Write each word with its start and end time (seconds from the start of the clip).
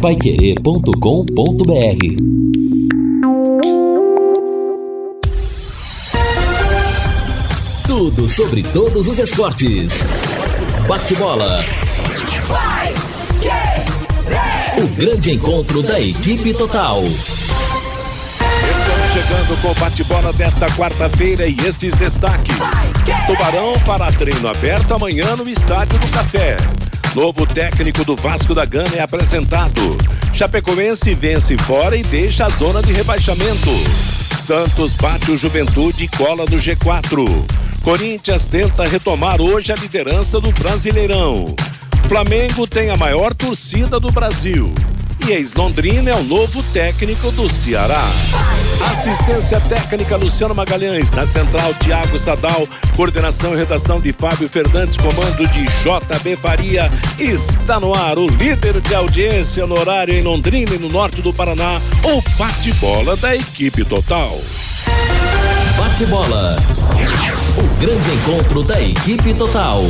paiquerê.com.br 0.00 0.96
Tudo 7.86 8.26
sobre 8.26 8.62
todos 8.62 9.06
os 9.06 9.18
esportes. 9.18 10.02
Bate-bola. 10.88 11.62
O 14.78 14.88
grande 14.96 15.32
encontro 15.32 15.82
da 15.82 16.00
equipe 16.00 16.54
total. 16.54 17.02
Estamos 17.02 17.20
chegando 19.12 19.60
com 19.60 19.68
o 19.68 19.74
bate-bola 19.74 20.32
desta 20.32 20.66
quarta-feira 20.70 21.46
e 21.46 21.54
estes 21.66 21.94
destaques. 21.96 22.56
Tubarão 23.26 23.74
para 23.84 24.10
treino 24.12 24.48
aberto 24.48 24.94
amanhã 24.94 25.36
no 25.36 25.46
Estádio 25.46 25.98
do 25.98 26.08
Café. 26.08 26.56
Novo 27.14 27.44
técnico 27.44 28.04
do 28.04 28.14
Vasco 28.14 28.54
da 28.54 28.64
Gama 28.64 28.94
é 28.94 29.00
apresentado. 29.00 29.80
Chapecoense 30.32 31.12
vence 31.12 31.58
fora 31.58 31.96
e 31.96 32.02
deixa 32.02 32.46
a 32.46 32.48
zona 32.48 32.80
de 32.80 32.92
rebaixamento. 32.92 33.70
Santos 34.38 34.92
bate 34.92 35.32
o 35.32 35.36
Juventude 35.36 36.04
e 36.04 36.08
cola 36.08 36.44
no 36.44 36.56
G4. 36.56 37.24
Corinthians 37.82 38.46
tenta 38.46 38.84
retomar 38.84 39.40
hoje 39.40 39.72
a 39.72 39.74
liderança 39.74 40.40
do 40.40 40.52
Brasileirão. 40.52 41.56
Flamengo 42.06 42.64
tem 42.66 42.90
a 42.90 42.96
maior 42.96 43.34
torcida 43.34 43.98
do 43.98 44.12
Brasil. 44.12 44.72
E 45.26 45.32
ex-Londrina 45.32 46.10
é 46.10 46.14
o 46.14 46.22
novo 46.22 46.62
técnico 46.72 47.30
do 47.32 47.48
Ceará. 47.48 48.04
Assistência 48.90 49.60
técnica 49.60 50.16
Luciano 50.16 50.54
Magalhães, 50.54 51.12
na 51.12 51.26
central 51.26 51.72
Tiago 51.74 52.18
Sadal, 52.18 52.66
coordenação 52.96 53.54
e 53.54 53.58
redação 53.58 54.00
de 54.00 54.12
Fábio 54.12 54.48
Fernandes, 54.48 54.96
comando 54.96 55.46
de 55.48 55.64
JB 55.64 56.36
Faria. 56.36 56.90
Está 57.18 57.78
no 57.78 57.94
ar 57.94 58.18
o 58.18 58.26
líder 58.26 58.80
de 58.80 58.94
audiência 58.94 59.66
no 59.66 59.78
horário 59.78 60.14
em 60.14 60.22
Londrina 60.22 60.74
e 60.74 60.78
no 60.78 60.88
norte 60.88 61.20
do 61.20 61.32
Paraná, 61.32 61.80
o 62.04 62.22
bate-bola 62.38 63.16
da 63.16 63.36
equipe 63.36 63.84
total. 63.84 64.38
Bate-bola. 65.76 66.56
O 67.58 67.80
grande 67.80 68.10
encontro 68.10 68.62
da 68.62 68.80
equipe 68.80 69.34
total. 69.34 69.82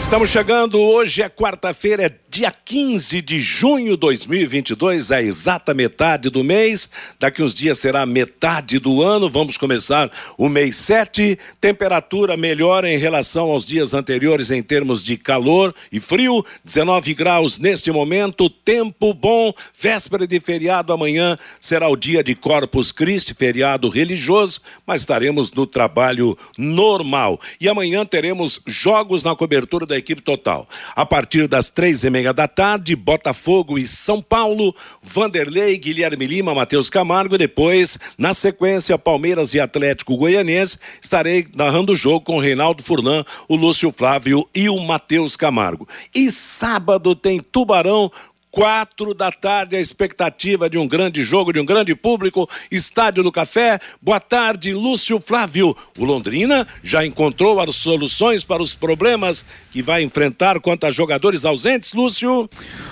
Estamos 0.00 0.30
chegando, 0.30 0.80
hoje 0.80 1.20
é 1.20 1.28
quarta-feira, 1.28 2.04
é 2.04 2.08
dia 2.30 2.52
15 2.52 3.22
de 3.22 3.40
junho 3.40 3.92
de 3.92 4.00
2022, 4.00 5.10
é 5.10 5.16
a 5.16 5.22
exata 5.22 5.72
metade 5.72 6.28
do 6.28 6.44
mês. 6.44 6.88
Daqui 7.18 7.42
uns 7.42 7.54
dias 7.54 7.78
será 7.78 8.04
metade 8.04 8.78
do 8.78 9.02
ano. 9.02 9.30
Vamos 9.30 9.56
começar 9.56 10.10
o 10.36 10.46
mês 10.46 10.76
7. 10.76 11.38
Temperatura 11.58 12.36
melhora 12.36 12.90
em 12.90 12.98
relação 12.98 13.50
aos 13.50 13.66
dias 13.66 13.94
anteriores 13.94 14.50
em 14.50 14.62
termos 14.62 15.02
de 15.02 15.16
calor 15.16 15.74
e 15.90 15.98
frio. 15.98 16.44
19 16.64 17.14
graus 17.14 17.58
neste 17.58 17.90
momento. 17.90 18.50
Tempo 18.50 19.14
bom. 19.14 19.52
Véspera 19.80 20.26
de 20.26 20.38
feriado 20.38 20.92
amanhã 20.92 21.38
será 21.58 21.88
o 21.88 21.96
dia 21.96 22.22
de 22.22 22.34
Corpus 22.34 22.92
Christi, 22.92 23.32
feriado 23.32 23.88
religioso, 23.88 24.60
mas 24.86 25.00
estaremos 25.00 25.50
no 25.52 25.66
trabalho 25.66 26.36
normal. 26.58 27.40
E 27.58 27.70
amanhã 27.70 28.04
teremos 28.04 28.60
jogos 28.66 29.24
na 29.24 29.34
cobertura 29.34 29.86
da 29.86 29.96
equipe 29.96 30.20
total. 30.20 30.68
A 30.94 31.06
partir 31.06 31.48
das 31.48 31.70
três 31.70 32.04
e 32.04 32.10
meia 32.10 32.17
da 32.32 32.48
tarde, 32.48 32.94
Botafogo 32.94 33.78
e 33.78 33.86
São 33.86 34.20
Paulo, 34.20 34.74
Vanderlei, 35.02 35.78
Guilherme 35.78 36.26
Lima, 36.26 36.54
Matheus 36.54 36.90
Camargo, 36.90 37.38
depois, 37.38 37.98
na 38.16 38.34
sequência, 38.34 38.98
Palmeiras 38.98 39.54
e 39.54 39.60
Atlético 39.60 40.16
Goianiense, 40.16 40.78
estarei 41.00 41.46
narrando 41.54 41.92
o 41.92 41.96
jogo 41.96 42.24
com 42.24 42.38
Reinaldo 42.38 42.82
Furlan, 42.82 43.24
o 43.48 43.56
Lúcio 43.56 43.92
Flávio 43.92 44.48
e 44.54 44.68
o 44.68 44.78
Matheus 44.80 45.36
Camargo. 45.36 45.88
E 46.14 46.30
sábado 46.30 47.14
tem 47.14 47.40
Tubarão 47.40 48.10
quatro 48.50 49.14
da 49.14 49.30
tarde, 49.30 49.76
a 49.76 49.80
expectativa 49.80 50.68
de 50.68 50.78
um 50.78 50.86
grande 50.86 51.22
jogo, 51.22 51.52
de 51.52 51.60
um 51.60 51.64
grande 51.64 51.94
público, 51.94 52.48
Estádio 52.70 53.22
do 53.22 53.32
Café. 53.32 53.78
Boa 54.00 54.20
tarde, 54.20 54.72
Lúcio 54.72 55.20
Flávio. 55.20 55.76
O 55.98 56.04
Londrina 56.04 56.66
já 56.82 57.04
encontrou 57.04 57.60
as 57.60 57.76
soluções 57.76 58.44
para 58.44 58.62
os 58.62 58.74
problemas 58.74 59.44
que 59.70 59.82
vai 59.82 60.02
enfrentar 60.02 60.60
quanto 60.60 60.84
a 60.84 60.90
jogadores 60.90 61.44
ausentes, 61.44 61.92
Lúcio? 61.92 62.48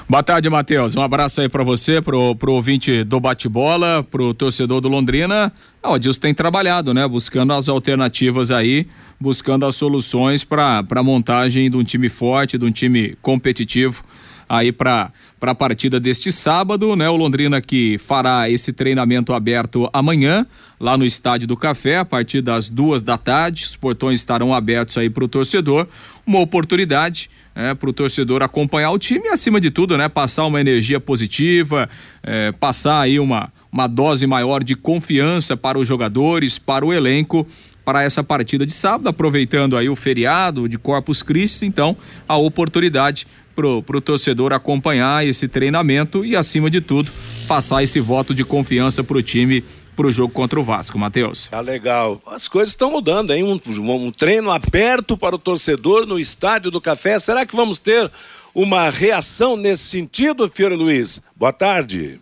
Boa 0.09 0.23
tarde, 0.23 0.49
Matheus. 0.49 0.95
Um 0.95 1.03
abraço 1.03 1.41
aí 1.41 1.49
para 1.49 1.65
você, 1.65 2.01
pro, 2.01 2.35
pro 2.35 2.53
ouvinte 2.53 3.03
do 3.05 3.19
bate-bola, 3.19 4.07
pro 4.11 4.35
torcedor 4.35 4.81
do 4.81 4.89
Londrina. 4.89 5.53
Ah, 5.83 5.91
o 5.91 5.95
Adilson 5.95 6.21
tem 6.21 6.35
trabalhado, 6.35 6.93
né? 6.93 7.07
Buscando 7.07 7.53
as 7.53 7.69
alternativas 7.69 8.51
aí, 8.51 8.87
buscando 9.21 9.65
as 9.65 9.77
soluções 9.77 10.45
para 10.45 10.85
a 10.89 11.03
montagem 11.03 11.71
de 11.71 11.77
um 11.77 11.85
time 11.85 12.09
forte, 12.09 12.59
de 12.59 12.65
um 12.65 12.71
time 12.71 13.17
competitivo 13.23 14.05
aí 14.49 14.71
para 14.71 15.11
a 15.41 15.55
partida 15.55 15.99
deste 15.99 16.31
sábado, 16.31 16.95
né? 16.95 17.09
O 17.09 17.17
Londrina 17.17 17.61
que 17.61 17.99
fará 17.99 18.49
esse 18.49 18.73
treinamento 18.73 19.33
aberto 19.33 19.89
amanhã, 19.93 20.47
lá 20.79 20.97
no 20.97 21.05
Estádio 21.05 21.47
do 21.49 21.57
Café, 21.57 21.99
a 21.99 22.05
partir 22.05 22.41
das 22.41 22.69
duas 22.69 23.03
da 23.03 23.19
tarde. 23.19 23.65
Os 23.65 23.77
portões 23.77 24.21
estarão 24.21 24.55
abertos 24.55 24.97
aí 24.97 25.11
para 25.11 25.25
o 25.25 25.29
torcedor. 25.29 25.89
Uma 26.27 26.41
oportunidade 26.41 27.31
é, 27.55 27.75
para 27.75 27.89
o 27.89 27.93
torcedor 27.93 28.43
acompanhar 28.43 28.91
o 28.91 28.99
time 28.99 29.27
e, 29.27 29.29
acima 29.29 29.61
de 29.61 29.71
tudo, 29.71 29.97
né? 29.97 30.09
Passar 30.09 30.47
uma 30.47 30.61
energia 30.61 31.01
positiva, 31.01 31.89
é, 32.23 32.53
passar 32.53 33.01
aí 33.01 33.19
uma, 33.19 33.53
uma 33.73 33.87
dose 33.87 34.27
maior 34.27 34.63
de 34.63 34.75
confiança 34.75 35.57
para 35.57 35.79
os 35.79 35.89
jogadores, 35.89 36.59
para 36.59 36.85
o 36.85 36.93
elenco 36.93 37.47
para 37.87 38.03
essa 38.03 38.25
partida 38.25 38.67
de 38.67 38.73
sábado, 38.73 39.09
aproveitando 39.09 39.77
aí 39.77 39.89
o 39.89 39.95
feriado 39.95 40.69
de 40.69 40.77
Corpus 40.77 41.23
Christi, 41.23 41.67
então 41.67 41.97
a 42.27 42.37
oportunidade 42.37 43.29
pro, 43.55 43.81
pro 43.81 44.01
torcedor 44.01 44.53
acompanhar 44.53 45.25
esse 45.25 45.47
treinamento 45.47 46.25
e 46.25 46.35
acima 46.35 46.69
de 46.69 46.81
tudo 46.81 47.13
passar 47.47 47.85
esse 47.85 48.01
voto 48.01 48.35
de 48.35 48.43
confiança 48.43 49.05
pro 49.05 49.23
time 49.23 49.65
para 49.95 50.09
o 50.09 50.11
jogo 50.11 50.35
contra 50.35 50.59
o 50.59 50.65
Vasco, 50.65 50.99
Matheus. 50.99 51.47
Tá 51.47 51.61
legal. 51.61 52.21
As 52.27 52.49
coisas 52.49 52.71
estão 52.71 52.91
mudando, 52.91 53.33
hein? 53.33 53.45
Um, 53.45 53.61
um, 53.79 54.11
treino 54.11 54.51
aberto 54.51 55.17
para 55.17 55.37
o 55.37 55.39
torcedor 55.39 56.07
no 56.07 56.19
Estádio 56.19 56.73
do 56.73 56.81
Café. 56.81 57.21
Será 57.21 57.47
que 57.47 57.55
vamos 57.55 57.79
ter 57.79 58.11
uma 58.53 58.91
reação 58.91 59.57
nesse 59.57 59.85
sentido, 59.85 60.51
Fiore 60.51 60.75
Luiz? 60.75 61.23
Boa 61.37 61.53
tarde. 61.53 62.21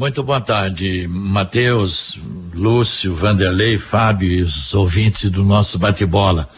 Muito 0.00 0.22
boa 0.22 0.40
tarde, 0.40 1.06
Matheus, 1.06 2.18
Lúcio, 2.54 3.14
Vanderlei, 3.14 3.76
Fábio 3.76 4.30
e 4.30 4.40
os 4.40 4.72
ouvintes 4.72 5.30
do 5.30 5.44
nosso 5.44 5.78
bate-bola. 5.78 6.48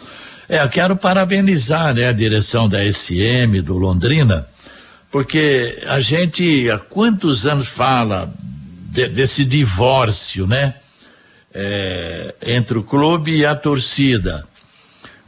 É, 0.49 0.63
eu 0.63 0.69
quero 0.69 0.95
parabenizar 0.95 1.93
né, 1.93 2.07
a 2.07 2.13
direção 2.13 2.69
da 2.69 2.79
SM 2.85 3.61
do 3.61 3.77
Londrina, 3.77 4.47
porque 5.11 5.83
a 5.89 5.99
gente 5.99 6.71
há 6.71 6.79
quantos 6.79 7.45
anos 7.45 7.67
fala 7.67 8.33
de, 8.93 9.09
desse 9.09 9.45
divórcio, 9.45 10.47
né? 10.47 10.77
É, 11.53 12.37
entre 12.47 12.79
o 12.79 12.85
clube 12.85 13.39
e 13.39 13.45
a 13.45 13.57
torcida. 13.57 14.47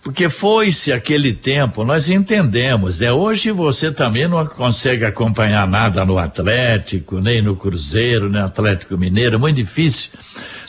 Porque 0.05 0.29
foi-se 0.29 0.93
aquele 0.93 1.33
tempo, 1.33 1.83
nós 1.83 2.11
entendemos, 2.11 3.01
né? 3.01 3.11
Hoje 3.11 3.51
você 3.51 3.91
também 3.91 4.29
não 4.29 4.45
consegue 4.45 5.03
acompanhar 5.03 5.67
nada 5.67 6.05
no 6.05 6.19
Atlético, 6.19 7.23
nem 7.23 7.41
no 7.41 7.57
Cruzeiro, 7.57 8.29
nem 8.29 8.43
no 8.43 8.47
Atlético 8.47 8.99
Mineiro, 8.99 9.41
muito 9.41 9.57
difícil. 9.57 10.11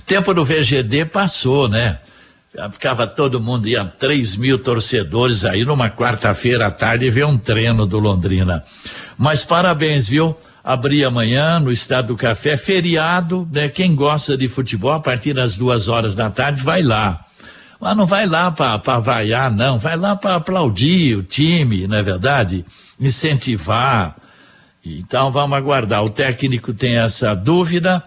Tempo 0.06 0.34
do 0.34 0.46
VGD 0.46 1.04
passou, 1.04 1.68
né? 1.68 2.00
Ficava 2.72 3.06
todo 3.06 3.42
mundo, 3.42 3.68
ia 3.68 3.84
3 3.84 4.38
mil 4.38 4.58
torcedores 4.58 5.44
aí 5.44 5.66
numa 5.66 5.90
quarta-feira 5.90 6.68
à 6.68 6.72
tarde 6.72 7.10
ver 7.10 7.26
um 7.26 7.38
treino 7.38 7.86
do 7.86 8.00
Londrina. 8.00 8.64
Mas 9.18 9.44
parabéns, 9.44 10.08
viu? 10.08 10.34
Abrir 10.64 11.04
amanhã 11.04 11.60
no 11.60 11.72
Estado 11.74 12.08
do 12.08 12.16
Café, 12.16 12.56
feriado, 12.56 13.46
né? 13.52 13.68
Quem 13.68 13.94
gosta 13.96 14.38
de 14.38 14.48
futebol, 14.48 14.94
a 14.94 15.02
partir 15.02 15.34
das 15.34 15.58
duas 15.58 15.90
horas 15.90 16.16
da 16.16 16.30
tarde, 16.30 16.64
vai 16.64 16.82
lá. 16.82 17.26
Mas 17.80 17.98
não 17.98 18.06
vai 18.06 18.26
lá 18.26 18.52
para 18.52 19.00
vaiar, 19.00 19.52
não. 19.52 19.78
Vai 19.78 19.98
lá 19.98 20.16
para 20.16 20.36
aplaudir 20.36 21.18
o 21.18 21.24
time, 21.24 21.88
não 21.88 21.98
é 21.98 22.04
verdade? 22.04 22.66
Incentivar. 23.00 24.16
Então 24.84 25.32
vamos 25.32 25.58
aguardar. 25.58 26.04
O 26.04 26.10
técnico 26.10 26.74
tem 26.74 26.98
essa 26.98 27.36
dúvida. 27.36 28.04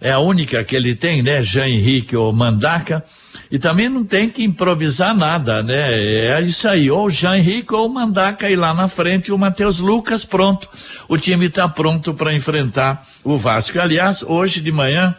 É 0.00 0.12
a 0.12 0.18
única 0.18 0.64
que 0.64 0.74
ele 0.74 0.94
tem, 0.94 1.22
né? 1.22 1.42
Jean 1.42 1.68
Henrique 1.68 2.16
ou 2.16 2.32
Mandaca. 2.32 3.04
E 3.50 3.58
também 3.58 3.88
não 3.88 4.04
tem 4.04 4.30
que 4.30 4.44
improvisar 4.44 5.14
nada, 5.14 5.62
né? 5.62 6.00
É 6.00 6.40
isso 6.40 6.68
aí. 6.68 6.90
Ou 6.90 7.10
Jean 7.10 7.36
Henrique 7.36 7.74
ou 7.74 7.88
Mandaca 7.88 8.48
ir 8.48 8.56
lá 8.56 8.72
na 8.72 8.88
frente 8.88 9.28
e 9.28 9.32
o 9.32 9.38
Matheus 9.38 9.80
Lucas, 9.80 10.24
pronto. 10.24 10.68
O 11.08 11.18
time 11.18 11.46
está 11.46 11.68
pronto 11.68 12.14
para 12.14 12.32
enfrentar 12.32 13.06
o 13.24 13.36
Vasco. 13.36 13.78
Aliás, 13.78 14.22
hoje 14.22 14.60
de 14.60 14.72
manhã 14.72 15.14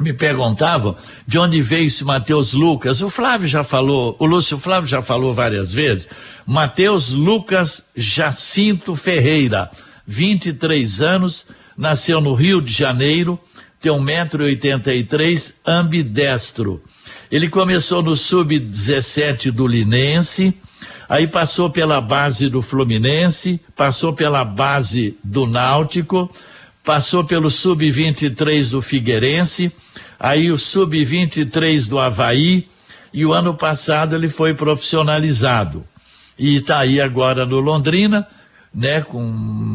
me 0.00 0.12
perguntavam 0.12 0.96
de 1.26 1.38
onde 1.38 1.60
veio 1.60 1.86
esse 1.86 2.04
Mateus 2.04 2.52
Lucas. 2.52 3.00
O 3.02 3.10
Flávio 3.10 3.48
já 3.48 3.64
falou, 3.64 4.16
o 4.18 4.26
Lúcio 4.26 4.58
Flávio 4.58 4.88
já 4.88 5.02
falou 5.02 5.34
várias 5.34 5.72
vezes. 5.72 6.08
Mateus 6.46 7.10
Lucas 7.10 7.86
Jacinto 7.96 8.94
Ferreira, 8.96 9.70
23 10.06 11.00
anos, 11.00 11.46
nasceu 11.76 12.20
no 12.20 12.34
Rio 12.34 12.60
de 12.60 12.72
Janeiro, 12.72 13.38
tem 13.80 13.92
1,83m, 13.92 15.52
ambidestro. 15.66 16.82
Ele 17.30 17.48
começou 17.48 18.02
no 18.02 18.16
sub-17 18.16 19.50
do 19.50 19.66
Linense, 19.66 20.54
Aí 21.08 21.26
passou 21.26 21.70
pela 21.70 22.02
base 22.02 22.50
do 22.50 22.60
Fluminense, 22.60 23.58
passou 23.74 24.12
pela 24.12 24.44
base 24.44 25.16
do 25.24 25.46
Náutico, 25.46 26.30
passou 26.84 27.24
pelo 27.24 27.50
sub-23 27.50 28.70
do 28.70 28.82
Figueirense, 28.82 29.72
aí 30.18 30.50
o 30.50 30.58
sub-23 30.58 31.86
do 31.86 31.98
Havaí, 31.98 32.66
e 33.12 33.24
o 33.24 33.32
ano 33.32 33.54
passado 33.54 34.14
ele 34.14 34.28
foi 34.28 34.54
profissionalizado. 34.54 35.84
E 36.38 36.56
está 36.56 36.80
aí 36.80 37.00
agora 37.00 37.46
no 37.46 37.58
Londrina, 37.58 38.26
né, 38.74 39.00
com 39.00 39.22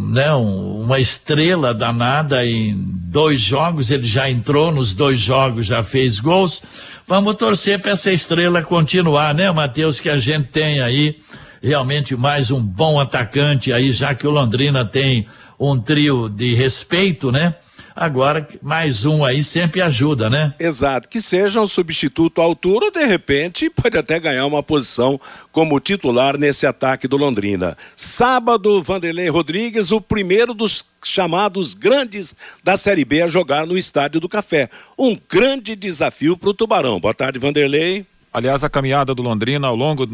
né, 0.10 0.34
um, 0.34 0.82
uma 0.82 1.00
estrela 1.00 1.74
danada 1.74 2.46
em 2.46 2.76
dois 2.88 3.42
jogos, 3.42 3.92
ele 3.92 4.06
já 4.06 4.30
entrou 4.30 4.72
nos 4.72 4.94
dois 4.94 5.20
jogos, 5.20 5.66
já 5.66 5.84
fez 5.84 6.20
gols. 6.20 6.62
Vamos 7.08 7.36
torcer 7.36 7.80
para 7.80 7.92
essa 7.92 8.12
estrela 8.12 8.62
continuar, 8.62 9.34
né, 9.34 9.52
Matheus, 9.52 10.00
que 10.00 10.10
a 10.10 10.18
gente 10.18 10.50
tem 10.50 10.80
aí 10.80 11.18
realmente 11.62 12.16
mais 12.16 12.52
um 12.52 12.62
bom 12.62 13.00
atacante 13.00 13.74
aí, 13.74 13.92
já 13.92 14.14
que 14.14 14.28
o 14.28 14.32
Londrina 14.32 14.86
tem 14.86 15.28
um 15.60 15.80
trio 15.80 16.30
de 16.30 16.54
respeito, 16.54 17.32
né? 17.32 17.56
Agora, 17.96 18.48
mais 18.62 19.06
um 19.06 19.24
aí 19.24 19.44
sempre 19.44 19.82
ajuda, 19.82 20.30
né? 20.30 20.54
Exato, 20.60 21.08
que 21.08 21.22
seja 21.22 21.62
um 21.62 21.68
substituto 21.68 22.42
à 22.42 22.44
altura, 22.44 22.86
ou 22.86 22.92
de 22.92 23.06
repente 23.06 23.70
pode 23.70 23.98
até 23.98 24.20
ganhar 24.20 24.46
uma 24.46 24.64
posição 24.64 25.20
como 25.52 25.80
titular 25.80 26.38
nesse 26.38 26.66
ataque 26.66 27.08
do 27.08 27.18
Londrina. 27.18 27.78
Sábado, 27.96 28.82
Vanderlei 28.82 29.30
Rodrigues, 29.30 29.92
o 29.92 30.02
primeiro 30.02 30.54
dos 30.54 30.84
chamados 31.04 31.74
grandes 31.74 32.36
da 32.64 32.78
Série 32.78 33.06
B 33.06 33.22
a 33.22 33.28
jogar 33.28 33.68
no 33.68 33.78
Estádio 33.78 34.20
do 34.20 34.30
Café. 34.30 34.70
Um 34.98 35.18
grande 35.30 35.76
desafio 35.76 36.38
para 36.38 36.50
o 36.50 36.54
Tubarão. 36.54 37.00
Boa 37.00 37.14
tarde, 37.14 37.40
Vanderlei. 37.40 38.06
Aliás, 38.34 38.64
a 38.64 38.70
caminhada 38.70 39.14
do 39.14 39.22
Londrina 39.22 39.68
ao 39.68 39.76
longo, 39.76 40.08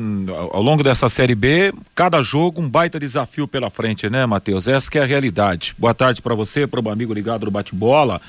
ao 0.52 0.62
longo 0.62 0.84
dessa 0.84 1.08
Série 1.08 1.36
B, 1.36 1.74
cada 1.96 2.22
jogo 2.22 2.60
um 2.60 2.70
baita 2.70 3.00
desafio 3.00 3.48
pela 3.48 3.70
frente, 3.70 4.10
né, 4.10 4.26
Matheus? 4.26 4.68
Essa 4.68 4.90
é 4.96 5.02
a 5.02 5.06
realidade. 5.06 5.74
Boa 5.78 5.94
tarde 5.94 6.22
para 6.22 6.36
você, 6.36 6.68
para 6.68 6.82
o 6.82 6.90
amigo 6.90 7.14
ligado 7.14 7.46
do 7.46 7.52
bate-bola. 7.52 8.20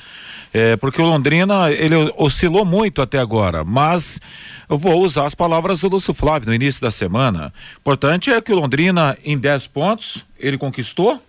É, 0.54 0.76
porque 0.76 1.02
o 1.02 1.04
Londrina, 1.04 1.72
ele 1.72 1.96
oscilou 2.16 2.64
muito 2.64 3.02
até 3.02 3.18
agora, 3.18 3.64
mas 3.64 4.20
eu 4.68 4.78
vou 4.78 5.02
usar 5.02 5.26
as 5.26 5.34
palavras 5.34 5.80
do 5.80 5.88
Lúcio 5.88 6.14
Flávio 6.14 6.48
no 6.48 6.54
início 6.54 6.80
da 6.80 6.92
semana. 6.92 7.52
Importante 7.76 8.30
é 8.30 8.40
que 8.40 8.52
o 8.52 8.56
Londrina, 8.56 9.18
em 9.24 9.36
10 9.36 9.66
pontos, 9.66 10.24
ele 10.38 10.56
conquistou 10.56 11.20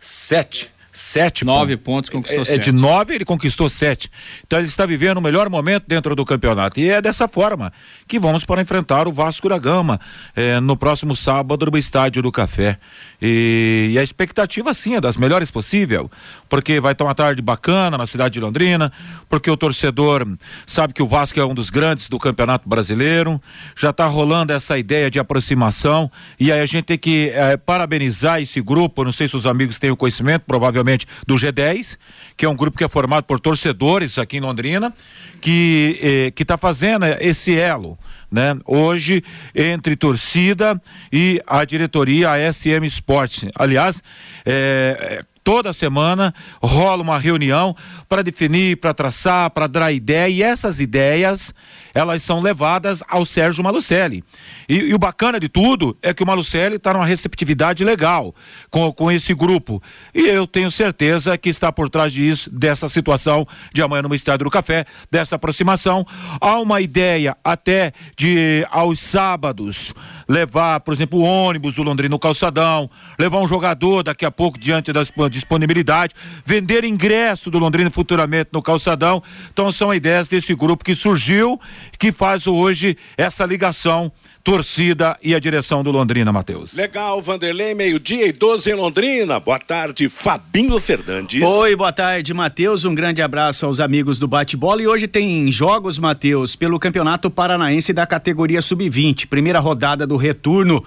sete 0.00 0.68
sete 0.92 1.44
nove 1.44 1.76
pontos, 1.76 2.10
pontos 2.10 2.30
conquistou 2.30 2.54
é, 2.54 2.58
é, 2.58 2.60
de 2.60 2.72
nove 2.72 3.14
ele 3.14 3.24
conquistou 3.24 3.68
sete. 3.68 4.10
Então 4.46 4.58
ele 4.58 4.68
está 4.68 4.84
vivendo 4.86 5.18
o 5.18 5.20
melhor 5.20 5.48
momento 5.48 5.84
dentro 5.86 6.14
do 6.14 6.24
campeonato. 6.24 6.78
E 6.78 6.88
é 6.88 7.00
dessa 7.00 7.28
forma 7.28 7.72
que 8.06 8.18
vamos 8.18 8.44
para 8.44 8.60
enfrentar 8.60 9.06
o 9.06 9.12
Vasco 9.12 9.48
da 9.48 9.58
Gama 9.58 10.00
é, 10.34 10.58
no 10.60 10.76
próximo 10.76 11.14
sábado 11.14 11.70
no 11.70 11.78
estádio 11.78 12.22
do 12.22 12.32
Café. 12.32 12.78
E, 13.20 13.90
e, 13.92 13.98
a 13.98 14.02
expectativa 14.02 14.72
sim 14.74 14.96
é 14.96 15.00
das 15.00 15.16
melhores 15.16 15.50
possível 15.50 16.10
porque 16.50 16.80
vai 16.80 16.92
estar 16.92 17.04
uma 17.04 17.14
tarde 17.14 17.40
bacana 17.40 17.96
na 17.96 18.06
cidade 18.06 18.34
de 18.34 18.40
Londrina 18.40 18.92
porque 19.28 19.50
o 19.50 19.56
torcedor 19.56 20.26
sabe 20.66 20.92
que 20.92 21.02
o 21.02 21.06
Vasco 21.06 21.40
é 21.40 21.44
um 21.46 21.54
dos 21.54 21.70
grandes 21.70 22.08
do 22.08 22.18
campeonato 22.18 22.68
brasileiro 22.68 23.40
já 23.74 23.88
está 23.88 24.06
rolando 24.06 24.52
essa 24.52 24.76
ideia 24.76 25.10
de 25.10 25.18
aproximação 25.18 26.10
e 26.38 26.52
aí 26.52 26.60
a 26.60 26.66
gente 26.66 26.84
tem 26.84 26.98
que 26.98 27.30
é, 27.30 27.56
parabenizar 27.56 28.42
esse 28.42 28.60
grupo 28.60 29.04
não 29.04 29.12
sei 29.12 29.28
se 29.28 29.36
os 29.36 29.46
amigos 29.46 29.78
têm 29.78 29.90
o 29.90 29.96
conhecimento 29.96 30.42
provavelmente 30.46 31.06
do 31.26 31.36
G10, 31.36 31.96
que 32.36 32.44
é 32.44 32.48
um 32.48 32.56
grupo 32.56 32.76
que 32.76 32.84
é 32.84 32.88
formado 32.88 33.24
por 33.24 33.38
torcedores 33.38 34.18
aqui 34.18 34.38
em 34.38 34.40
Londrina, 34.40 34.92
que 35.40 35.98
eh, 36.02 36.30
que 36.32 36.42
está 36.42 36.58
fazendo 36.58 37.06
esse 37.20 37.56
elo, 37.56 37.98
né? 38.30 38.56
Hoje 38.66 39.22
entre 39.54 39.96
torcida 39.96 40.80
e 41.12 41.40
a 41.46 41.64
diretoria 41.64 42.30
a 42.30 42.52
SM 42.52 42.84
Sports. 42.84 43.46
Aliás, 43.54 44.02
eh, 44.44 45.24
toda 45.50 45.72
semana 45.72 46.32
rola 46.62 47.02
uma 47.02 47.18
reunião 47.18 47.74
para 48.08 48.22
definir, 48.22 48.76
para 48.76 48.94
traçar, 48.94 49.50
para 49.50 49.66
dar 49.66 49.90
ideia 49.90 50.28
e 50.28 50.44
essas 50.44 50.78
ideias 50.78 51.52
elas 51.92 52.22
são 52.22 52.40
levadas 52.40 53.02
ao 53.08 53.26
Sérgio 53.26 53.64
Malucelli. 53.64 54.22
E, 54.68 54.76
e 54.76 54.94
o 54.94 54.98
bacana 54.98 55.40
de 55.40 55.48
tudo 55.48 55.98
é 56.00 56.14
que 56.14 56.22
o 56.22 56.26
Malucelli 56.26 56.76
está 56.76 56.92
numa 56.92 57.04
receptividade 57.04 57.84
legal 57.84 58.32
com, 58.70 58.92
com 58.92 59.10
esse 59.10 59.34
grupo. 59.34 59.82
E 60.14 60.20
eu 60.20 60.46
tenho 60.46 60.70
certeza 60.70 61.36
que 61.36 61.48
está 61.48 61.72
por 61.72 61.88
trás 61.88 62.12
disso, 62.12 62.48
dessa 62.50 62.88
situação 62.88 63.44
de 63.74 63.82
amanhã 63.82 64.02
no 64.02 64.14
Estádio 64.14 64.44
do 64.44 64.50
Café, 64.50 64.86
dessa 65.10 65.34
aproximação. 65.34 66.06
Há 66.40 66.60
uma 66.60 66.80
ideia 66.80 67.36
até 67.42 67.92
de 68.16 68.64
aos 68.70 69.00
sábados 69.00 69.92
levar, 70.28 70.78
por 70.78 70.94
exemplo, 70.94 71.18
o 71.18 71.24
ônibus 71.24 71.74
do 71.74 71.82
Londrina 71.82 72.10
no 72.10 72.18
calçadão, 72.20 72.88
levar 73.18 73.40
um 73.40 73.48
jogador 73.48 74.04
daqui 74.04 74.24
a 74.24 74.30
pouco 74.30 74.56
diante 74.56 74.92
da 74.92 75.02
disponibilidade, 75.40 76.14
vender 76.44 76.84
ingresso 76.84 77.50
do 77.50 77.58
Londrina 77.58 77.90
futuramente 77.90 78.50
no 78.52 78.62
calçadão. 78.62 79.22
Então 79.52 79.70
são 79.72 79.92
ideias 79.92 80.28
desse 80.28 80.54
grupo 80.54 80.84
que 80.84 80.94
surgiu, 80.94 81.60
que 81.98 82.12
faz 82.12 82.46
hoje 82.46 82.96
essa 83.16 83.44
ligação 83.44 84.12
torcida 84.42 85.18
e 85.22 85.34
a 85.34 85.38
direção 85.38 85.82
do 85.82 85.90
Londrina, 85.90 86.32
Matheus. 86.32 86.72
Legal, 86.72 87.20
Vanderlei, 87.20 87.74
meio-dia 87.74 88.26
e 88.26 88.32
12 88.32 88.70
em 88.70 88.74
Londrina. 88.74 89.38
Boa 89.38 89.58
tarde, 89.58 90.08
Fabinho 90.08 90.80
Fernandes. 90.80 91.42
Oi, 91.42 91.76
boa 91.76 91.92
tarde, 91.92 92.32
Matheus. 92.32 92.84
Um 92.84 92.94
grande 92.94 93.20
abraço 93.20 93.66
aos 93.66 93.80
amigos 93.80 94.18
do 94.18 94.26
bate-bola. 94.26 94.80
E 94.82 94.86
hoje 94.86 95.06
tem 95.06 95.50
jogos, 95.52 95.98
Matheus, 95.98 96.56
pelo 96.56 96.78
Campeonato 96.78 97.30
Paranaense 97.30 97.92
da 97.92 98.06
categoria 98.06 98.62
Sub-20. 98.62 99.26
Primeira 99.26 99.60
rodada 99.60 100.06
do 100.06 100.16
retorno 100.16 100.82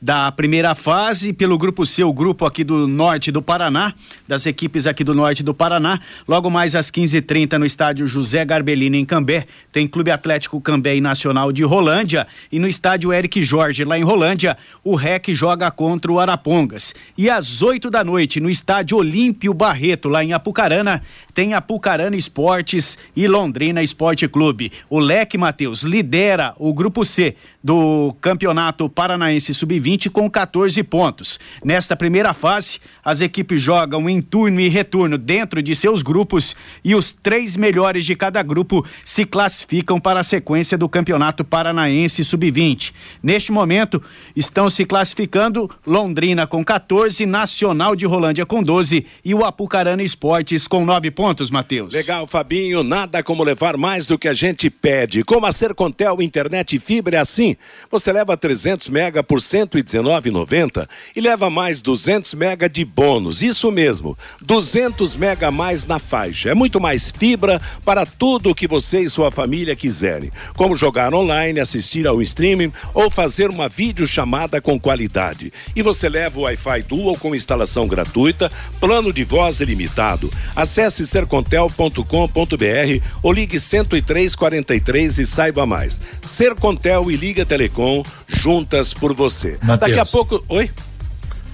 da 0.00 0.30
primeira 0.30 0.74
fase 0.74 1.32
pelo 1.32 1.58
grupo 1.58 1.84
C, 1.84 2.04
o 2.04 2.12
grupo 2.12 2.44
aqui 2.44 2.62
do 2.62 2.86
norte 2.86 3.32
do 3.32 3.42
Paraná, 3.42 3.94
das 4.28 4.46
equipes 4.46 4.86
aqui 4.86 5.02
do 5.02 5.14
norte 5.14 5.42
do 5.42 5.52
Paraná. 5.52 6.00
Logo 6.26 6.48
mais 6.50 6.76
às 6.76 6.90
15h30 6.90 7.58
no 7.58 7.66
estádio 7.66 8.06
José 8.06 8.44
Garbellini 8.44 8.98
em 8.98 9.04
Cambé, 9.04 9.46
tem 9.72 9.88
Clube 9.88 10.10
Atlético 10.10 10.60
Cambé 10.60 10.94
e 10.94 11.00
Nacional 11.00 11.50
de 11.50 11.64
Rolândia. 11.64 12.26
E 12.52 12.58
no 12.58 12.68
estádio 12.68 12.97
Eric 13.12 13.42
Jorge, 13.42 13.84
lá 13.84 13.98
em 13.98 14.02
Rolândia, 14.02 14.56
o 14.82 14.94
REC 14.94 15.34
joga 15.34 15.70
contra 15.70 16.10
o 16.10 16.18
Arapongas. 16.18 16.94
E 17.16 17.30
às 17.30 17.62
8 17.62 17.90
da 17.90 18.02
noite, 18.02 18.40
no 18.40 18.50
estádio 18.50 18.98
Olímpio 18.98 19.54
Barreto, 19.54 20.08
lá 20.08 20.24
em 20.24 20.32
Apucarana, 20.32 21.02
tem 21.32 21.54
Apucarana 21.54 22.16
Esportes 22.16 22.98
e 23.14 23.26
Londrina 23.28 23.82
Esporte 23.82 24.26
Clube. 24.26 24.72
O 24.90 24.98
Leque 24.98 25.38
Matheus 25.38 25.82
lidera 25.82 26.54
o 26.58 26.74
grupo 26.74 27.04
C 27.04 27.36
do 27.62 28.14
Campeonato 28.20 28.88
Paranaense 28.88 29.52
Sub-20 29.52 30.10
com 30.10 30.30
14 30.30 30.80
pontos. 30.84 31.40
Nesta 31.64 31.96
primeira 31.96 32.32
fase, 32.32 32.78
as 33.04 33.20
equipes 33.20 33.60
jogam 33.60 34.08
em 34.08 34.22
turno 34.22 34.60
e 34.60 34.68
retorno 34.68 35.18
dentro 35.18 35.60
de 35.60 35.74
seus 35.74 36.02
grupos 36.02 36.54
e 36.84 36.94
os 36.94 37.12
três 37.12 37.56
melhores 37.56 38.04
de 38.04 38.14
cada 38.14 38.42
grupo 38.42 38.86
se 39.04 39.24
classificam 39.24 40.00
para 40.00 40.20
a 40.20 40.24
sequência 40.24 40.78
do 40.78 40.88
Campeonato 40.88 41.44
Paranaense 41.44 42.24
Sub-20. 42.24 42.92
Neste 43.22 43.50
momento, 43.50 44.00
estão 44.36 44.70
se 44.70 44.84
classificando 44.84 45.68
Londrina 45.84 46.46
com 46.46 46.64
14, 46.64 47.26
Nacional 47.26 47.96
de 47.96 48.06
Rolândia 48.06 48.46
com 48.46 48.62
12 48.62 49.04
e 49.24 49.34
o 49.34 49.44
Apucarana 49.44 50.02
Esportes 50.02 50.68
com 50.68 50.84
9 50.84 51.10
pontos, 51.10 51.50
Matheus. 51.50 51.92
Legal, 51.92 52.26
Fabinho, 52.26 52.84
nada 52.84 53.22
como 53.22 53.42
levar 53.42 53.76
mais 53.76 54.06
do 54.06 54.16
que 54.16 54.28
a 54.28 54.32
gente 54.32 54.70
pede. 54.70 55.24
Como 55.24 55.44
a 55.44 55.52
Sercontel 55.52 56.22
Internet 56.22 56.76
e 56.76 56.78
Fibra 56.78 57.16
é 57.16 57.20
assim 57.20 57.48
você 57.90 58.12
leva 58.12 58.36
300 58.36 58.88
mega 58.88 59.22
por 59.22 59.40
119,90 59.40 60.88
e 61.14 61.20
leva 61.20 61.48
mais 61.48 61.80
200 61.80 62.34
mega 62.34 62.68
de 62.68 62.84
bônus. 62.84 63.42
Isso 63.42 63.70
mesmo, 63.70 64.16
200 64.40 65.16
mega 65.16 65.48
a 65.48 65.50
mais 65.50 65.86
na 65.86 65.98
faixa. 65.98 66.50
É 66.50 66.54
muito 66.54 66.80
mais 66.80 67.10
fibra 67.10 67.60
para 67.84 68.04
tudo 68.04 68.50
o 68.50 68.54
que 68.54 68.66
você 68.66 69.00
e 69.00 69.10
sua 69.10 69.30
família 69.30 69.76
quiserem, 69.76 70.30
como 70.56 70.76
jogar 70.76 71.14
online, 71.14 71.60
assistir 71.60 72.06
ao 72.06 72.20
streaming 72.22 72.72
ou 72.92 73.10
fazer 73.10 73.50
uma 73.50 73.68
videochamada 73.68 74.60
com 74.60 74.78
qualidade. 74.78 75.52
E 75.74 75.82
você 75.82 76.08
leva 76.08 76.38
o 76.38 76.42
Wi-Fi 76.42 76.82
Dual 76.82 77.16
com 77.16 77.34
instalação 77.34 77.86
gratuita, 77.86 78.50
plano 78.80 79.12
de 79.12 79.24
voz 79.24 79.60
ilimitado. 79.60 80.30
Acesse 80.54 81.06
sercontel.com.br 81.06 83.04
ou 83.22 83.32
ligue 83.32 83.58
10343 83.58 85.18
e 85.18 85.26
saiba 85.26 85.66
mais. 85.66 86.00
Sercontel 86.22 87.10
e 87.10 87.16
liga 87.16 87.37
Liga 87.38 87.46
Telecom, 87.46 88.02
juntas 88.26 88.92
por 88.92 89.14
você. 89.14 89.58
Mateus. 89.62 89.92
Daqui 89.92 90.00
a 90.00 90.04
pouco. 90.04 90.44
Oi? 90.48 90.68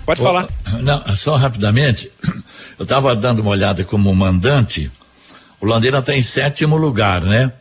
Pode 0.07 0.23
oh, 0.23 0.25
falar. 0.25 0.49
Não, 0.81 1.14
só 1.14 1.37
rapidamente. 1.37 2.11
Eu 2.79 2.85
estava 2.85 3.14
dando 3.14 3.41
uma 3.41 3.50
olhada 3.50 3.85
como 3.85 4.14
mandante. 4.14 4.91
O 5.61 5.67
Londrina 5.67 5.99
está 5.99 6.17
em 6.17 6.23
sétimo 6.23 6.79
lugar, 6.79 7.21
né? 7.21 7.53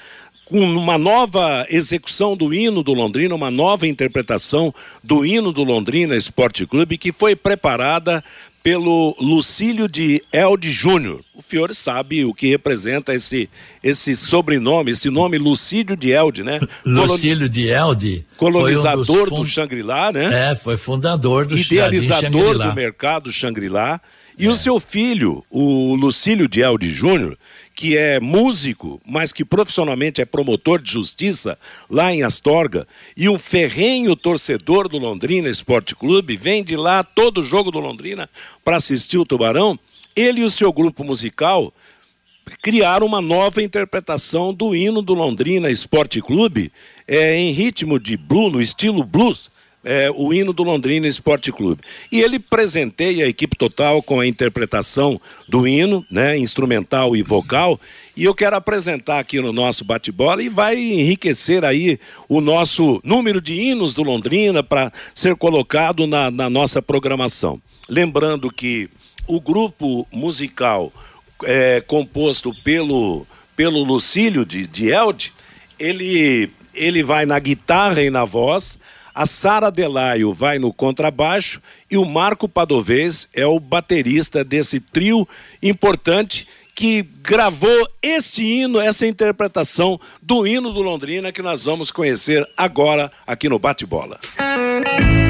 com 0.44 0.60
uma 0.60 0.96
nova 0.96 1.66
execução 1.68 2.36
do 2.36 2.54
hino 2.54 2.82
do 2.82 2.92
Londrina, 2.92 3.34
uma 3.34 3.50
nova 3.50 3.86
interpretação 3.86 4.72
do 5.02 5.26
hino 5.26 5.52
do 5.52 5.64
Londrina 5.64 6.14
Esporte 6.14 6.66
Clube, 6.66 6.98
que 6.98 7.12
foi 7.12 7.34
preparada 7.34 8.22
pelo 8.62 9.16
Lucílio 9.18 9.88
de 9.88 10.22
Elde 10.32 10.70
Júnior. 10.70 11.20
O 11.34 11.42
Fiore 11.42 11.74
sabe 11.74 12.24
o 12.24 12.32
que 12.32 12.46
representa 12.46 13.12
esse, 13.12 13.50
esse 13.82 14.14
sobrenome, 14.14 14.92
esse 14.92 15.10
nome 15.10 15.36
Lucílio 15.36 15.96
de 15.96 16.10
Elde, 16.10 16.44
né? 16.44 16.60
Lucílio 16.86 17.48
de 17.48 17.68
Elde. 17.68 18.24
Colonizador 18.36 19.24
um 19.24 19.30
fund... 19.30 19.40
do 19.40 19.44
Xangri-Lá, 19.44 20.12
né? 20.12 20.52
É, 20.52 20.54
foi 20.54 20.76
fundador 20.76 21.44
do 21.44 21.58
Idealizador 21.58 22.56
do 22.56 22.72
mercado 22.72 23.32
Xangri-Lá. 23.32 24.00
E 24.38 24.46
é. 24.46 24.50
o 24.50 24.54
seu 24.54 24.80
filho, 24.80 25.44
o 25.50 25.94
Lucílio 25.94 26.48
de 26.48 26.60
Elde 26.60 26.90
Júnior, 26.90 27.38
que 27.74 27.96
é 27.96 28.20
músico, 28.20 29.00
mas 29.04 29.32
que 29.32 29.44
profissionalmente 29.44 30.20
é 30.20 30.24
promotor 30.24 30.80
de 30.80 30.92
justiça 30.92 31.58
lá 31.88 32.12
em 32.12 32.22
Astorga, 32.22 32.86
e 33.16 33.28
um 33.28 33.38
ferrenho 33.38 34.14
torcedor 34.14 34.88
do 34.88 34.98
Londrina 34.98 35.48
Esporte 35.48 35.94
Clube, 35.94 36.36
vem 36.36 36.62
de 36.62 36.76
lá 36.76 37.02
todo 37.02 37.42
jogo 37.42 37.70
do 37.70 37.80
Londrina 37.80 38.28
para 38.64 38.76
assistir 38.76 39.18
o 39.18 39.24
Tubarão. 39.24 39.78
Ele 40.14 40.40
e 40.40 40.44
o 40.44 40.50
seu 40.50 40.72
grupo 40.72 41.02
musical 41.02 41.72
criaram 42.60 43.06
uma 43.06 43.20
nova 43.20 43.62
interpretação 43.62 44.52
do 44.52 44.74
hino 44.74 45.00
do 45.00 45.14
Londrina 45.14 45.70
Esporte 45.70 46.20
Clube, 46.20 46.70
é, 47.06 47.36
em 47.36 47.52
ritmo 47.52 47.98
de 47.98 48.16
blues, 48.16 48.52
no 48.52 48.60
estilo 48.60 49.04
blues 49.04 49.50
é, 49.84 50.10
o 50.14 50.32
hino 50.32 50.52
do 50.52 50.62
Londrina 50.62 51.06
Esporte 51.06 51.50
Clube. 51.50 51.82
E 52.10 52.20
ele 52.20 52.38
presenteia 52.38 53.24
a 53.24 53.28
equipe 53.28 53.56
total 53.56 54.02
com 54.02 54.20
a 54.20 54.26
interpretação 54.26 55.20
do 55.48 55.66
hino, 55.66 56.04
né, 56.10 56.38
instrumental 56.38 57.16
e 57.16 57.22
vocal. 57.22 57.80
E 58.16 58.24
eu 58.24 58.34
quero 58.34 58.56
apresentar 58.56 59.18
aqui 59.18 59.40
no 59.40 59.52
nosso 59.52 59.84
bate-bola 59.84 60.42
e 60.42 60.48
vai 60.48 60.76
enriquecer 60.76 61.64
aí 61.64 61.98
o 62.28 62.40
nosso 62.40 63.00
número 63.02 63.40
de 63.40 63.54
hinos 63.54 63.94
do 63.94 64.02
Londrina 64.02 64.62
para 64.62 64.92
ser 65.14 65.34
colocado 65.36 66.06
na, 66.06 66.30
na 66.30 66.48
nossa 66.48 66.80
programação. 66.80 67.60
Lembrando 67.88 68.50
que 68.50 68.88
o 69.26 69.40
grupo 69.40 70.06
musical 70.12 70.92
é, 71.44 71.80
composto 71.80 72.54
pelo, 72.62 73.26
pelo 73.56 73.82
Lucílio 73.82 74.44
de, 74.44 74.66
de 74.66 74.88
Elde, 74.88 75.32
ele, 75.78 76.50
ele 76.74 77.02
vai 77.02 77.26
na 77.26 77.38
guitarra 77.38 78.02
e 78.02 78.10
na 78.10 78.24
voz, 78.24 78.78
a 79.14 79.26
Sara 79.26 79.70
Delaio 79.70 80.32
vai 80.32 80.58
no 80.58 80.72
contrabaixo 80.72 81.60
e 81.90 81.96
o 81.96 82.04
Marco 82.04 82.48
Padovez 82.48 83.28
é 83.34 83.46
o 83.46 83.60
baterista 83.60 84.44
desse 84.44 84.80
trio 84.80 85.26
importante 85.62 86.46
que 86.74 87.02
gravou 87.22 87.86
este 88.02 88.44
hino, 88.44 88.80
essa 88.80 89.06
interpretação 89.06 90.00
do 90.22 90.46
hino 90.46 90.72
do 90.72 90.80
Londrina 90.80 91.30
que 91.30 91.42
nós 91.42 91.64
vamos 91.64 91.90
conhecer 91.90 92.48
agora 92.56 93.12
aqui 93.26 93.48
no 93.48 93.58
Bate-Bola. 93.58 94.18
ó 94.38 95.21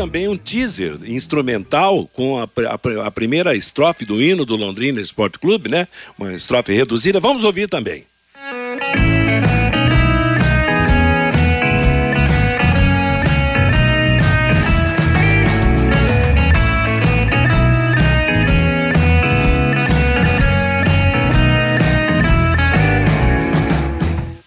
também 0.00 0.26
um 0.28 0.36
teaser 0.36 0.98
instrumental 1.04 2.06
com 2.06 2.38
a, 2.38 2.44
a, 2.44 3.06
a 3.06 3.10
primeira 3.10 3.54
estrofe 3.54 4.06
do 4.06 4.22
hino 4.22 4.46
do 4.46 4.56
Londrina 4.56 4.98
Esporte 4.98 5.38
Clube, 5.38 5.68
né? 5.68 5.86
Uma 6.18 6.32
estrofe 6.32 6.72
reduzida. 6.72 7.20
Vamos 7.20 7.44
ouvir 7.44 7.68
também. 7.68 8.09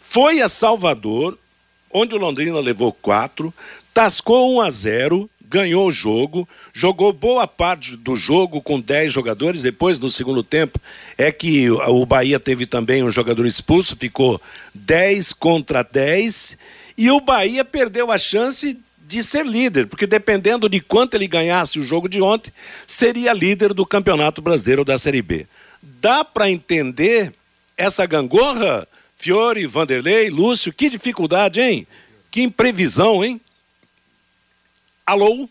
foi 0.00 0.40
a 0.40 0.48
Salvador, 0.48 1.38
onde 1.92 2.14
o 2.14 2.18
Londrina 2.18 2.58
levou 2.60 2.92
quatro, 2.92 3.52
tascou 3.94 4.56
1 4.56 4.60
a 4.60 4.70
0 4.70 5.30
ganhou 5.52 5.86
o 5.86 5.92
jogo, 5.92 6.48
jogou 6.72 7.12
boa 7.12 7.46
parte 7.46 7.94
do 7.94 8.16
jogo 8.16 8.62
com 8.62 8.80
10 8.80 9.12
jogadores. 9.12 9.60
Depois, 9.60 9.98
no 9.98 10.08
segundo 10.08 10.42
tempo, 10.42 10.80
é 11.18 11.30
que 11.30 11.70
o 11.70 12.06
Bahia 12.06 12.40
teve 12.40 12.64
também 12.64 13.02
um 13.04 13.10
jogador 13.10 13.44
expulso, 13.44 13.94
ficou 13.94 14.40
10 14.74 15.34
contra 15.34 15.82
10. 15.82 16.56
E 16.96 17.10
o 17.10 17.20
Bahia 17.20 17.66
perdeu 17.66 18.10
a 18.10 18.16
chance 18.16 18.78
de 19.06 19.22
ser 19.22 19.44
líder, 19.44 19.86
porque 19.88 20.06
dependendo 20.06 20.70
de 20.70 20.80
quanto 20.80 21.14
ele 21.14 21.26
ganhasse 21.26 21.78
o 21.78 21.84
jogo 21.84 22.08
de 22.08 22.22
ontem, 22.22 22.50
seria 22.86 23.34
líder 23.34 23.74
do 23.74 23.84
Campeonato 23.84 24.40
Brasileiro 24.40 24.86
da 24.86 24.96
Série 24.96 25.20
B. 25.20 25.46
Dá 25.82 26.24
para 26.24 26.50
entender 26.50 27.34
essa 27.76 28.06
gangorra? 28.06 28.88
Fiore, 29.18 29.66
Vanderlei, 29.66 30.30
Lúcio, 30.30 30.72
que 30.72 30.88
dificuldade, 30.88 31.60
hein? 31.60 31.86
Que 32.30 32.40
imprevisão, 32.40 33.22
hein? 33.22 33.38
Alô? 35.06 35.48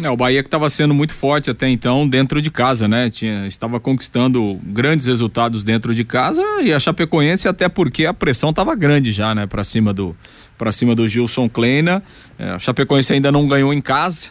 É, 0.00 0.08
o 0.08 0.16
Bahia 0.16 0.42
que 0.42 0.46
estava 0.46 0.70
sendo 0.70 0.94
muito 0.94 1.12
forte 1.12 1.50
até 1.50 1.68
então 1.68 2.08
dentro 2.08 2.40
de 2.40 2.50
casa, 2.50 2.86
né? 2.86 3.10
Tinha, 3.10 3.46
estava 3.46 3.80
conquistando 3.80 4.58
grandes 4.62 5.06
resultados 5.06 5.64
dentro 5.64 5.92
de 5.92 6.04
casa 6.04 6.42
e 6.62 6.72
a 6.72 6.78
Chapecoense 6.78 7.48
até 7.48 7.68
porque 7.68 8.06
a 8.06 8.14
pressão 8.14 8.50
estava 8.50 8.76
grande 8.76 9.10
já, 9.10 9.34
né? 9.34 9.46
Para 9.46 9.64
cima 9.64 9.92
do 9.92 10.16
para 10.56 10.70
cima 10.70 10.94
do 10.94 11.06
Gilson 11.06 11.48
Kleina. 11.48 12.02
É, 12.38 12.50
a 12.50 12.58
Chapecoense 12.58 13.12
ainda 13.12 13.32
não 13.32 13.48
ganhou 13.48 13.74
em 13.74 13.80
casa. 13.80 14.30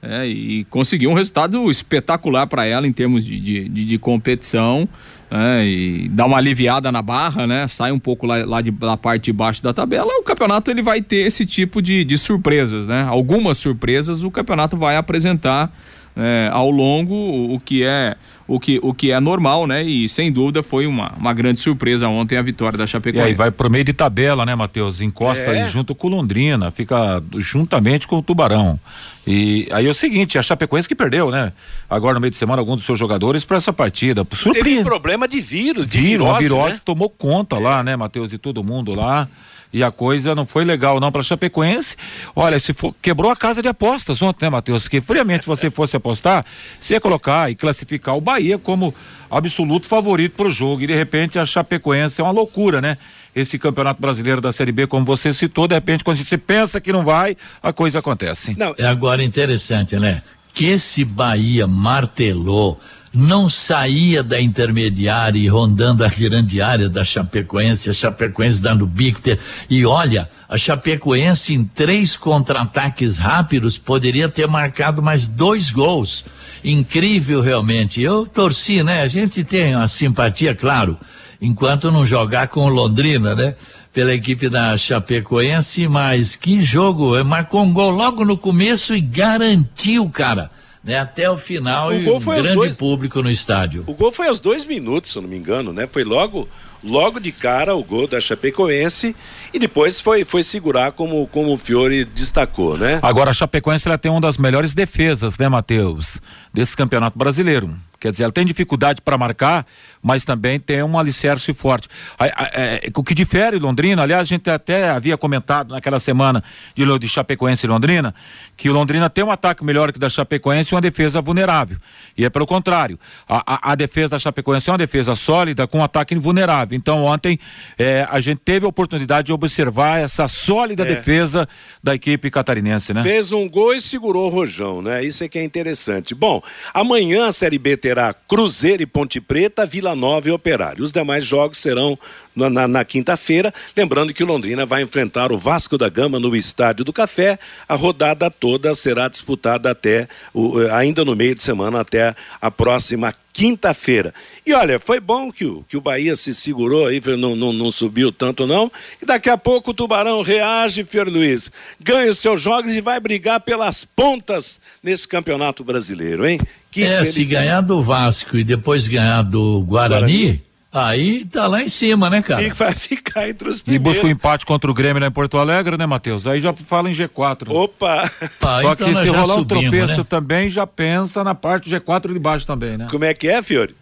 É, 0.00 0.26
e 0.26 0.64
conseguiu 0.64 1.10
um 1.10 1.14
resultado 1.14 1.68
espetacular 1.68 2.46
para 2.46 2.64
ela 2.64 2.86
em 2.86 2.92
termos 2.92 3.24
de, 3.24 3.38
de, 3.40 3.68
de, 3.68 3.84
de 3.84 3.98
competição 3.98 4.88
é, 5.28 5.66
e 5.66 6.08
dá 6.08 6.24
uma 6.24 6.38
aliviada 6.38 6.90
na 6.92 7.02
barra, 7.02 7.46
né? 7.46 7.66
Sai 7.66 7.90
um 7.90 7.98
pouco 7.98 8.24
lá, 8.24 8.44
lá 8.46 8.60
de, 8.60 8.70
da 8.70 8.96
parte 8.96 9.24
de 9.24 9.32
baixo 9.32 9.62
da 9.62 9.74
tabela. 9.74 10.08
O 10.20 10.22
campeonato 10.22 10.70
ele 10.70 10.82
vai 10.82 11.02
ter 11.02 11.26
esse 11.26 11.44
tipo 11.44 11.82
de, 11.82 12.04
de 12.04 12.16
surpresas, 12.16 12.86
né? 12.86 13.06
Algumas 13.08 13.58
surpresas 13.58 14.22
o 14.22 14.30
campeonato 14.30 14.76
vai 14.76 14.96
apresentar 14.96 15.70
é, 16.18 16.50
ao 16.52 16.70
longo, 16.70 17.14
o 17.54 17.60
que 17.60 17.84
é 17.84 18.16
o 18.48 18.58
que, 18.58 18.80
o 18.82 18.94
que 18.94 19.12
é 19.12 19.20
normal, 19.20 19.66
né? 19.66 19.82
E 19.82 20.08
sem 20.08 20.32
dúvida 20.32 20.62
foi 20.62 20.86
uma, 20.86 21.12
uma 21.18 21.34
grande 21.34 21.60
surpresa 21.60 22.08
ontem 22.08 22.38
a 22.38 22.42
vitória 22.42 22.78
da 22.78 22.86
Chapecoense. 22.86 23.26
E 23.26 23.28
aí 23.28 23.34
vai 23.34 23.50
pro 23.50 23.70
meio 23.70 23.84
de 23.84 23.92
tabela, 23.92 24.46
né, 24.46 24.54
Matheus? 24.54 25.02
Encosta 25.02 25.44
é. 25.44 25.64
aí 25.64 25.70
junto 25.70 25.94
com 25.94 26.08
Londrina, 26.08 26.70
fica 26.70 27.22
juntamente 27.36 28.08
com 28.08 28.16
o 28.16 28.22
Tubarão. 28.22 28.80
E 29.26 29.68
aí 29.70 29.86
é 29.86 29.90
o 29.90 29.94
seguinte, 29.94 30.38
a 30.38 30.42
Chapecoense 30.42 30.88
que 30.88 30.94
perdeu, 30.94 31.30
né? 31.30 31.52
Agora 31.90 32.14
no 32.14 32.20
meio 32.20 32.30
de 32.30 32.38
semana 32.38 32.62
alguns 32.62 32.76
dos 32.76 32.86
seus 32.86 32.98
jogadores 32.98 33.44
para 33.44 33.58
essa 33.58 33.72
partida. 33.72 34.26
Surpreende. 34.32 34.70
Teve 34.70 34.80
um 34.80 34.84
problema 34.84 35.28
de 35.28 35.42
vírus, 35.42 35.86
de 35.86 35.98
vírus, 35.98 36.26
virose, 36.26 36.36
a 36.36 36.40
virose 36.40 36.74
né? 36.76 36.80
tomou 36.82 37.10
conta 37.10 37.56
é. 37.56 37.60
lá, 37.60 37.82
né, 37.82 37.96
Matheus, 37.96 38.32
e 38.32 38.38
todo 38.38 38.64
mundo 38.64 38.94
lá 38.94 39.28
e 39.72 39.82
a 39.82 39.90
coisa 39.90 40.34
não 40.34 40.46
foi 40.46 40.64
legal 40.64 40.98
não 40.98 41.12
para 41.12 41.22
Chapecoense. 41.22 41.96
Olha, 42.34 42.58
se 42.58 42.72
for, 42.72 42.94
quebrou 43.00 43.30
a 43.30 43.36
casa 43.36 43.60
de 43.60 43.68
apostas 43.68 44.22
ontem, 44.22 44.44
né, 44.46 44.50
Matheus? 44.50 44.88
Que 44.88 45.00
friamente 45.00 45.44
se 45.44 45.46
você 45.46 45.70
fosse 45.70 45.96
apostar, 45.96 46.44
você 46.80 46.94
ia 46.94 47.00
colocar 47.00 47.50
e 47.50 47.54
classificar 47.54 48.16
o 48.16 48.20
Bahia 48.20 48.58
como 48.58 48.94
absoluto 49.30 49.86
favorito 49.86 50.36
para 50.36 50.48
o 50.48 50.50
jogo 50.50 50.82
e 50.82 50.86
de 50.86 50.94
repente 50.94 51.38
a 51.38 51.44
Chapecoense 51.44 52.20
é 52.20 52.24
uma 52.24 52.32
loucura, 52.32 52.80
né? 52.80 52.96
Esse 53.34 53.58
campeonato 53.58 54.00
brasileiro 54.00 54.40
da 54.40 54.52
Série 54.52 54.72
B, 54.72 54.86
como 54.86 55.04
você 55.04 55.32
citou, 55.32 55.68
de 55.68 55.74
repente 55.74 56.02
quando 56.02 56.16
você 56.16 56.38
pensa 56.38 56.80
que 56.80 56.92
não 56.92 57.04
vai, 57.04 57.36
a 57.62 57.72
coisa 57.72 57.98
acontece. 57.98 58.56
Não, 58.58 58.74
é 58.78 58.86
agora 58.86 59.22
interessante, 59.22 59.96
né? 59.96 60.22
Que 60.52 60.66
esse 60.66 61.04
Bahia 61.04 61.66
martelou 61.66 62.80
não 63.18 63.48
saía 63.48 64.22
da 64.22 64.40
intermediária 64.40 65.40
e 65.40 65.48
rondando 65.48 66.04
a 66.04 66.08
grande 66.08 66.62
área 66.62 66.88
da 66.88 67.02
Chapecoense, 67.02 67.90
a 67.90 67.92
Chapecoense 67.92 68.62
dando 68.62 68.86
bico. 68.86 69.20
E 69.68 69.84
olha, 69.84 70.30
a 70.48 70.56
Chapecoense 70.56 71.52
em 71.52 71.64
três 71.64 72.16
contra-ataques 72.16 73.18
rápidos 73.18 73.76
poderia 73.76 74.28
ter 74.28 74.46
marcado 74.46 75.02
mais 75.02 75.26
dois 75.26 75.68
gols. 75.68 76.24
Incrível 76.62 77.40
realmente. 77.40 78.00
Eu 78.00 78.24
torci, 78.24 78.84
né? 78.84 79.02
A 79.02 79.08
gente 79.08 79.42
tem 79.42 79.74
uma 79.74 79.88
simpatia, 79.88 80.54
claro, 80.54 80.96
enquanto 81.42 81.90
não 81.90 82.06
jogar 82.06 82.46
com 82.46 82.66
o 82.66 82.68
Londrina, 82.68 83.34
né? 83.34 83.56
Pela 83.92 84.14
equipe 84.14 84.48
da 84.48 84.76
Chapecoense, 84.76 85.88
mas 85.88 86.36
que 86.36 86.62
jogo! 86.62 87.24
Marcou 87.24 87.64
um 87.64 87.72
gol 87.72 87.90
logo 87.90 88.24
no 88.24 88.38
começo 88.38 88.94
e 88.94 89.00
garantiu, 89.00 90.08
cara 90.08 90.52
né, 90.88 90.98
até 90.98 91.30
o 91.30 91.36
final 91.36 91.88
o 91.88 91.92
e 91.92 92.08
um 92.08 92.18
grande 92.18 92.54
dois... 92.54 92.74
público 92.74 93.22
no 93.22 93.30
estádio. 93.30 93.84
O 93.86 93.92
gol 93.92 94.10
foi 94.10 94.26
aos 94.26 94.40
dois 94.40 94.64
minutos, 94.64 95.10
se 95.10 95.18
eu 95.18 95.22
não 95.22 95.28
me 95.28 95.36
engano, 95.36 95.70
né? 95.70 95.86
Foi 95.86 96.02
logo 96.02 96.48
logo 96.82 97.20
de 97.20 97.30
cara 97.30 97.74
o 97.74 97.84
gol 97.84 98.06
da 98.06 98.18
Chapecoense 98.20 99.14
e 99.52 99.58
depois 99.58 100.00
foi, 100.00 100.24
foi 100.24 100.42
segurar 100.42 100.92
como, 100.92 101.26
como 101.26 101.52
o 101.52 101.58
Fiore 101.58 102.06
destacou, 102.06 102.78
né? 102.78 103.00
Agora 103.02 103.30
a 103.30 103.32
Chapecoense 103.34 103.86
ela 103.86 103.98
tem 103.98 104.10
uma 104.10 104.20
das 104.20 104.38
melhores 104.38 104.72
defesas, 104.72 105.36
né, 105.36 105.46
Matheus? 105.46 106.18
Desse 106.54 106.74
campeonato 106.74 107.18
brasileiro. 107.18 107.76
Quer 108.00 108.12
dizer, 108.12 108.24
ela 108.24 108.32
tem 108.32 108.46
dificuldade 108.46 109.02
para 109.02 109.18
marcar, 109.18 109.66
mas 110.02 110.24
também 110.24 110.58
tem 110.58 110.82
um 110.82 110.98
alicerce 110.98 111.52
forte. 111.52 111.88
É, 112.20 112.90
o 112.94 113.02
que 113.02 113.14
difere 113.14 113.58
Londrina, 113.58 114.02
aliás, 114.02 114.22
a 114.22 114.24
gente 114.24 114.48
até 114.50 114.90
havia 114.90 115.16
comentado 115.16 115.72
naquela 115.72 116.00
semana 116.00 116.42
de, 116.74 116.98
de 116.98 117.08
Chapecoense 117.08 117.66
e 117.66 117.68
Londrina, 117.68 118.14
que 118.56 118.68
o 118.68 118.72
Londrina 118.72 119.08
tem 119.10 119.24
um 119.24 119.30
ataque 119.30 119.64
melhor 119.64 119.92
que 119.92 119.98
da 119.98 120.08
Chapecoense 120.08 120.72
e 120.72 120.74
uma 120.74 120.80
defesa 120.80 121.20
vulnerável. 121.20 121.78
E 122.16 122.24
é 122.24 122.30
pelo 122.30 122.46
contrário. 122.46 122.98
A, 123.28 123.70
a, 123.70 123.72
a 123.72 123.74
defesa 123.74 124.10
da 124.10 124.18
Chapecoense 124.18 124.68
é 124.68 124.72
uma 124.72 124.78
defesa 124.78 125.14
sólida 125.14 125.66
com 125.66 125.78
um 125.78 125.84
ataque 125.84 126.14
vulnerável. 126.16 126.76
Então, 126.76 127.04
ontem 127.04 127.38
é, 127.78 128.06
a 128.10 128.20
gente 128.20 128.40
teve 128.44 128.66
a 128.66 128.68
oportunidade 128.68 129.26
de 129.26 129.32
observar 129.32 130.00
essa 130.00 130.28
sólida 130.28 130.82
é. 130.82 130.86
defesa 130.86 131.48
da 131.82 131.94
equipe 131.94 132.30
catarinense, 132.30 132.92
né? 132.92 133.02
Fez 133.02 133.32
um 133.32 133.48
gol 133.48 133.74
e 133.74 133.80
segurou 133.80 134.26
o 134.26 134.30
Rojão, 134.30 134.82
né? 134.82 135.04
Isso 135.04 135.24
é 135.24 135.28
que 135.28 135.38
é 135.38 135.44
interessante. 135.44 136.14
Bom, 136.14 136.42
amanhã 136.72 137.26
a 137.26 137.32
Série 137.32 137.58
B 137.58 137.76
terá 137.76 138.14
Cruzeiro 138.14 138.82
e 138.82 138.86
Ponte 138.86 139.20
Preta, 139.20 139.66
Vila 139.66 139.87
Nova 139.94 140.28
e 140.28 140.32
Operário. 140.32 140.84
Os 140.84 140.92
demais 140.92 141.24
jogos 141.24 141.58
serão 141.58 141.98
na, 142.34 142.48
na, 142.48 142.68
na 142.68 142.84
quinta-feira. 142.84 143.52
Lembrando 143.76 144.12
que 144.12 144.22
o 144.22 144.26
Londrina 144.26 144.64
vai 144.64 144.82
enfrentar 144.82 145.32
o 145.32 145.38
Vasco 145.38 145.76
da 145.76 145.88
Gama 145.88 146.18
no 146.18 146.34
Estádio 146.36 146.84
do 146.84 146.92
Café. 146.92 147.38
A 147.68 147.74
rodada 147.74 148.30
toda 148.30 148.74
será 148.74 149.08
disputada 149.08 149.70
até 149.70 150.08
o, 150.32 150.58
ainda 150.72 151.04
no 151.04 151.16
meio 151.16 151.34
de 151.34 151.42
semana, 151.42 151.80
até 151.80 152.14
a 152.40 152.50
próxima 152.50 153.14
quinta-feira. 153.38 154.12
E 154.44 154.52
olha, 154.52 154.80
foi 154.80 154.98
bom 154.98 155.30
que 155.30 155.44
o, 155.44 155.64
que 155.68 155.76
o 155.76 155.80
Bahia 155.80 156.16
se 156.16 156.34
segurou 156.34 156.88
aí, 156.88 157.00
não, 157.16 157.36
não, 157.36 157.52
não 157.52 157.70
subiu 157.70 158.10
tanto 158.10 158.48
não. 158.48 158.68
E 159.00 159.06
daqui 159.06 159.30
a 159.30 159.38
pouco 159.38 159.70
o 159.70 159.74
Tubarão 159.74 160.22
reage, 160.22 160.82
Fior 160.82 161.08
Luiz, 161.08 161.48
ganha 161.80 162.10
os 162.10 162.18
seus 162.18 162.42
jogos 162.42 162.74
e 162.74 162.80
vai 162.80 162.98
brigar 162.98 163.38
pelas 163.40 163.84
pontas 163.84 164.60
nesse 164.82 165.06
campeonato 165.06 165.62
brasileiro, 165.62 166.26
hein? 166.26 166.40
Que 166.68 166.82
é, 166.82 167.04
se 167.04 167.24
ganhar 167.24 167.60
do 167.60 167.80
Vasco 167.80 168.36
e 168.36 168.42
depois 168.42 168.88
ganhar 168.88 169.22
do 169.22 169.60
Guarani, 169.60 170.00
Guarani? 170.00 170.47
Aí 170.70 171.24
tá 171.24 171.46
lá 171.46 171.62
em 171.62 171.68
cima, 171.68 172.10
né, 172.10 172.20
cara? 172.20 172.42
Fica- 172.42 172.54
vai 172.54 172.74
ficar 172.74 173.28
entre 173.28 173.48
os 173.48 173.58
E 173.58 173.62
primeiros. 173.64 173.88
busca 173.92 174.06
o 174.06 174.10
empate 174.10 174.44
contra 174.44 174.70
o 174.70 174.74
Grêmio 174.74 175.00
lá 175.00 175.06
em 175.08 175.10
Porto 175.10 175.38
Alegre, 175.38 175.78
né, 175.78 175.86
Matheus? 175.86 176.26
Aí 176.26 176.40
já 176.40 176.52
fala 176.52 176.90
em 176.90 176.94
G4. 176.94 177.48
Opa! 177.50 178.02
Ah, 178.42 178.60
Só 178.60 178.72
então 178.74 178.88
que 178.88 178.94
se 178.94 179.08
rolar 179.08 179.34
um 179.34 179.38
subimos, 179.38 179.62
tropeço 179.70 179.98
né? 180.00 180.06
também, 180.08 180.50
já 180.50 180.66
pensa 180.66 181.24
na 181.24 181.34
parte 181.34 181.70
G4 181.70 182.12
de 182.12 182.18
baixo 182.18 182.46
também, 182.46 182.76
né? 182.76 182.86
Como 182.90 183.04
é 183.04 183.14
que 183.14 183.28
é, 183.28 183.42
Fiore? 183.42 183.74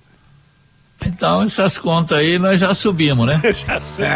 Então 1.04 1.42
essas 1.42 1.76
contas 1.76 2.18
aí 2.18 2.38
nós 2.38 2.58
já 2.58 2.72
subimos, 2.72 3.26
né? 3.26 3.40
Já 3.66 3.80
subiu. 3.80 4.08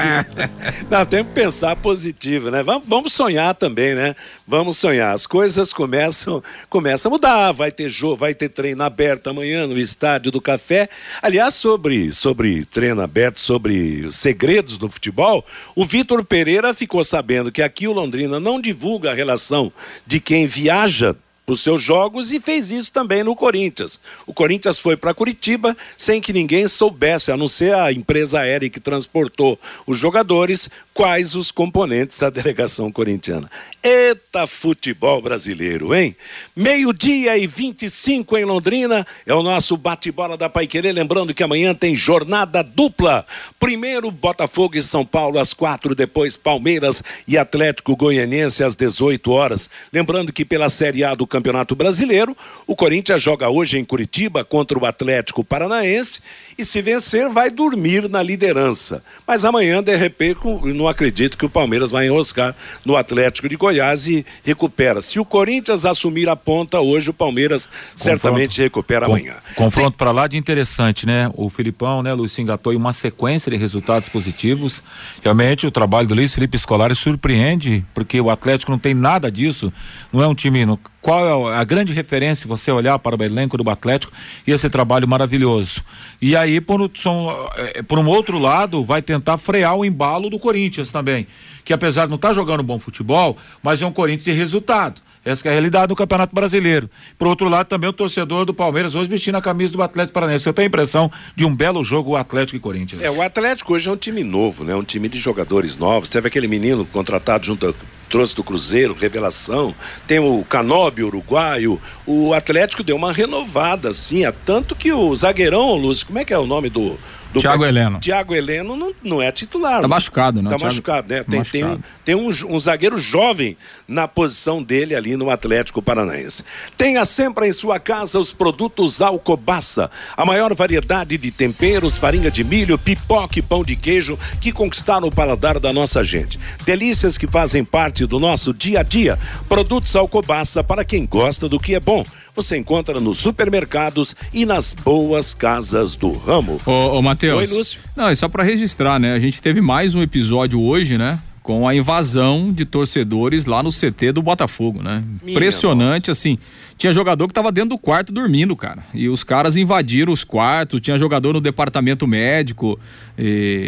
Não, 0.91 1.05
tem 1.05 1.25
que 1.25 1.31
pensar 1.33 1.77
positivo, 1.77 2.51
né? 2.51 2.63
Vamos, 2.63 2.89
vamos 2.89 3.13
sonhar 3.13 3.55
também, 3.55 3.95
né? 3.95 4.17
Vamos 4.47 4.79
sonhar. 4.79 5.15
As 5.15 5.27
coisas 5.27 5.73
começam, 5.73 6.43
começam 6.69 7.11
a 7.11 7.15
mudar. 7.15 7.53
Vai 7.53 7.71
ter 7.71 7.89
jogo, 7.89 8.17
vai 8.17 8.35
ter 8.35 8.49
treino 8.49 8.83
aberto 8.83 9.29
amanhã 9.29 9.67
no 9.67 9.79
Estádio 9.79 10.33
do 10.33 10.41
Café. 10.41 10.89
Aliás, 11.23 11.55
sobre, 11.55 12.13
sobre 12.13 12.65
treino 12.65 13.03
aberto, 13.03 13.39
sobre 13.39 14.11
segredos 14.11 14.79
do 14.79 14.89
futebol, 14.89 15.45
o 15.77 15.85
Vitor 15.85 16.25
Pereira 16.25 16.73
ficou 16.73 17.05
sabendo 17.05 17.53
que 17.53 17.63
aqui 17.63 17.87
o 17.87 17.93
Londrina 17.93 18.41
não 18.41 18.61
divulga 18.61 19.11
a 19.11 19.15
relação 19.15 19.73
de 20.07 20.19
quem 20.19 20.47
viaja 20.47 21.15
os 21.53 21.61
seus 21.61 21.83
jogos 21.83 22.33
e 22.33 22.41
fez 22.41 22.71
isso 22.71 22.93
também 22.93 23.23
no 23.23 23.37
Corinthians. 23.37 24.01
O 24.27 24.33
Corinthians 24.33 24.79
foi 24.79 24.97
para 24.97 25.15
Curitiba 25.15 25.77
sem 25.97 26.21
que 26.21 26.33
ninguém 26.33 26.67
soubesse, 26.67 27.33
a 27.33 27.37
não 27.37 27.49
ser 27.49 27.75
a 27.75 27.93
empresa 27.93 28.41
aérea 28.41 28.71
que 28.71 28.81
transportou 28.81 29.59
os 29.87 29.99
jogadores, 29.99 30.69
quais 31.01 31.35
os 31.35 31.51
componentes 31.51 32.19
da 32.19 32.29
delegação 32.29 32.93
corintiana. 32.93 33.51
Eita 33.83 34.47
futebol 34.47 35.23
brasileiro, 35.23 35.95
hein? 35.95 36.15
Meio-dia 36.55 37.39
e 37.39 37.47
25 37.47 38.37
em 38.37 38.45
Londrina 38.45 39.07
é 39.25 39.33
o 39.33 39.43
nosso 39.43 39.79
bate-bola 39.79 40.37
da 40.37 40.51
Paiquerê. 40.51 40.93
Lembrando 40.93 41.33
que 41.33 41.43
amanhã 41.43 41.75
tem 41.75 41.95
jornada 41.95 42.63
dupla. 42.63 43.25
Primeiro 43.59 44.11
Botafogo 44.11 44.77
e 44.77 44.83
São 44.83 45.03
Paulo 45.03 45.39
às 45.39 45.55
quatro, 45.55 45.95
depois 45.95 46.37
Palmeiras 46.37 47.03
e 47.27 47.39
Atlético 47.39 47.97
Goianiense 47.97 48.63
às 48.63 48.77
18 48.77 49.31
horas. 49.31 49.71
Lembrando 49.91 50.35
que 50.35 50.45
pela 50.45 50.69
Série 50.69 51.03
A 51.03 51.15
do 51.15 51.27
Campeonato 51.27 51.75
Brasileiro, 51.75 52.37
o 52.67 52.77
Corinthians 52.77 53.23
joga 53.23 53.49
hoje 53.49 53.79
em 53.79 53.87
Curitiba 53.87 54.45
contra 54.45 54.79
o 54.79 54.85
Atlético 54.85 55.43
Paranaense 55.43 56.21
e 56.59 56.65
se 56.65 56.83
vencer 56.83 57.31
vai 57.31 57.49
dormir 57.49 58.07
na 58.07 58.23
liderança. 58.23 59.03
Mas 59.27 59.47
amanhã, 59.47 59.83
de 59.83 59.97
repente, 59.97 60.41
não 60.75 60.90
acredito 60.91 61.39
que 61.39 61.47
o 61.47 61.51
Palmeiras 61.51 61.91
vai 61.91 62.07
enroscar 62.07 62.55
no 62.85 62.97
Atlético 62.97 63.49
de 63.49 63.57
Goiás 63.57 64.07
e 64.07 64.25
recupera. 64.45 65.01
Se 65.01 65.19
o 65.19 65.25
Corinthians 65.25 65.85
assumir 65.85 66.29
a 66.29 66.37
ponta 66.37 66.81
hoje, 66.81 67.11
o 67.11 67.15
Palmeiras 67.15 67.69
certamente 67.97 68.61
recupera 68.61 69.07
Com- 69.07 69.13
amanhã. 69.13 69.35
Confronto 69.57 69.97
pra 69.97 70.11
lá 70.11 70.27
de 70.27 70.37
interessante, 70.37 71.07
né? 71.07 71.31
O 71.35 71.49
Filipão, 71.49 72.03
né, 72.03 72.13
Luiz 72.13 72.39
engatou 72.39 72.73
em 72.73 72.77
uma 72.77 72.93
sequência 72.93 73.51
de 73.51 73.57
resultados 73.57 74.09
positivos. 74.09 74.83
Realmente 75.23 75.67
o 75.67 75.71
trabalho 75.71 76.09
do 76.09 76.15
Luiz 76.15 76.35
Felipe 76.35 76.59
Scolari 76.59 76.95
surpreende, 76.95 77.85
porque 77.95 78.21
o 78.21 78.31
Atlético 78.31 78.71
não 78.73 78.79
tem 78.79 78.95
nada 78.95 79.31
disso. 79.31 79.73
Não 80.13 80.23
é 80.23 80.27
um 80.27 80.35
time. 80.35 80.67
no- 80.67 80.79
Qual 81.01 81.51
é 81.51 81.57
a 81.57 81.65
grande 81.65 81.93
referência 81.93 82.47
você 82.47 82.71
olhar 82.71 82.99
para 82.99 83.17
o 83.17 83.25
elenco 83.25 83.57
do 83.57 83.69
Atlético 83.71 84.13
e 84.47 84.51
esse 84.51 84.69
trabalho 84.69 85.09
maravilhoso? 85.09 85.83
E 86.21 86.37
aí, 86.37 86.61
por, 86.61 86.83
eh, 86.83 87.83
por 87.83 87.99
um 87.99 88.07
outro 88.07 88.39
lado, 88.39 88.85
vai 88.85 89.01
tentar 89.01 89.39
frear 89.39 89.75
o 89.77 89.85
embalo 89.85 90.29
do 90.29 90.39
Corinthians 90.39 90.91
também. 90.91 91.27
Que 91.65 91.73
apesar 91.73 92.05
de 92.05 92.11
não 92.11 92.17
estar 92.17 92.35
jogando 92.35 92.63
bom 92.63 92.79
futebol, 92.79 93.37
mas 93.63 93.81
é 93.81 93.87
um 93.87 93.93
Corinthians 93.93 94.25
de 94.25 94.33
resultado. 94.33 95.01
Essa 95.25 95.49
é 95.49 95.51
a 95.51 95.53
realidade 95.53 95.89
do 95.89 95.97
Campeonato 95.97 96.35
Brasileiro. 96.35 96.89
Por 97.19 97.29
outro 97.29 97.49
lado, 97.49 97.67
também 97.67 97.89
o 97.89 97.93
torcedor 97.93 98.47
do 98.47 98.55
Palmeiras 98.55 98.95
hoje 98.95 99.09
vestindo 99.09 99.37
a 99.37 99.43
camisa 99.43 99.73
do 99.73 99.83
Atlético 99.83 100.15
Paranaense. 100.15 100.47
Eu 100.47 100.53
tenho 100.53 100.67
a 100.67 100.69
impressão 100.69 101.11
de 101.37 101.45
um 101.45 101.55
belo 101.55 101.85
jogo 101.85 102.17
Atlético 102.17 102.57
e 102.57 102.61
Corinthians. 102.61 103.03
É, 103.03 103.11
o 103.11 103.21
Atlético 103.21 103.75
hoje 103.75 103.89
é 103.89 103.93
um 103.93 103.97
time 103.97 104.25
novo, 104.25 104.65
né? 104.65 104.75
Um 104.75 104.83
time 104.83 105.09
de 105.09 105.19
jogadores 105.19 105.77
novos. 105.77 106.09
Teve 106.09 106.29
aquele 106.29 106.49
menino 106.49 106.87
contratado 106.87 107.45
junto, 107.45 107.75
trouxe 108.11 108.35
do 108.35 108.45
Cruzeiro, 108.45 108.93
revelação. 108.93 109.75
Tem 110.07 110.19
o 110.19 110.45
Canóbio, 110.47 111.07
uruguaio. 111.07 111.81
O 112.05 112.35
Atlético 112.35 112.83
deu 112.83 112.97
uma 112.97 113.13
renovada, 113.13 113.89
assim, 113.89 114.27
é 114.27 114.33
tanto 114.33 114.75
que 114.75 114.93
o 114.93 115.15
zagueirão, 115.15 115.77
Lúcio, 115.77 116.07
como 116.07 116.19
é 116.19 116.25
que 116.25 116.35
é 116.35 116.39
o 116.39 116.47
nome 116.47 116.69
do... 116.69 116.99
do 117.33 117.41
Thiago 117.41 117.65
Heleno. 117.65 118.01
Thiago 118.01 118.35
Heleno 118.35 118.77
não, 118.77 118.93
não 119.03 119.23
é 119.23 119.31
titular. 119.31 119.77
Tá 119.77 119.83
né? 119.83 119.89
machucado, 119.89 120.43
né? 120.43 120.51
Tá 120.51 120.57
Thiago- 120.57 120.65
machucado, 120.65 121.15
né? 121.15 121.23
tá 121.23 121.31
Tem, 121.31 121.43
tem, 121.43 121.65
um, 121.65 121.69
machucado. 121.69 121.95
tem 122.05 122.15
um, 122.15 122.55
um 122.55 122.59
zagueiro 122.61 122.99
jovem 122.99 123.57
na 123.87 124.09
posição 124.09 124.63
dele 124.63 124.95
ali 124.95 125.17
no 125.17 125.31
Atlético 125.31 125.81
Paranaense. 125.81 126.45
Tenha 126.77 127.05
sempre 127.05 127.47
em 127.47 127.53
sua 127.53 127.79
casa 127.79 128.19
os 128.19 128.33
produtos 128.33 129.01
Alcobaça, 129.01 129.91
a 130.17 130.25
maior 130.25 130.55
variedade 130.55 131.17
de 131.17 131.31
temperos, 131.31 131.97
farinha 131.97 132.31
de 132.31 132.43
milho, 132.43 132.79
pipoca 132.79 133.39
e 133.39 133.43
pão 133.43 133.63
de 133.63 133.77
queijo 133.77 134.19
que 134.41 134.53
conquistaram 134.53 135.09
o 135.09 135.15
paladar 135.15 135.59
da 135.61 135.73
nossa 135.73 136.03
gente. 136.03 136.39
Delícias 136.65 137.17
que 137.17 137.27
fazem 137.27 137.65
parte 137.65 138.07
do 138.07 138.19
nosso 138.19 138.53
dia 138.53 138.81
a 138.81 138.83
dia. 138.83 139.19
Produtos 139.49 139.95
Alcobaça 139.95 140.63
para 140.65 140.85
quem 140.85 141.07
gosta 141.07 141.49
do 141.49 141.59
que 141.59 141.75
é 141.75 141.81
bom. 141.81 142.05
Você 142.35 142.57
encontra 142.57 143.01
nos 143.01 143.19
supermercados 143.19 144.15
e 144.33 144.47
nas 144.47 144.73
boas 144.73 145.35
casas 145.35 145.97
do 145.97 146.13
ramo. 146.13 146.61
Ô, 146.65 146.99
ô 146.99 147.03
Matheus. 147.03 147.51
Oi, 147.51 147.57
Lúcio. 147.57 147.81
Não, 147.97 148.09
é 148.09 148.15
só 148.15 148.29
pra 148.29 148.43
registrar, 148.43 148.99
né? 148.99 149.13
A 149.13 149.19
gente 149.19 149.43
teve 149.43 149.61
mais 149.61 149.95
um 149.95 150.03
episódio 150.03 150.61
hoje, 150.61 150.97
né? 150.97 151.19
Com 151.43 151.67
a 151.67 151.75
invasão 151.75 152.53
de 152.53 152.65
torcedores 152.65 153.47
lá 153.47 153.63
no 153.63 153.71
CT 153.71 154.13
do 154.13 154.23
Botafogo, 154.23 154.83
né? 154.83 155.03
Minha 155.23 155.33
Impressionante, 155.37 156.11
assim. 156.11 156.37
Tinha 156.77 156.95
jogador 156.95 157.29
que 157.29 157.35
tava 157.35 157.51
dentro 157.53 157.71
do 157.71 157.79
quarto 157.79 158.13
dormindo, 158.13 158.55
cara. 158.57 158.83
E 158.95 159.09
os 159.09 159.23
caras 159.25 159.57
invadiram 159.57 160.13
os 160.13 160.23
quartos, 160.25 160.81
tinha 160.81 160.97
jogador 160.99 161.33
no 161.35 161.41
departamento 161.41 162.07
médico, 162.07 162.79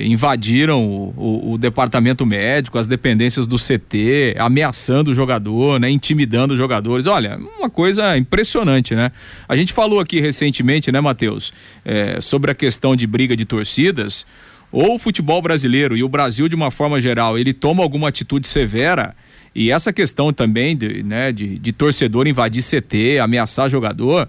invadiram 0.04 0.82
o, 0.84 1.14
o- 1.16 1.52
o 1.52 1.58
departamento 1.58 2.24
médico, 2.24 2.78
as 2.78 2.86
dependências 2.86 3.46
do 3.46 3.56
CT, 3.58 4.34
ameaçando 4.38 5.10
o 5.10 5.14
jogador, 5.14 5.78
né? 5.80 5.90
Intimidando 5.90 6.54
os 6.54 6.58
jogadores. 6.58 7.06
Olha, 7.06 7.38
uma 7.58 7.68
coisa 7.70 8.16
impressionante, 8.16 8.94
né? 8.94 9.10
A 9.48 9.56
gente 9.56 9.72
falou 9.72 10.00
aqui 10.00 10.20
recentemente, 10.20 10.90
né, 10.92 11.00
Matheus, 11.00 11.52
eh, 11.84 12.18
sobre 12.20 12.50
a 12.50 12.54
questão 12.54 12.94
de 12.96 13.06
briga 13.06 13.36
de 13.36 13.44
torcidas 13.44 14.26
ou 14.72 14.94
o 14.94 14.98
futebol 14.98 15.42
brasileiro 15.42 15.96
e 15.96 16.02
o 16.02 16.08
Brasil 16.08 16.48
de 16.48 16.56
uma 16.56 16.70
forma 16.70 17.00
geral, 17.00 17.38
ele 17.38 17.52
toma 17.52 17.82
alguma 17.82 18.08
atitude 18.08 18.48
severa 18.48 19.14
e 19.54 19.70
essa 19.70 19.92
questão 19.92 20.32
também 20.32 20.76
de, 20.76 21.02
né, 21.02 21.30
de, 21.30 21.58
de 21.58 21.72
torcedor 21.72 22.26
invadir 22.26 22.62
CT, 22.62 23.18
ameaçar 23.18 23.68
jogador, 23.68 24.28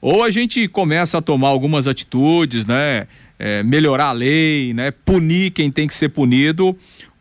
ou 0.00 0.24
a 0.24 0.30
gente 0.30 0.66
começa 0.68 1.18
a 1.18 1.22
tomar 1.22 1.48
algumas 1.48 1.86
atitudes, 1.86 2.66
né, 2.66 3.06
é, 3.38 3.62
melhorar 3.62 4.06
a 4.06 4.12
lei, 4.12 4.74
né, 4.74 4.90
punir 4.90 5.52
quem 5.52 5.70
tem 5.70 5.86
que 5.86 5.94
ser 5.94 6.08
punido, 6.08 6.76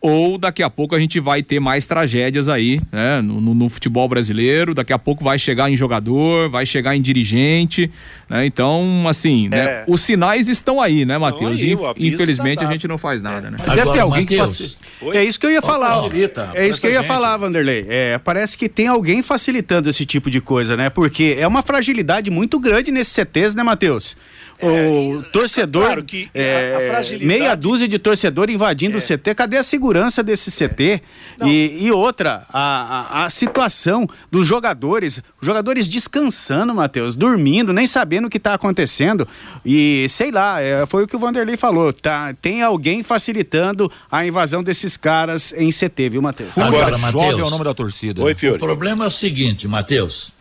ou 0.06 0.38
daqui 0.38 0.62
a 0.62 0.70
pouco 0.70 0.94
a 0.96 1.00
gente 1.00 1.18
vai 1.18 1.42
ter 1.42 1.62
mais 1.62 1.86
tragédias 1.86 2.50
aí, 2.50 2.82
né, 2.92 3.22
no, 3.22 3.40
no- 3.40 3.56
no 3.56 3.70
futebol 3.70 4.06
brasileiro, 4.10 4.74
daqui 4.74 4.92
a 4.92 5.00
pouco 5.00 5.24
vai 5.24 5.40
chegar 5.40 5.72
em 5.72 5.78
jogador, 5.78 6.50
vai 6.50 6.66
chegar 6.66 6.94
em 6.94 7.02
dirigente, 7.02 7.90
né, 8.30 8.46
então, 8.46 9.06
assim, 9.08 9.48
né, 9.48 9.58
É. 9.58 9.86
os 9.88 10.02
sinais 10.02 10.50
estão 10.50 10.82
aí, 10.82 11.06
né, 11.06 11.18
Matheus? 11.18 11.58
Infelizmente 11.98 12.60
tá 12.60 12.68
a 12.68 12.72
gente 12.72 12.86
não 12.86 12.98
faz 12.98 13.22
nada, 13.22 13.50
né? 13.50 13.58
Deve 13.60 13.76
ter 13.76 13.82
Agora, 13.82 14.02
alguém 14.02 14.26
que 14.26 14.36
Matheus, 14.36 14.58
faci- 14.58 14.76
Oi? 15.02 15.16
É 15.18 15.24
isso 15.24 15.40
que 15.40 15.46
eu 15.46 15.52
ia 15.52 15.62
falar. 15.62 16.02
facilita 16.04 16.52
É 16.54 16.68
isso 16.68 16.82
que 16.82 16.88
eu 16.88 16.92
ia 16.92 16.98
gente. 17.00 17.08
falar, 17.08 17.38
Vanderlei. 17.38 17.86
É, 17.88 18.18
parece 18.18 18.58
que 18.58 18.68
tem 18.68 18.88
alguém 18.88 19.22
facilitando 19.24 19.90
esse 19.90 20.06
tipo 20.06 20.30
de 20.30 20.42
coisa, 20.42 20.76
né? 20.76 20.90
Porque 20.90 21.36
é 21.40 21.48
uma 21.48 21.62
fragilidade 21.64 22.30
muito 22.30 22.60
grande 22.60 22.92
nesses 22.92 23.14
CTs, 23.14 23.56
né, 23.56 23.64
Matheus? 23.64 24.16
O 24.66 25.20
e- 25.22 25.32
torcedor, 25.32 25.86
claro 25.86 26.04
que 26.04 26.30
a- 26.34 26.38
é, 26.40 26.76
a 26.76 26.92
fragilidade- 26.92 27.26
meia 27.26 27.56
dúzia 27.56 27.88
de 27.88 28.00
torcedor 28.00 28.50
invadindo 28.50 28.98
o 28.98 29.02
CT, 29.02 29.36
cadê 29.36 29.58
a 29.58 29.64
segurança 29.64 30.24
desse 30.24 30.50
CT? 30.52 31.02
E, 31.44 31.86
e 31.86 31.92
outra, 31.92 32.46
a, 32.52 33.22
a, 33.22 33.26
a 33.26 33.30
situação 33.30 34.08
dos 34.32 34.48
jogadores, 34.48 35.22
os 35.42 35.46
jogadores 35.46 35.88
descansando, 35.88 36.74
Matheus, 36.74 37.16
dormindo, 37.16 37.74
nem 37.74 37.86
sabendo 37.88 38.28
o 38.28 38.30
que 38.30 38.38
está 38.38 38.54
acontecendo. 38.54 39.28
E 39.66 40.06
sei 40.10 40.32
lá, 40.32 40.62
é, 40.62 40.86
foi 40.86 41.04
o 41.04 41.08
que 41.08 41.16
o 41.16 41.20
Vanderlei 41.20 41.58
falou, 41.58 41.92
tá? 41.92 42.34
Tem 42.42 42.62
alguém 42.62 43.04
facilitando 43.04 43.92
a 44.12 44.26
invasão 44.26 44.64
desses 44.64 44.96
caras 44.96 45.54
em 45.58 45.72
CT, 45.72 46.10
viu, 46.10 46.22
Matheus? 46.22 46.58
Agora, 46.58 46.72
Jovem 46.72 46.94
é 46.94 46.96
o 46.96 47.00
Matheus, 47.32 47.52
nome 47.52 47.64
da 47.64 47.74
torcida. 47.74 48.22
Oi, 48.22 48.34
o 48.34 48.38
Fiore. 48.38 48.60
problema 48.60 49.06
é 49.06 49.08
o 49.08 49.12
seguinte, 49.12 49.68
Matheus. 49.68 50.32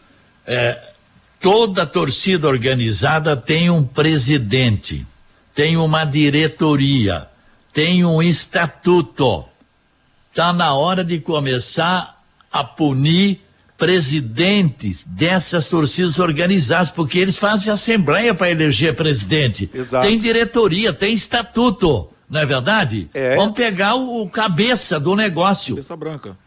É, 0.47 0.79
toda 1.43 1.85
torcida 1.85 2.47
organizada 2.47 3.37
tem 3.37 3.69
um 3.69 3.85
presidente, 3.85 5.05
tem 5.53 5.77
uma 5.77 6.05
diretoria, 6.05 7.27
tem 7.73 8.05
um 8.05 8.23
estatuto. 8.23 9.45
Está 10.31 10.53
na 10.53 10.73
hora 10.73 11.05
de 11.05 11.19
começar 11.19 12.23
a 12.51 12.63
punir 12.63 13.41
presidentes 13.77 15.03
dessas 15.03 15.69
torcidas 15.69 16.21
organizadas, 16.21 16.89
porque 16.89 17.19
eles 17.19 17.37
fazem 17.37 17.73
assembleia 17.73 18.33
para 18.33 18.49
eleger 18.49 18.95
presidente. 18.95 19.69
Exato. 19.75 20.07
Tem 20.07 20.17
diretoria, 20.17 20.93
tem 20.93 21.13
estatuto, 21.13 22.09
não 22.31 22.41
é 22.41 22.47
verdade? 22.47 23.11
É. 23.13 23.35
Vamos 23.35 23.55
pegar 23.55 23.97
o, 23.97 24.23
o 24.23 24.31
cabeça 24.31 25.01
do 25.01 25.17
negócio. 25.17 25.75
Cabeça 25.75 25.97
branca. 25.97 26.39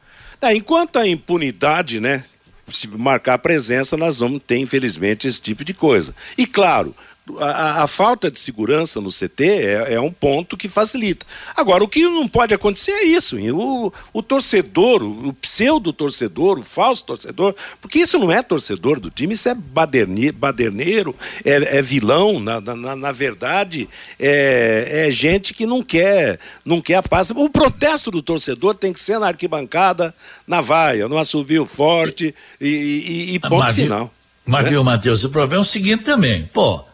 É, 0.42 0.56
enquanto 0.56 0.98
a 0.98 1.06
impunidade, 1.06 2.00
né? 2.00 2.24
Se 2.68 2.88
marcar 2.88 3.38
presença, 3.38 3.96
nós 3.96 4.20
vamos 4.20 4.42
ter, 4.46 4.58
infelizmente, 4.58 5.28
esse 5.28 5.42
tipo 5.42 5.64
de 5.64 5.74
coisa. 5.74 6.16
E 6.38 6.48
claro, 6.48 6.96
a, 7.40 7.84
a, 7.84 7.88
falta 7.88 8.30
de 8.30 8.38
segurança 8.38 9.02
no 9.02 9.10
CT 9.10 9.44
é, 9.44 9.94
é, 9.94 10.00
um 10.00 10.12
ponto 10.12 10.56
que 10.56 10.70
facilita. 10.70 11.26
Agora, 11.56 11.84
o 11.84 11.88
que 11.88 12.04
não 12.04 12.28
pode 12.28 12.54
acontecer 12.54 12.92
é 12.92 13.06
isso: 13.06 13.38
o, 13.38 13.92
o 14.14 14.22
torcedor, 14.22 15.02
o, 15.02 15.30
o 15.30 15.34
pseudo-torcedor, 15.34 16.60
o 16.60 16.64
falso 16.64 17.04
torcedor, 17.04 17.56
porque 17.82 18.00
isso 18.00 18.20
não 18.20 18.32
é 18.32 18.44
torcedor 18.44 19.00
do 19.00 19.10
time, 19.10 19.34
isso 19.34 19.50
é 19.50 19.56
baderne, 19.56 20.32
baderneiro, 20.32 21.16
é, 21.44 21.78
é 21.78 21.82
vilão, 21.82 22.40
na, 22.40 22.62
na, 22.62 22.96
na 22.96 23.12
verdade, 23.12 23.90
é, 24.20 25.08
é, 25.08 25.12
gente 25.12 25.54
que 25.54 25.66
não 25.66 25.82
quer, 25.82 26.40
não 26.64 26.80
quer 26.80 26.96
a 26.96 27.04
paz. 27.04 27.32
O 27.32 27.50
protesto 27.50 28.12
do 28.12 28.22
torcedor 28.22 28.76
tem 28.76 28.94
que 28.94 29.00
ser 29.00 29.20
na 29.20 29.28
arquibancada, 29.28 30.14
na 30.48 30.62
vaia, 30.62 31.10
no 31.10 31.18
assovio 31.18 31.66
forte 31.66 32.36
e, 32.62 32.68
e, 32.68 33.36
e 33.36 33.40
ponto 33.40 33.58
mas, 33.58 33.76
final. 33.76 34.14
Mas 34.46 34.66
né? 34.66 34.70
viu, 34.70 34.84
Matheus, 34.84 35.24
o 35.24 35.30
problema 35.30 35.62
é 35.62 35.64
o 35.64 35.66
seguinte 35.66 36.04
também, 36.04 36.48
pô. 36.54 36.86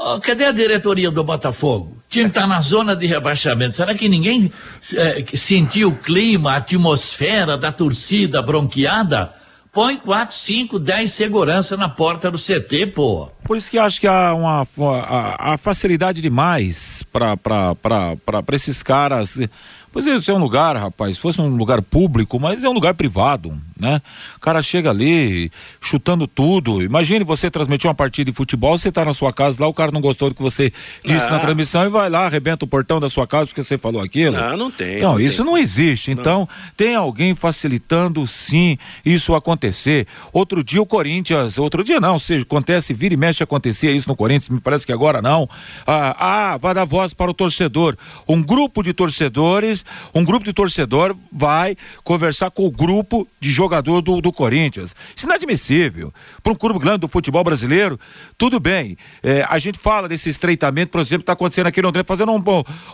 Oh, 0.00 0.20
cadê 0.20 0.44
a 0.44 0.52
diretoria 0.52 1.10
do 1.10 1.24
Botafogo? 1.24 1.96
O 1.96 2.08
time 2.08 2.28
está 2.28 2.46
na 2.46 2.60
zona 2.60 2.94
de 2.94 3.04
rebaixamento. 3.04 3.74
Será 3.74 3.92
que 3.96 4.08
ninguém 4.08 4.52
é, 4.94 5.24
sentiu 5.36 5.88
o 5.88 5.96
clima, 5.96 6.52
a 6.52 6.56
atmosfera 6.58 7.58
da 7.58 7.72
torcida 7.72 8.40
bronqueada? 8.40 9.34
Põe 9.72 9.96
4, 9.96 10.36
5, 10.36 10.78
10 10.78 11.12
segurança 11.12 11.76
na 11.76 11.88
porta 11.88 12.30
do 12.30 12.38
CT, 12.38 12.92
pô. 12.94 13.28
Por 13.44 13.56
isso 13.56 13.68
que 13.68 13.76
acho 13.76 14.00
que 14.00 14.06
há 14.06 14.32
uma 14.34 14.64
facilidade 15.58 16.22
demais 16.22 17.02
para 17.12 17.36
esses 18.52 18.82
caras 18.84 19.36
Pois 19.90 20.06
é, 20.06 20.16
isso 20.16 20.30
é 20.30 20.34
um 20.34 20.38
lugar, 20.38 20.76
rapaz, 20.76 21.16
se 21.16 21.20
fosse 21.20 21.40
um 21.40 21.48
lugar 21.56 21.80
público, 21.82 22.38
mas 22.38 22.62
é 22.62 22.68
um 22.68 22.72
lugar 22.72 22.94
privado, 22.94 23.52
né? 23.78 24.00
O 24.36 24.40
cara 24.40 24.62
chega 24.62 24.90
ali 24.90 25.50
chutando 25.80 26.26
tudo. 26.26 26.82
Imagine 26.82 27.24
você 27.24 27.50
transmitir 27.50 27.88
uma 27.88 27.94
partida 27.94 28.30
de 28.30 28.36
futebol, 28.36 28.78
você 28.78 28.92
tá 28.92 29.04
na 29.04 29.14
sua 29.14 29.32
casa 29.32 29.58
lá, 29.60 29.66
o 29.66 29.74
cara 29.74 29.90
não 29.90 30.00
gostou 30.00 30.28
do 30.28 30.34
que 30.34 30.42
você 30.42 30.72
disse 31.04 31.30
na 31.30 31.38
transmissão 31.38 31.84
e 31.84 31.88
vai 31.88 32.08
lá, 32.08 32.26
arrebenta 32.26 32.64
o 32.64 32.68
portão 32.68 33.00
da 33.00 33.08
sua 33.08 33.26
casa 33.26 33.46
porque 33.46 33.62
você 33.62 33.78
falou 33.78 34.02
aquilo. 34.02 34.36
Não, 34.36 34.56
não 34.56 34.70
tem. 34.70 35.00
Não, 35.00 35.12
não 35.12 35.20
isso 35.20 35.38
tem. 35.38 35.46
não 35.46 35.58
existe. 35.58 36.10
Então, 36.10 36.40
não. 36.40 36.48
tem 36.76 36.94
alguém 36.94 37.34
facilitando 37.34 38.26
sim 38.26 38.78
isso 39.04 39.34
acontecer. 39.34 40.06
Outro 40.32 40.62
dia 40.62 40.82
o 40.82 40.86
Corinthians, 40.86 41.58
outro 41.58 41.82
dia 41.82 42.00
não, 42.00 42.14
ou 42.14 42.20
seja, 42.20 42.42
acontece, 42.42 42.94
vira 42.94 43.14
e 43.14 43.16
mexe 43.16 43.42
acontecia 43.42 43.90
isso 43.90 44.08
no 44.08 44.16
Corinthians, 44.16 44.48
me 44.48 44.60
parece 44.60 44.86
que 44.86 44.92
agora 44.92 45.22
não. 45.22 45.48
Ah, 45.86 46.52
ah 46.52 46.56
vai 46.56 46.74
dar 46.74 46.84
voz 46.84 47.14
para 47.14 47.30
o 47.30 47.34
torcedor. 47.34 47.96
Um 48.28 48.42
grupo 48.42 48.82
de 48.82 48.92
torcedores 48.92 49.84
um 50.14 50.24
grupo 50.24 50.44
de 50.44 50.52
torcedor 50.52 51.16
vai 51.32 51.76
conversar 52.02 52.50
com 52.50 52.66
o 52.66 52.70
grupo 52.70 53.26
de 53.40 53.50
jogador 53.68 54.00
do, 54.00 54.20
do 54.20 54.32
Corinthians. 54.32 54.96
Isso 55.14 55.26
é 55.26 55.28
inadmissível. 55.28 56.12
Para 56.42 56.52
um 56.52 56.56
clube 56.56 56.78
grande 56.78 56.98
do 56.98 57.08
futebol 57.08 57.44
brasileiro, 57.44 58.00
tudo 58.36 58.58
bem. 58.58 58.96
É, 59.22 59.46
a 59.48 59.58
gente 59.58 59.78
fala 59.78 60.08
desse 60.08 60.30
estreitamento, 60.30 60.90
por 60.90 61.00
exemplo, 61.00 61.22
está 61.22 61.34
acontecendo 61.34 61.66
aqui 61.66 61.80
em 61.80 61.82
Londrina, 61.82 62.04
fazendo 62.04 62.32
um, 62.32 62.42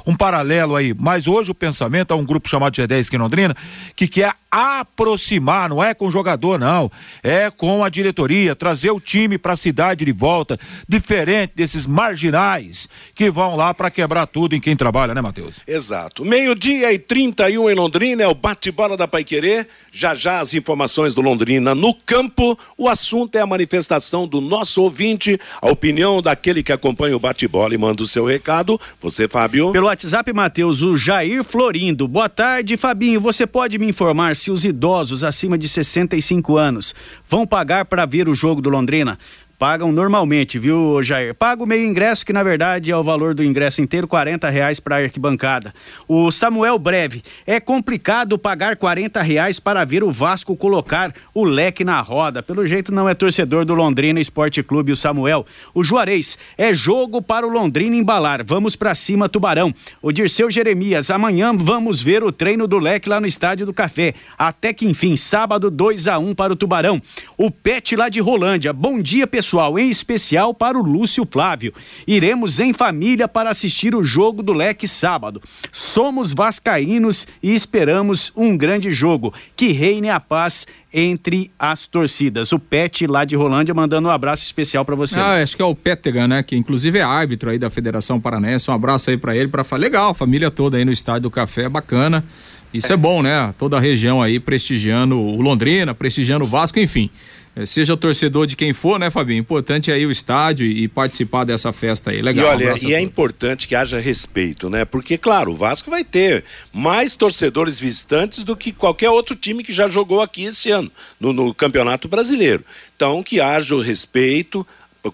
um 0.07 0.17
paralelo 0.17 0.75
aí. 0.75 0.93
Mas 0.99 1.29
hoje 1.29 1.53
o 1.53 1.55
pensamento 1.55 2.13
é 2.13 2.17
um 2.17 2.25
grupo 2.25 2.49
chamado 2.49 2.75
G10 2.75 3.07
aqui 3.07 3.17
em 3.17 3.19
Londrina, 3.19 3.55
que 3.95 4.09
quer 4.09 4.35
aproximar, 4.51 5.69
não 5.69 5.83
é 5.83 5.95
com 5.95 6.07
o 6.07 6.11
jogador, 6.11 6.59
não. 6.59 6.91
É 7.23 7.51
com 7.51 7.85
a 7.85 7.89
diretoria, 7.89 8.55
trazer 8.55 8.91
o 8.91 9.01
time 9.01 9.37
para 9.37 9.55
a 9.55 9.57
cidade 9.57 10.05
de 10.05 10.13
volta, 10.13 10.59
diferente 10.89 11.53
desses 11.57 11.87
marginais 11.87 12.89
que 13.15 13.31
vão 13.31 13.57
lá 13.57 13.75
para 13.75 13.91
quebrar 13.91 14.27
tudo 14.27 14.55
em 14.55 14.61
quem 14.61 14.77
trabalha, 14.77 15.15
né, 15.15 15.21
Matheus? 15.21 15.57
Exato. 15.67 16.25
Meio-dia 16.25 16.93
e 16.93 16.99
31 16.99 17.71
em 17.71 17.75
Londrina, 17.75 18.23
é 18.23 18.29
o 18.29 18.35
bate-bola 18.35 18.97
da 18.97 19.09
Paiquerê. 19.09 19.67
Já 19.91 20.15
já 20.15 20.39
as 20.39 20.53
informações 20.65 21.15
do 21.15 21.21
Londrina 21.21 21.75
no 21.75 21.93
campo. 21.93 22.59
O 22.79 22.89
assunto 22.89 23.37
é 23.37 23.41
a 23.43 23.47
manifestação 23.47 24.27
do 24.27 24.41
nosso 24.41 24.81
ouvinte, 24.81 25.39
a 25.61 25.71
opinião 25.71 26.23
daquele 26.23 26.63
que 26.63 26.73
acompanha 26.73 27.15
o 27.15 27.21
bate-bola 27.21 27.75
e 27.75 27.79
manda 27.79 28.03
o 28.03 28.07
seu 28.07 28.25
recado. 28.25 28.81
Você, 28.99 29.29
Fábio? 29.29 29.73
Pelo 29.73 29.89
WhatsApp, 29.89 30.33
Matheus, 30.33 30.81
o 30.81 30.97
Jair 30.97 31.45
Florindo. 31.45 32.09
Boa 32.09 32.31
tarde, 32.31 32.79
Fabinho. 32.79 33.21
Você 33.21 33.47
pode 33.47 33.79
me 33.79 33.87
informar 33.87 34.35
se 34.37 34.51
os 34.51 34.65
idosos 34.65 35.23
acima 35.23 35.59
de 35.59 35.69
65 35.69 36.57
anos 36.57 36.95
vão 37.29 37.47
pagar 37.47 37.85
para 37.85 38.07
ver 38.07 38.27
o 38.27 38.35
jogo 38.35 38.63
do 38.63 38.71
Londrina? 38.71 39.19
Pagam 39.65 39.91
normalmente, 39.91 40.59
viu, 40.59 41.03
Jair? 41.03 41.35
Paga 41.35 41.63
o 41.63 41.67
meio 41.67 41.89
ingresso, 41.89 42.27
que 42.27 42.35
na 42.35 42.43
verdade 42.43 42.91
é 42.91 42.97
o 42.99 43.03
valor 43.03 43.35
do 43.35 43.43
ingresso 43.43 43.81
inteiro, 43.81 44.07
40 44.07 44.51
reais 44.51 44.79
para 44.79 44.97
arquibancada. 44.97 45.73
O 46.07 46.31
Samuel 46.31 46.79
Breve, 46.79 47.23
é 47.47 47.59
complicado 47.59 48.39
pagar 48.39 48.77
40 48.77 49.23
reais 49.23 49.59
para 49.59 49.83
ver 49.83 50.05
o 50.05 50.13
Vasco 50.13 50.55
colocar 50.55 51.15
o 51.33 51.45
leque 51.45 51.83
na 51.83 51.99
roda. 52.03 52.43
Pelo 52.43 52.67
jeito 52.67 52.93
não 52.93 53.09
é 53.09 53.15
torcedor 53.15 53.65
do 53.65 53.73
Londrina 53.73 54.21
Esporte 54.21 54.63
Clube, 54.63 54.93
o 54.93 54.97
Samuel. 54.97 55.47
O 55.73 55.83
Juarez, 55.83 56.37
é 56.59 56.75
jogo 56.75 57.23
para 57.23 57.47
o 57.47 57.51
Londrina 57.51 57.97
embalar. 57.97 58.45
Vamos 58.45 58.77
para 58.77 58.95
cima, 58.95 59.31
Tubarão. 59.31 59.75
O 60.03 60.13
Dirceu 60.13 60.51
Jeremias, 60.51 61.09
amanhã 61.09 61.57
vamos 61.57 62.03
ver 62.03 62.23
o 62.23 62.31
treino 62.31 62.69
do 62.69 62.79
leque 62.79 63.09
lá 63.09 63.19
no 63.19 63.27
Estádio 63.27 63.65
do 63.65 63.73
Café. 63.73 64.13
Até 64.37 64.75
que 64.75 64.85
enfim, 64.85 65.17
sábado 65.17 65.71
2 65.71 66.07
a 66.07 66.19
1 66.19 66.35
para 66.35 66.53
o 66.53 66.57
Tubarão. 66.57 67.01
O 67.39 67.51
Pet 67.51 67.97
lá 67.97 68.11
de 68.11 68.21
Rolândia, 68.21 68.71
bom 68.71 69.01
dia, 69.01 69.27
pessoal 69.27 69.54
pessoal, 69.55 69.79
em 69.79 69.89
especial 69.89 70.53
para 70.53 70.77
o 70.77 70.83
Lúcio 70.83 71.27
Flávio. 71.31 71.73
Iremos 72.09 72.59
em 72.59 72.73
família 72.73 73.29
para 73.29 73.51
assistir 73.51 73.95
o 73.95 74.03
jogo 74.03 74.43
do 74.43 74.53
Leque 74.53 74.89
sábado. 74.89 75.41
Somos 75.71 76.35
vascaínos 76.35 77.29
e 77.41 77.55
esperamos 77.55 78.33
um 78.35 78.57
grande 78.57 78.91
jogo. 78.91 79.33
Que 79.55 79.71
reine 79.71 80.11
a 80.11 80.19
paz 80.19 80.67
entre 80.93 81.53
as 81.57 81.87
torcidas. 81.87 82.51
O 82.51 82.59
Pet 82.59 83.07
lá 83.07 83.25
de 83.25 83.37
Rolândia 83.37 83.73
mandando 83.73 84.09
um 84.09 84.11
abraço 84.11 84.43
especial 84.43 84.85
para 84.85 84.97
você. 84.97 85.21
Ah, 85.21 85.41
acho 85.41 85.55
que 85.55 85.63
é 85.63 85.65
o 85.65 85.75
Pétega, 85.75 86.27
né? 86.27 86.43
Que 86.43 86.57
inclusive 86.57 86.99
é 86.99 87.03
árbitro 87.03 87.51
aí 87.51 87.59
da 87.59 87.71
Federação 87.71 88.21
Paranense. 88.21 88.69
Um 88.69 88.75
abraço 88.75 89.11
aí 89.11 89.17
para 89.17 89.37
ele, 89.37 89.47
para 89.47 89.63
falar 89.63 89.83
legal, 89.83 90.15
família 90.15 90.51
toda 90.51 90.79
aí 90.79 90.85
no 90.85 90.93
estádio 90.93 91.23
do 91.23 91.31
Café, 91.31 91.69
bacana. 91.69 92.25
Isso 92.73 92.91
é. 92.91 92.95
é 92.95 92.97
bom, 92.97 93.23
né? 93.23 93.55
Toda 93.57 93.77
a 93.77 93.81
região 93.81 94.21
aí 94.21 94.41
prestigiando 94.41 95.17
o 95.17 95.41
Londrina, 95.41 95.95
prestigiando 95.95 96.45
o 96.45 96.49
Vasco, 96.49 96.81
enfim. 96.81 97.09
É, 97.57 97.65
seja 97.65 97.97
torcedor 97.97 98.47
de 98.47 98.57
quem 98.57 98.73
for, 98.73 98.99
né, 98.99 99.11
Fabinho? 99.11 99.39
Importante 99.39 99.91
é 99.93 99.99
ir 99.99 100.05
ao 100.05 100.11
estádio 100.11 100.67
e 100.67 100.89
participar 100.89 101.45
dessa 101.45 101.73
festa 101.73 102.11
aí. 102.11 102.21
Legal. 102.21 102.47
E 102.47 102.49
olha, 102.49 102.75
um 102.75 102.89
e 102.89 102.95
é 102.95 103.01
importante 103.01 103.69
que 103.69 103.77
haja 103.77 104.01
respeito, 104.01 104.69
né? 104.69 104.85
Porque, 104.85 105.17
claro, 105.17 105.53
o 105.53 105.55
Vasco 105.55 105.89
vai 105.89 106.03
ter 106.03 106.45
mais 106.73 107.15
torcedores 107.15 107.79
visitantes 107.79 108.43
do 108.43 108.57
que 108.57 108.73
qualquer 108.73 109.11
outro 109.11 109.37
time 109.37 109.63
que 109.63 109.73
já 109.73 109.89
jogou 109.89 110.21
aqui 110.21 110.45
esse 110.45 110.71
ano, 110.71 110.91
no, 111.21 111.33
no 111.33 111.55
Campeonato 111.55 112.09
Brasileiro. 112.09 112.65
Então, 112.97 113.23
que 113.23 113.41
haja 113.41 113.77
o 113.77 113.81
respeito 113.81 114.67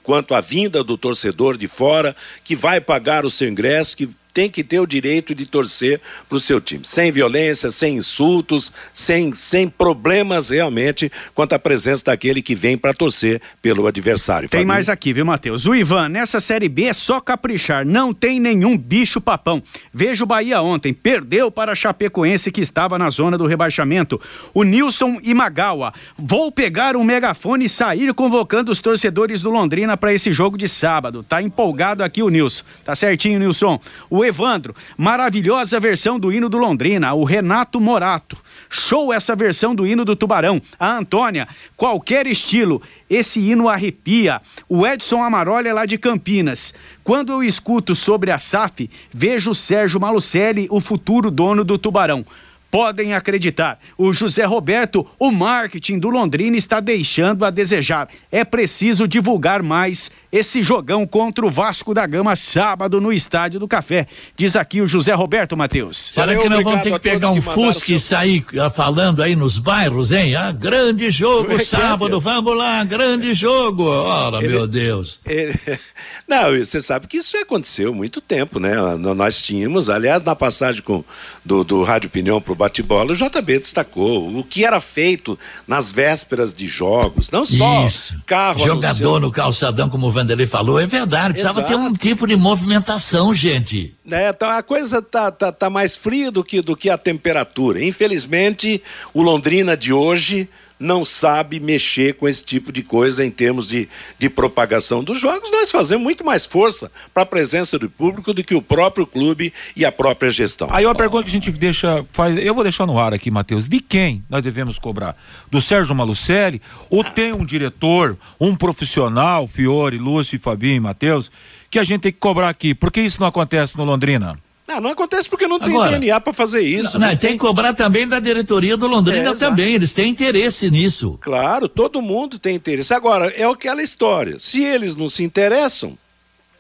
quanto 0.02 0.34
à 0.34 0.40
vinda 0.40 0.84
do 0.84 0.96
torcedor 0.96 1.56
de 1.56 1.66
fora, 1.66 2.14
que 2.44 2.54
vai 2.54 2.80
pagar 2.80 3.24
o 3.24 3.30
seu 3.30 3.48
ingresso, 3.48 3.96
que 3.96 4.08
tem 4.32 4.48
que 4.48 4.62
ter 4.62 4.80
o 4.80 4.86
direito 4.86 5.34
de 5.34 5.46
torcer 5.46 6.00
para 6.28 6.36
o 6.36 6.40
seu 6.40 6.60
time. 6.60 6.82
Sem 6.84 7.10
violência, 7.10 7.70
sem 7.70 7.96
insultos, 7.96 8.72
sem, 8.92 9.32
sem 9.34 9.68
problemas 9.68 10.50
realmente 10.50 11.10
quanto 11.34 11.54
à 11.54 11.58
presença 11.58 12.04
daquele 12.06 12.42
que 12.42 12.54
vem 12.54 12.76
para 12.76 12.94
torcer 12.94 13.40
pelo 13.60 13.86
adversário. 13.86 14.48
Tem 14.48 14.64
mais 14.64 14.88
aqui, 14.88 15.12
viu, 15.12 15.24
Matheus? 15.24 15.66
O 15.66 15.74
Ivan, 15.74 16.08
nessa 16.08 16.40
Série 16.40 16.68
B 16.68 16.84
é 16.84 16.92
só 16.92 17.20
caprichar, 17.20 17.84
não 17.84 18.12
tem 18.12 18.40
nenhum 18.40 18.76
bicho 18.76 19.20
papão. 19.20 19.62
Veja 19.92 20.24
o 20.24 20.26
Bahia 20.26 20.62
ontem, 20.62 20.92
perdeu 20.92 21.50
para 21.50 21.72
a 21.72 21.74
Chapecoense 21.74 22.52
que 22.52 22.60
estava 22.60 22.98
na 22.98 23.10
zona 23.10 23.36
do 23.36 23.46
rebaixamento. 23.46 24.20
O 24.54 24.62
Nilson 24.62 25.18
Imagawa, 25.22 25.92
vou 26.16 26.50
pegar 26.52 26.96
um 26.96 27.04
megafone 27.04 27.64
e 27.64 27.68
sair 27.68 28.12
convocando 28.14 28.70
os 28.70 28.80
torcedores 28.80 29.42
do 29.42 29.50
Londrina 29.50 29.96
para 29.96 30.12
esse 30.12 30.32
jogo 30.32 30.56
de 30.56 30.68
sábado. 30.68 31.22
Tá 31.22 31.42
empolgado 31.42 32.02
aqui 32.02 32.22
o 32.22 32.28
Nilson. 32.28 32.64
Tá 32.84 32.94
certinho, 32.94 33.38
Nilson. 33.38 33.80
O 34.08 34.19
o 34.20 34.24
Evandro, 34.24 34.74
maravilhosa 34.96 35.80
versão 35.80 36.18
do 36.18 36.30
hino 36.30 36.48
do 36.48 36.58
Londrina, 36.58 37.14
o 37.14 37.24
Renato 37.24 37.80
Morato. 37.80 38.36
Show 38.68 39.12
essa 39.12 39.34
versão 39.34 39.74
do 39.74 39.86
hino 39.86 40.04
do 40.04 40.14
Tubarão. 40.14 40.60
A 40.78 40.98
Antônia, 40.98 41.48
qualquer 41.76 42.26
estilo, 42.26 42.82
esse 43.08 43.40
hino 43.40 43.68
arrepia. 43.68 44.40
O 44.68 44.86
Edson 44.86 45.22
Amaroli 45.22 45.68
é 45.68 45.72
lá 45.72 45.86
de 45.86 45.96
Campinas. 45.96 46.74
Quando 47.02 47.32
eu 47.32 47.42
escuto 47.42 47.94
sobre 47.94 48.30
a 48.30 48.38
SAF, 48.38 48.90
vejo 49.12 49.52
o 49.52 49.54
Sérgio 49.54 49.98
Malucelli, 49.98 50.68
o 50.70 50.80
futuro 50.80 51.30
dono 51.30 51.64
do 51.64 51.78
Tubarão 51.78 52.24
podem 52.70 53.14
acreditar. 53.14 53.80
O 53.98 54.12
José 54.12 54.44
Roberto, 54.44 55.04
o 55.18 55.32
marketing 55.32 55.98
do 55.98 56.08
Londrina 56.08 56.56
está 56.56 56.78
deixando 56.78 57.44
a 57.44 57.50
desejar. 57.50 58.08
É 58.30 58.44
preciso 58.44 59.08
divulgar 59.08 59.62
mais 59.62 60.10
esse 60.32 60.62
jogão 60.62 61.06
contra 61.06 61.44
o 61.44 61.50
Vasco 61.50 61.92
da 61.92 62.06
Gama 62.06 62.36
sábado 62.36 63.00
no 63.00 63.12
Estádio 63.12 63.58
do 63.58 63.66
Café. 63.66 64.06
Diz 64.36 64.54
aqui 64.54 64.80
o 64.80 64.86
José 64.86 65.12
Roberto 65.12 65.56
Matheus. 65.56 66.10
Será 66.12 66.36
que 66.36 66.48
nós 66.48 66.62
vamos 66.62 66.82
ter 66.82 66.92
que 66.92 66.98
pegar 67.00 67.30
um 67.30 67.42
Fusca 67.42 67.92
e 67.92 67.98
sair 67.98 68.44
ah, 68.58 68.70
falando 68.70 69.22
aí 69.22 69.34
nos 69.34 69.58
bairros, 69.58 70.12
hein? 70.12 70.36
Ah, 70.36 70.52
grande 70.52 71.10
jogo 71.10 71.52
é, 71.52 71.64
sábado, 71.64 72.16
é, 72.16 72.20
vamos 72.20 72.56
lá, 72.56 72.84
grande 72.84 73.34
jogo. 73.34 73.84
Ora, 73.84 74.38
ele, 74.38 74.48
meu 74.48 74.66
Deus. 74.66 75.18
Ele, 75.26 75.54
não, 76.28 76.56
você 76.56 76.80
sabe 76.80 77.06
que 77.06 77.16
isso 77.16 77.32
já 77.32 77.42
aconteceu 77.42 77.90
há 77.90 77.94
muito 77.94 78.20
tempo, 78.20 78.60
né? 78.60 78.74
Nós 78.96 79.40
tínhamos, 79.42 79.90
aliás, 79.90 80.22
na 80.22 80.36
passagem 80.36 80.82
com, 80.82 81.04
do, 81.44 81.64
do 81.64 81.82
Rádio 81.82 82.08
Opinião 82.08 82.40
para 82.40 82.52
o 82.52 82.56
bate-bola, 82.56 83.12
o 83.12 83.16
JB 83.16 83.58
destacou 83.58 84.38
o 84.38 84.44
que 84.44 84.64
era 84.64 84.78
feito 84.78 85.38
nas 85.66 85.90
vésperas 85.90 86.54
de 86.54 86.66
jogos, 86.66 87.30
não 87.30 87.44
só 87.44 87.86
isso. 87.86 88.16
carro 88.26 88.60
Jogador 88.64 89.20
no 89.20 89.32
calçadão 89.32 89.88
como 89.88 90.10
Vanderlei 90.20 90.46
falou 90.46 90.78
é 90.78 90.86
verdade. 90.86 91.34
Precisava 91.34 91.60
Exato. 91.60 91.68
ter 91.68 91.76
um 91.76 91.94
tipo 91.94 92.26
de 92.26 92.36
movimentação, 92.36 93.32
gente. 93.34 93.94
É, 94.10 94.32
tá, 94.32 94.58
a 94.58 94.62
coisa 94.62 95.00
tá, 95.00 95.30
tá, 95.30 95.50
tá 95.50 95.70
mais 95.70 95.96
fria 95.96 96.30
do 96.30 96.44
que, 96.44 96.60
do 96.60 96.76
que 96.76 96.90
a 96.90 96.98
temperatura. 96.98 97.82
Infelizmente, 97.82 98.82
o 99.14 99.22
Londrina 99.22 99.76
de 99.76 99.92
hoje 99.92 100.48
não 100.80 101.04
sabe 101.04 101.60
mexer 101.60 102.14
com 102.14 102.26
esse 102.26 102.42
tipo 102.42 102.72
de 102.72 102.82
coisa 102.82 103.22
em 103.22 103.30
termos 103.30 103.68
de, 103.68 103.86
de 104.18 104.30
propagação 104.30 105.04
dos 105.04 105.20
jogos. 105.20 105.50
Nós 105.50 105.70
fazemos 105.70 106.02
muito 106.02 106.24
mais 106.24 106.46
força 106.46 106.90
para 107.12 107.22
a 107.22 107.26
presença 107.26 107.78
do 107.78 107.90
público 107.90 108.32
do 108.32 108.42
que 108.42 108.54
o 108.54 108.62
próprio 108.62 109.06
clube 109.06 109.52
e 109.76 109.84
a 109.84 109.92
própria 109.92 110.30
gestão. 110.30 110.68
Aí 110.70 110.86
uma 110.86 110.94
pergunta 110.94 111.24
que 111.24 111.28
a 111.28 111.32
gente 111.32 111.52
deixa, 111.52 112.04
faz, 112.12 112.38
eu 112.38 112.54
vou 112.54 112.64
deixar 112.64 112.86
no 112.86 112.98
ar 112.98 113.12
aqui, 113.12 113.30
Matheus, 113.30 113.68
de 113.68 113.78
quem 113.78 114.24
nós 114.30 114.42
devemos 114.42 114.78
cobrar? 114.78 115.14
Do 115.50 115.60
Sérgio 115.60 115.94
Malucelli? 115.94 116.62
Ou 116.88 117.04
tem 117.04 117.32
um 117.34 117.44
diretor, 117.44 118.16
um 118.40 118.56
profissional, 118.56 119.46
Fiore, 119.46 119.98
Lúcio, 119.98 120.40
Fabinho, 120.40 120.82
Matheus, 120.82 121.30
que 121.70 121.78
a 121.78 121.84
gente 121.84 122.00
tem 122.00 122.12
que 122.12 122.18
cobrar 122.18 122.48
aqui? 122.48 122.74
Por 122.74 122.90
que 122.90 123.02
isso 123.02 123.20
não 123.20 123.26
acontece 123.26 123.76
no 123.76 123.84
Londrina? 123.84 124.38
Não, 124.70 124.80
não 124.80 124.90
acontece 124.90 125.28
porque 125.28 125.48
não 125.48 125.58
tem 125.58 125.74
Agora, 125.74 125.90
DNA 125.98 126.20
para 126.20 126.32
fazer 126.32 126.62
isso. 126.62 126.96
Não, 126.98 127.08
não 127.08 127.16
tem 127.16 127.32
que 127.32 127.38
cobrar 127.38 127.74
também 127.74 128.06
da 128.06 128.20
diretoria 128.20 128.76
do 128.76 128.86
Londrina 128.86 129.30
É, 129.30 129.34
também. 129.34 129.74
Eles 129.74 129.92
têm 129.92 130.10
interesse 130.10 130.70
nisso. 130.70 131.18
Claro, 131.20 131.68
todo 131.68 132.00
mundo 132.00 132.38
tem 132.38 132.54
interesse. 132.54 132.94
Agora, 132.94 133.26
é 133.36 133.44
aquela 133.44 133.82
história. 133.82 134.38
Se 134.38 134.62
eles 134.62 134.94
não 134.94 135.08
se 135.08 135.24
interessam, 135.24 135.98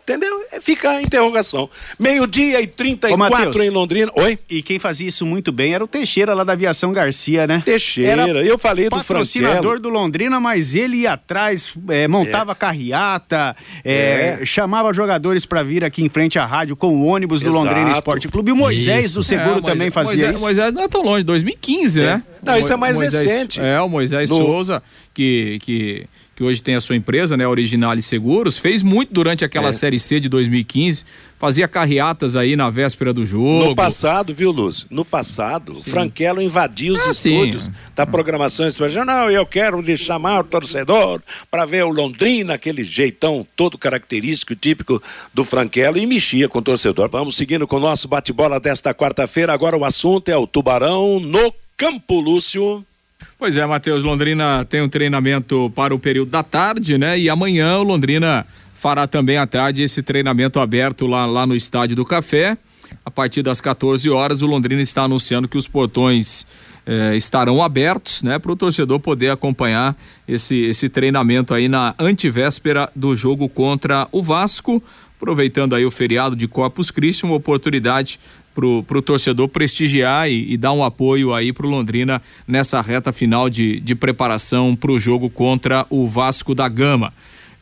entendeu? 0.02 0.40
É 0.52 0.60
Fica 0.60 0.90
a 0.90 1.02
interrogação. 1.02 1.68
Meio-dia 1.98 2.60
e 2.60 2.64
Ô, 2.64 2.68
34 2.68 3.18
Matheus. 3.18 3.56
em 3.56 3.70
Londrina. 3.70 4.12
Oi? 4.16 4.38
E 4.48 4.62
quem 4.62 4.78
fazia 4.78 5.08
isso 5.08 5.24
muito 5.24 5.50
bem 5.52 5.74
era 5.74 5.82
o 5.82 5.86
Teixeira 5.86 6.34
lá 6.34 6.44
da 6.44 6.52
Aviação 6.52 6.92
Garcia, 6.92 7.46
né? 7.46 7.62
Teixeira, 7.64 8.22
Era 8.28 8.44
eu 8.44 8.58
falei 8.58 8.88
do 8.88 8.96
patrocinador 8.96 9.54
Franquelo. 9.62 9.80
do 9.80 9.88
Londrina, 9.88 10.38
mas 10.40 10.74
ele 10.74 10.98
ia 10.98 11.12
atrás, 11.12 11.72
é, 11.88 12.06
montava 12.08 12.54
carreata, 12.54 13.56
é, 13.84 14.38
É. 14.40 14.44
chamava 14.44 14.92
jogadores 14.92 15.46
pra 15.46 15.62
vir 15.62 15.84
aqui 15.84 16.02
em 16.02 16.08
frente 16.08 16.38
à 16.38 16.44
rádio 16.44 16.76
com 16.76 16.88
o 16.88 17.06
ônibus 17.06 17.40
do 17.40 17.48
Exato. 17.48 17.64
Londrina 17.64 17.90
Esporte 17.92 18.28
Clube. 18.28 18.50
E 18.50 18.52
o 18.52 18.56
Moisés 18.56 19.06
Isso. 19.06 19.14
do 19.14 19.22
Seguro 19.22 19.58
É, 19.58 19.62
também 19.62 19.90
Moisés- 19.90 19.94
fazia 19.94 20.12
Moisés, 20.16 20.34
isso. 20.34 20.42
Moisés 20.44 20.72
não 20.72 20.82
é 20.82 20.88
tão 20.88 21.02
longe, 21.02 21.24
2015, 21.24 22.00
né? 22.02 22.22
Não, 22.42 22.58
isso 22.58 22.72
é 22.72 22.76
mais 22.76 22.96
Moisés- 22.98 23.22
recente. 23.30 23.60
É, 23.60 23.80
o 23.80 23.88
Moisés 23.88 24.28
No- 24.30 24.36
Souza, 24.36 24.82
que, 25.12 25.58
que, 25.62 26.06
que 26.36 26.42
hoje 26.44 26.62
tem 26.62 26.74
a 26.74 26.80
sua 26.80 26.96
empresa, 26.96 27.36
né, 27.36 27.46
Originale 27.46 28.00
Seguros, 28.02 28.56
fez 28.56 28.82
muito 28.82 29.12
durante 29.12 29.44
aquela 29.44 29.68
É. 29.68 29.72
Série 29.72 29.98
C 29.98 30.18
de 30.20 30.28
2015, 30.28 31.04
fazia 31.38 31.66
carreatas 31.68 32.36
aí 32.36 32.54
na 32.56 32.68
véspera 32.70 33.12
do 33.12 33.24
jogo. 33.26 33.64
No 33.68 33.74
passado, 33.76 34.34
viu, 34.34 34.50
Lúcio? 34.50 34.86
No 34.90 35.04
passado, 35.04 35.72
o 35.72 35.74
Franquelo 35.82 36.40
invadiu 36.42 36.94
os 36.94 37.00
Ah, 37.06 37.12
sim. 37.14 37.34
estúdios 37.34 37.70
da 37.96 38.06
programação 38.06 38.66
esportiva. 38.66 39.04
Não, 39.04 39.30
eu 39.30 39.44
quero 39.46 39.80
lhe 39.80 39.96
chamar 39.96 40.40
o 40.40 40.44
torcedor 40.44 41.22
para 41.50 41.64
ver 41.64 41.84
o 41.84 41.90
Londrina, 41.90 42.54
aquele 42.54 42.84
jeitão 42.84 43.46
todo 43.56 43.76
característico, 43.78 44.54
típico 44.54 45.02
do 45.32 45.44
Franquelo, 45.44 45.98
e 45.98 46.06
mexia 46.06 46.48
com 46.48 46.58
o 46.58 46.62
torcedor. 46.62 47.08
Vamos 47.10 47.36
seguindo 47.36 47.66
com 47.66 47.76
o 47.76 47.80
nosso 47.80 48.06
bate-bola 48.08 48.60
desta 48.60 48.94
quarta-feira. 48.94 49.52
Agora 49.52 49.76
o 49.76 49.84
assunto 49.84 50.28
é 50.30 50.36
o 50.36 50.46
Tubarão 50.46 51.18
no 51.20 51.52
campo, 51.80 52.20
Lúcio. 52.20 52.84
Pois 53.38 53.56
é, 53.56 53.64
Matheus, 53.64 54.02
Londrina 54.02 54.66
tem 54.66 54.82
um 54.82 54.88
treinamento 54.88 55.72
para 55.74 55.94
o 55.94 55.98
período 55.98 56.30
da 56.30 56.42
tarde, 56.42 56.98
né? 56.98 57.18
E 57.18 57.30
amanhã 57.30 57.78
o 57.78 57.82
Londrina 57.82 58.46
fará 58.74 59.06
também 59.06 59.38
à 59.38 59.46
tarde 59.46 59.82
esse 59.82 60.02
treinamento 60.02 60.60
aberto 60.60 61.06
lá, 61.06 61.24
lá 61.24 61.46
no 61.46 61.56
Estádio 61.56 61.96
do 61.96 62.04
Café. 62.04 62.58
A 63.02 63.10
partir 63.10 63.42
das 63.42 63.62
14 63.62 64.10
horas, 64.10 64.42
o 64.42 64.46
Londrina 64.46 64.82
está 64.82 65.04
anunciando 65.04 65.48
que 65.48 65.56
os 65.56 65.66
portões 65.66 66.46
eh, 66.84 67.16
estarão 67.16 67.62
abertos, 67.62 68.22
né? 68.22 68.38
Para 68.38 68.52
o 68.52 68.56
torcedor 68.56 69.00
poder 69.00 69.30
acompanhar 69.30 69.96
esse, 70.28 70.56
esse 70.56 70.86
treinamento 70.90 71.54
aí 71.54 71.66
na 71.66 71.94
antivéspera 71.98 72.90
do 72.94 73.16
jogo 73.16 73.48
contra 73.48 74.06
o 74.12 74.22
Vasco. 74.22 74.82
Aproveitando 75.16 75.74
aí 75.74 75.84
o 75.84 75.90
feriado 75.90 76.34
de 76.34 76.48
Corpus 76.48 76.90
Christi, 76.90 77.24
uma 77.24 77.34
oportunidade 77.34 78.18
pro, 78.54 78.82
pro 78.82 79.00
torcedor 79.02 79.48
prestigiar 79.48 80.30
e, 80.30 80.52
e 80.52 80.56
dar 80.56 80.72
um 80.72 80.82
apoio 80.84 81.32
aí 81.34 81.52
pro 81.52 81.68
Londrina 81.68 82.20
nessa 82.46 82.80
reta 82.80 83.12
final 83.12 83.48
de, 83.50 83.80
de 83.80 83.94
preparação 83.94 84.74
pro 84.76 84.98
jogo 84.98 85.28
contra 85.30 85.86
o 85.90 86.06
Vasco 86.06 86.54
da 86.54 86.68
Gama. 86.68 87.12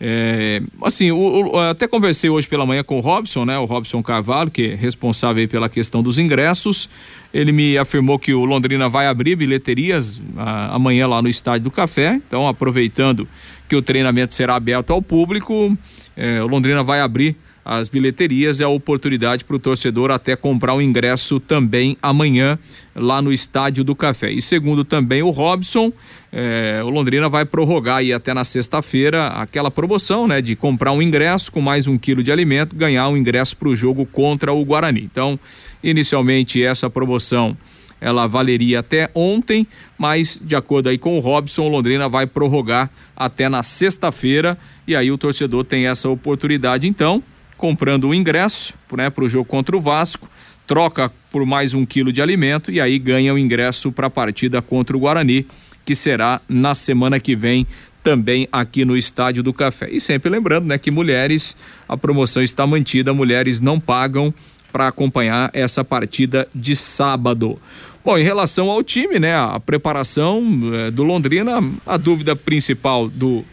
É, 0.01 0.63
assim, 0.83 1.11
o- 1.11 1.51
o- 1.55 1.59
até 1.59 1.89
conversei 1.89 2.31
hoje 2.31 2.47
pela 2.47 2.65
manhã 2.65 2.85
com 2.85 2.99
o 2.99 3.01
Robson, 3.01 3.45
né? 3.45 3.59
O 3.59 3.65
Robson 3.65 4.01
Carvalho, 4.01 4.49
que 4.51 4.69
é 4.69 4.75
responsável 4.77 5.47
pela 5.49 5.69
questão 5.69 6.03
dos 6.05 6.21
ingressos. 6.21 6.89
Ele 7.35 7.51
me 7.51 7.77
afirmou 7.77 8.17
que 8.17 8.33
o 8.33 8.45
Londrina 8.45 8.89
vai 8.89 9.09
abrir 9.09 9.35
bilheterias 9.35 10.23
ah, 10.37 10.75
amanhã 10.77 11.07
lá 11.09 11.21
no 11.21 11.29
Estádio 11.29 11.65
do 11.65 11.71
Café. 11.73 12.21
Então, 12.27 12.47
aproveitando 12.47 13.27
que 13.69 13.75
o 13.75 13.83
treinamento 13.83 14.33
será 14.35 14.55
aberto 14.55 14.93
ao 14.93 15.03
público, 15.03 15.77
eh, 16.17 16.41
o 16.43 16.47
Londrina 16.47 16.83
vai 16.85 17.01
abrir 17.01 17.37
as 17.71 17.87
bilheterias 17.87 18.63
é 18.63 18.65
a 18.65 18.69
oportunidade 18.69 19.45
para 19.45 19.55
o 19.55 19.59
torcedor 19.59 20.11
até 20.11 20.35
comprar 20.35 20.73
o 20.73 20.81
ingresso 20.81 21.39
também 21.39 21.99
amanhã 22.01 22.59
lá 22.97 23.21
no 23.21 23.31
Estádio 23.31 23.85
do 23.85 23.95
Café. 23.95 24.33
E 24.33 24.41
segundo 24.41 24.87
também 24.87 25.23
o 25.23 25.29
Robson, 25.29 25.93
eh, 26.33 26.81
o 26.83 26.89
Londrina 26.89 27.29
vai 27.29 27.45
prorrogar 27.45 27.99
aí 27.99 28.11
até 28.11 28.33
na 28.33 28.43
sexta-feira 28.43 29.27
aquela 29.27 29.71
promoção, 29.71 30.27
né, 30.27 30.41
de 30.41 30.57
comprar 30.57 30.93
um 30.93 31.03
ingresso 31.03 31.53
com 31.53 31.61
mais 31.61 31.87
um 31.87 31.99
quilo 31.99 32.23
de 32.23 32.33
alimento, 32.33 32.75
ganhar 32.75 33.07
um 33.11 33.19
ingresso 33.19 33.55
para 33.55 33.69
o 33.69 33.77
jogo 33.77 34.07
contra 34.07 34.51
o 34.51 34.65
Guarani. 34.65 35.03
Então, 35.03 35.39
inicialmente 35.85 36.65
essa 36.65 36.89
promoção 36.89 37.55
ela 38.01 38.27
valeria 38.27 38.81
até 38.81 39.11
ontem, 39.15 39.67
mas 39.99 40.41
de 40.43 40.57
acordo 40.57 40.89
aí 40.89 40.97
com 40.97 41.19
o 41.19 41.21
Robson, 41.21 41.67
o 41.67 41.69
Londrina 41.69 42.09
vai 42.09 42.27
prorrogar 42.27 42.89
até 43.15 43.47
na 43.47 43.63
sexta-feira 43.63 44.57
e 44.87 44.97
aí 44.97 45.11
o 45.11 45.19
torcedor 45.19 45.65
tem 45.65 45.87
essa 45.87 46.09
oportunidade 46.09 46.89
então, 46.89 47.23
comprando 47.59 48.05
o 48.09 48.15
ingresso, 48.15 48.73
né, 48.97 49.11
para 49.11 49.25
o 49.25 49.29
jogo 49.29 49.45
contra 49.45 49.77
o 49.77 49.81
Vasco, 49.81 50.31
troca 50.67 51.11
por 51.31 51.45
mais 51.45 51.75
um 51.75 51.85
quilo 51.85 52.13
de 52.13 52.23
alimento 52.23 52.71
e 52.71 52.81
aí 52.81 52.99
ganha 52.99 53.35
o 53.35 53.39
ingresso 53.39 53.91
para 53.91 54.07
a 54.07 54.11
partida 54.11 54.63
contra 54.63 54.97
o 54.97 55.01
Guarani, 55.01 55.47
que 55.85 55.95
será 55.95 56.41
na 56.49 56.75
semana 56.75 57.19
que 57.19 57.35
vem 57.35 57.67
também 58.03 58.49
aqui 58.53 58.85
no 58.85 58.97
Estádio 58.97 59.43
do 59.43 59.53
Café. 59.53 59.89
E 59.91 60.01
sempre 60.01 60.31
lembrando, 60.31 60.67
né, 60.67 60.79
que 60.79 60.91
mulheres, 60.91 61.57
a 61.89 61.97
promoção 61.97 62.43
está 62.43 62.67
mantida, 62.67 63.13
mulheres 63.13 63.61
não 63.61 63.81
pagam 63.81 64.33
para 64.71 64.89
acompanhar 64.89 65.51
essa 65.53 65.83
partida 65.83 66.47
de 66.55 66.77
sábado. 66.77 67.59
Bom, 68.05 68.17
em 68.17 68.23
relação 68.23 68.71
ao 68.71 68.83
time, 68.83 69.19
né, 69.19 69.35
a 69.35 69.59
preparação 69.59 70.43
eh, 70.73 70.91
do 70.91 71.03
Londrina, 71.03 71.59
a 71.87 71.97
dúvida 71.97 72.37
principal 72.37 73.09
do 73.09 73.45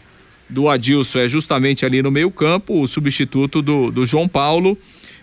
do 0.48 0.68
Adilson 0.68 1.20
é 1.20 1.28
justamente 1.28 1.84
ali 1.84 2.02
no 2.02 2.10
meio-campo, 2.10 2.80
o 2.80 2.86
substituto 2.86 3.60
do, 3.60 3.90
do 3.90 4.06
João 4.06 4.28
Paulo, 4.28 4.78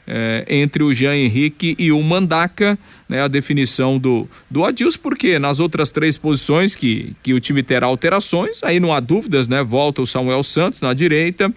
eh, 0.05 0.45
entre 0.49 0.83
o 0.83 0.93
Jean 0.93 1.15
Henrique 1.15 1.75
e 1.79 1.91
o 1.91 2.01
Mandaca, 2.01 2.77
né, 3.07 3.21
a 3.21 3.27
definição 3.27 3.97
do, 3.97 4.27
do 4.49 4.63
Adilson, 4.65 4.99
porque 5.01 5.39
nas 5.39 5.59
outras 5.59 5.91
três 5.91 6.17
posições 6.17 6.75
que, 6.75 7.15
que 7.23 7.33
o 7.33 7.39
time 7.39 7.63
terá 7.63 7.88
alterações, 7.88 8.62
aí 8.63 8.79
não 8.79 8.93
há 8.93 8.99
dúvidas, 8.99 9.47
né? 9.47 9.63
Volta 9.63 10.01
o 10.01 10.07
Samuel 10.07 10.43
Santos 10.43 10.81
na 10.81 10.93
direita, 10.93 11.53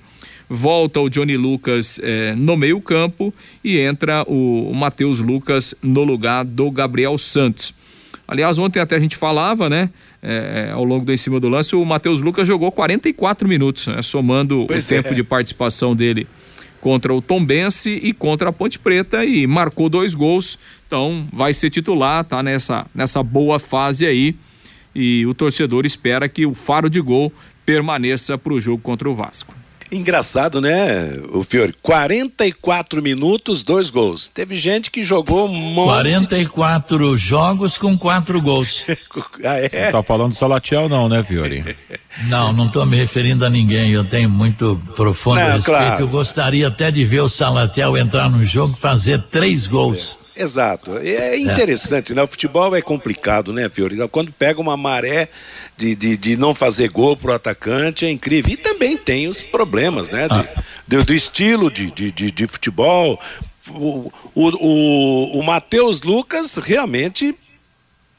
volta 0.48 1.00
o 1.00 1.08
Johnny 1.08 1.36
Lucas 1.36 1.98
eh, 2.02 2.34
no 2.36 2.56
meio-campo 2.56 3.34
e 3.64 3.78
entra 3.78 4.24
o, 4.28 4.70
o 4.70 4.74
Matheus 4.74 5.18
Lucas 5.18 5.74
no 5.82 6.04
lugar 6.04 6.44
do 6.44 6.70
Gabriel 6.70 7.18
Santos. 7.18 7.74
Aliás, 8.28 8.58
ontem 8.58 8.80
até 8.80 8.96
a 8.96 9.00
gente 9.00 9.16
falava, 9.16 9.68
né? 9.68 9.90
É, 10.22 10.70
ao 10.72 10.84
longo 10.84 11.04
do 11.04 11.12
em 11.12 11.16
cima 11.16 11.38
do 11.38 11.48
lance, 11.48 11.74
o 11.76 11.84
Matheus 11.84 12.20
Lucas 12.20 12.46
jogou 12.46 12.72
44 12.72 13.48
minutos, 13.48 13.86
né, 13.86 14.02
somando 14.02 14.64
Pois 14.66 14.86
o 14.86 14.88
tempo 14.88 15.08
é. 15.08 15.14
de 15.14 15.22
participação 15.22 15.94
dele 15.94 16.26
contra 16.80 17.12
o 17.12 17.20
Tombense 17.20 17.90
e 18.02 18.12
contra 18.12 18.50
a 18.50 18.52
Ponte 18.52 18.78
Preta 18.78 19.24
e 19.24 19.46
marcou 19.46 19.88
dois 19.88 20.14
gols. 20.14 20.58
Então 20.86 21.26
vai 21.32 21.52
ser 21.52 21.70
titular, 21.70 22.24
tá 22.24 22.42
nessa, 22.42 22.86
nessa 22.94 23.22
boa 23.22 23.58
fase 23.58 24.06
aí. 24.06 24.36
E 24.94 25.26
o 25.26 25.34
torcedor 25.34 25.84
espera 25.84 26.28
que 26.28 26.46
o 26.46 26.54
faro 26.54 26.88
de 26.88 27.00
gol 27.00 27.32
permaneça 27.66 28.38
para 28.38 28.52
o 28.52 28.60
jogo 28.60 28.80
contra 28.82 29.10
o 29.10 29.14
Vasco. 29.14 29.52
Engraçado, 29.90 30.60
né, 30.60 31.12
o 31.32 31.42
Fiore? 31.44 31.74
44 31.82 33.02
minutos, 33.02 33.62
dois 33.62 33.90
gols. 33.90 34.28
Teve 34.28 34.56
gente 34.56 34.90
que 34.90 35.04
jogou 35.04 35.46
um 35.46 35.54
monte. 35.54 35.86
44 35.88 37.16
jogos 37.16 37.78
com 37.78 37.96
quatro 37.98 38.40
gols. 38.40 38.84
Ah, 39.44 39.56
é? 39.56 39.90
Tá 39.90 40.02
falando 40.02 40.32
do 40.32 40.36
Salatiel 40.36 40.88
não, 40.88 41.08
né, 41.08 41.22
Fiori? 41.22 41.64
Não, 42.28 42.50
não 42.50 42.66
estou 42.66 42.86
me 42.86 42.96
referindo 42.96 43.44
a 43.44 43.50
ninguém. 43.50 43.90
Eu 43.90 44.02
tenho 44.02 44.28
muito 44.30 44.80
profundo 44.96 45.38
Não, 45.38 45.52
respeito. 45.52 45.64
claro. 45.78 46.02
Eu 46.02 46.08
gostaria 46.08 46.66
até 46.68 46.90
de 46.90 47.04
ver 47.04 47.20
o 47.20 47.28
Salatiel 47.28 47.94
entrar 47.96 48.30
no 48.30 48.42
jogo 48.42 48.74
e 48.76 48.80
fazer 48.80 49.22
três 49.30 49.66
gols. 49.66 50.16
Exato. 50.36 50.98
É 50.98 51.38
interessante, 51.38 52.12
né? 52.12 52.22
O 52.22 52.26
futebol 52.26 52.76
é 52.76 52.82
complicado, 52.82 53.52
né, 53.52 53.68
Fiori? 53.70 53.96
Quando 54.08 54.30
pega 54.30 54.60
uma 54.60 54.76
maré 54.76 55.28
de, 55.76 55.94
de, 55.94 56.16
de 56.16 56.36
não 56.36 56.54
fazer 56.54 56.90
gol 56.90 57.16
pro 57.16 57.32
atacante, 57.32 58.04
é 58.04 58.10
incrível. 58.10 58.52
E 58.52 58.56
também 58.56 58.96
tem 58.96 59.28
os 59.28 59.42
problemas, 59.42 60.10
né? 60.10 60.28
de- 60.28 60.48
do, 60.86 61.04
do 61.04 61.14
estilo 61.14 61.70
de, 61.70 61.90
de, 61.90 62.12
de, 62.12 62.30
de 62.30 62.46
futebol. 62.46 63.18
O, 63.70 64.12
o, 64.34 64.48
o, 64.48 65.38
o 65.40 65.42
Matheus 65.42 66.02
Lucas 66.02 66.56
realmente 66.56 67.34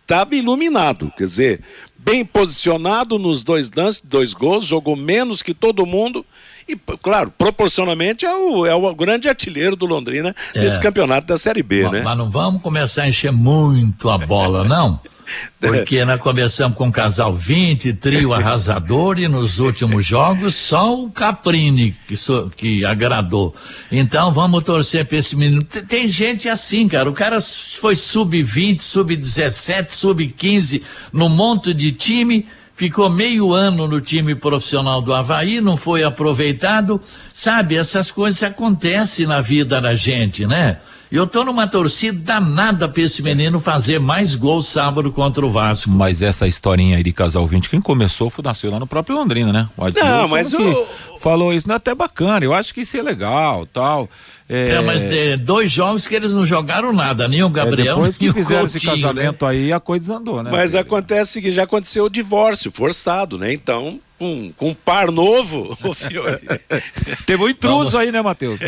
estava 0.01 0.35
iluminado, 0.35 1.11
quer 1.17 1.25
dizer, 1.25 1.61
bem 1.97 2.23
posicionado 2.25 3.19
nos 3.19 3.43
dois 3.43 3.69
lances, 3.71 4.01
dois 4.01 4.33
gols, 4.33 4.65
jogou 4.65 4.95
menos 4.95 5.41
que 5.41 5.53
todo 5.53 5.85
mundo 5.85 6.25
e, 6.67 6.75
claro, 7.01 7.31
proporcionalmente 7.37 8.25
é 8.25 8.35
o, 8.35 8.65
é 8.65 8.73
o 8.75 8.95
grande 8.95 9.27
artilheiro 9.29 9.75
do 9.75 9.85
Londrina 9.85 10.35
É. 10.53 10.61
nesse 10.61 10.79
campeonato 10.79 11.27
da 11.27 11.37
Série 11.37 11.63
B, 11.63 11.83
Mas- 11.83 11.91
né? 11.91 12.01
Mas 12.03 12.17
não 12.17 12.29
vamos 12.29 12.61
começar 12.61 13.03
a 13.03 13.07
encher 13.09 13.31
muito 13.31 14.09
a 14.09 14.17
bola, 14.17 14.63
não. 14.63 14.99
Porque 15.59 16.05
nós 16.05 16.21
começamos 16.21 16.77
com 16.77 16.85
um 16.87 16.91
casal 16.91 17.35
20, 17.35 17.91
trio 17.95 18.33
arrasador, 18.33 19.19
e 19.19 19.27
nos 19.27 19.59
últimos 19.59 20.05
jogos 20.05 20.55
só 20.55 20.97
o 20.97 21.11
Caprini 21.11 21.93
que, 22.07 22.15
so- 22.15 22.49
que 22.55 22.85
agradou. 22.85 23.53
Então 23.91 24.31
vamos 24.31 24.63
torcer 24.63 25.05
para 25.05 25.17
esse 25.17 25.35
menino. 25.35 25.61
Tem, 25.63 26.07
gente 26.07 26.47
assim, 26.47 26.87
cara. 26.87 27.09
O 27.09 27.13
cara 27.13 27.41
foi 27.41 27.95
sub-20, 27.97 28.79
sub-17, 28.79 29.89
sub-15 29.91 30.81
no 31.11 31.27
monte 31.27 31.73
de 31.73 31.91
time. 31.91 32.47
Ficou 32.77 33.09
meio 33.09 33.51
ano 33.53 33.87
no 33.87 33.99
time 33.99 34.35
profissional 34.35 35.01
do 35.01 35.11
Havaí, 35.13 35.59
não 35.59 35.75
foi 35.75 36.03
aproveitado. 36.03 37.01
Sabe, 37.33 37.75
essas 37.75 38.11
coisas 38.11 38.41
acontecem 38.43 39.25
na 39.25 39.41
vida 39.41 39.81
da 39.81 39.95
gente, 39.95 40.45
né? 40.45 40.77
Eu 41.11 41.25
tô 41.25 41.43
numa 41.45 41.65
torcida 41.65 42.19
danada 42.19 42.87
pra 42.89 43.01
esse 43.01 43.23
menino 43.23 43.59
fazer 43.61 43.97
mais 43.97 44.35
gols 44.35 44.67
sábado 44.67 45.09
contra 45.11 45.43
o 45.45 45.49
Vasco. 45.49 45.89
Mas 45.89 46.21
essa 46.21 46.45
historinha 46.45 46.97
aí 46.97 47.03
de 47.03 47.13
casal 47.13 47.47
20, 47.47 47.69
quem 47.69 47.79
começou 47.81 48.29
foi 48.29 48.43
nasceu 48.43 48.69
lá 48.69 48.77
no 48.79 48.85
próprio 48.85 49.15
Londrina, 49.15 49.51
né? 49.53 49.67
O 49.77 49.85
Adilson 49.85 50.05
Não, 50.07 50.27
mas 50.27 50.51
que 50.53 50.57
o- 50.61 50.85
falou 51.19 51.53
isso, 51.53 51.65
não 51.67 51.75
é 51.75 51.77
até 51.77 51.95
bacana, 51.95 52.43
eu 52.45 52.53
acho 52.53 52.73
que 52.73 52.81
isso 52.81 52.95
é 52.97 53.01
legal, 53.01 53.65
tal. 53.65 54.09
É, 54.49 54.69
É, 54.69 54.81
mas 54.81 55.05
de, 55.05 55.35
dois 55.37 55.69
jogos 55.69 56.07
que 56.07 56.15
eles 56.15 56.33
não 56.33 56.45
jogaram 56.45 56.93
nada, 56.93 57.27
nem 57.27 57.43
o 57.43 57.47
é, 57.47 57.49
Gabriel, 57.49 57.95
depois 57.95 58.17
que 58.17 58.29
o 58.29 58.33
fizeram 58.33 58.65
esse 58.65 58.79
Coutinho, 58.79 59.07
né? 59.07 59.13
casamento 59.13 59.45
aí, 59.45 59.73
a 59.73 59.79
coisa 59.79 60.15
andou, 60.15 60.41
né? 60.41 60.49
Mas 60.51 60.73
acontece 60.73 61.41
que 61.41 61.51
já 61.51 61.63
aconteceu 61.63 62.05
o 62.05 62.09
divórcio 62.09 62.71
forçado, 62.71 63.37
né? 63.37 63.51
Então, 63.51 63.99
com, 64.17 64.51
com 64.55 64.69
um 64.69 64.73
par 64.73 65.11
novo, 65.11 65.77
ô 65.83 65.93
Fiore. 65.93 66.39
Teve 67.27 67.43
um 67.43 67.49
intruso 67.49 67.97
aí, 67.97 68.09
né, 68.11 68.21
Matheus? 68.21 68.59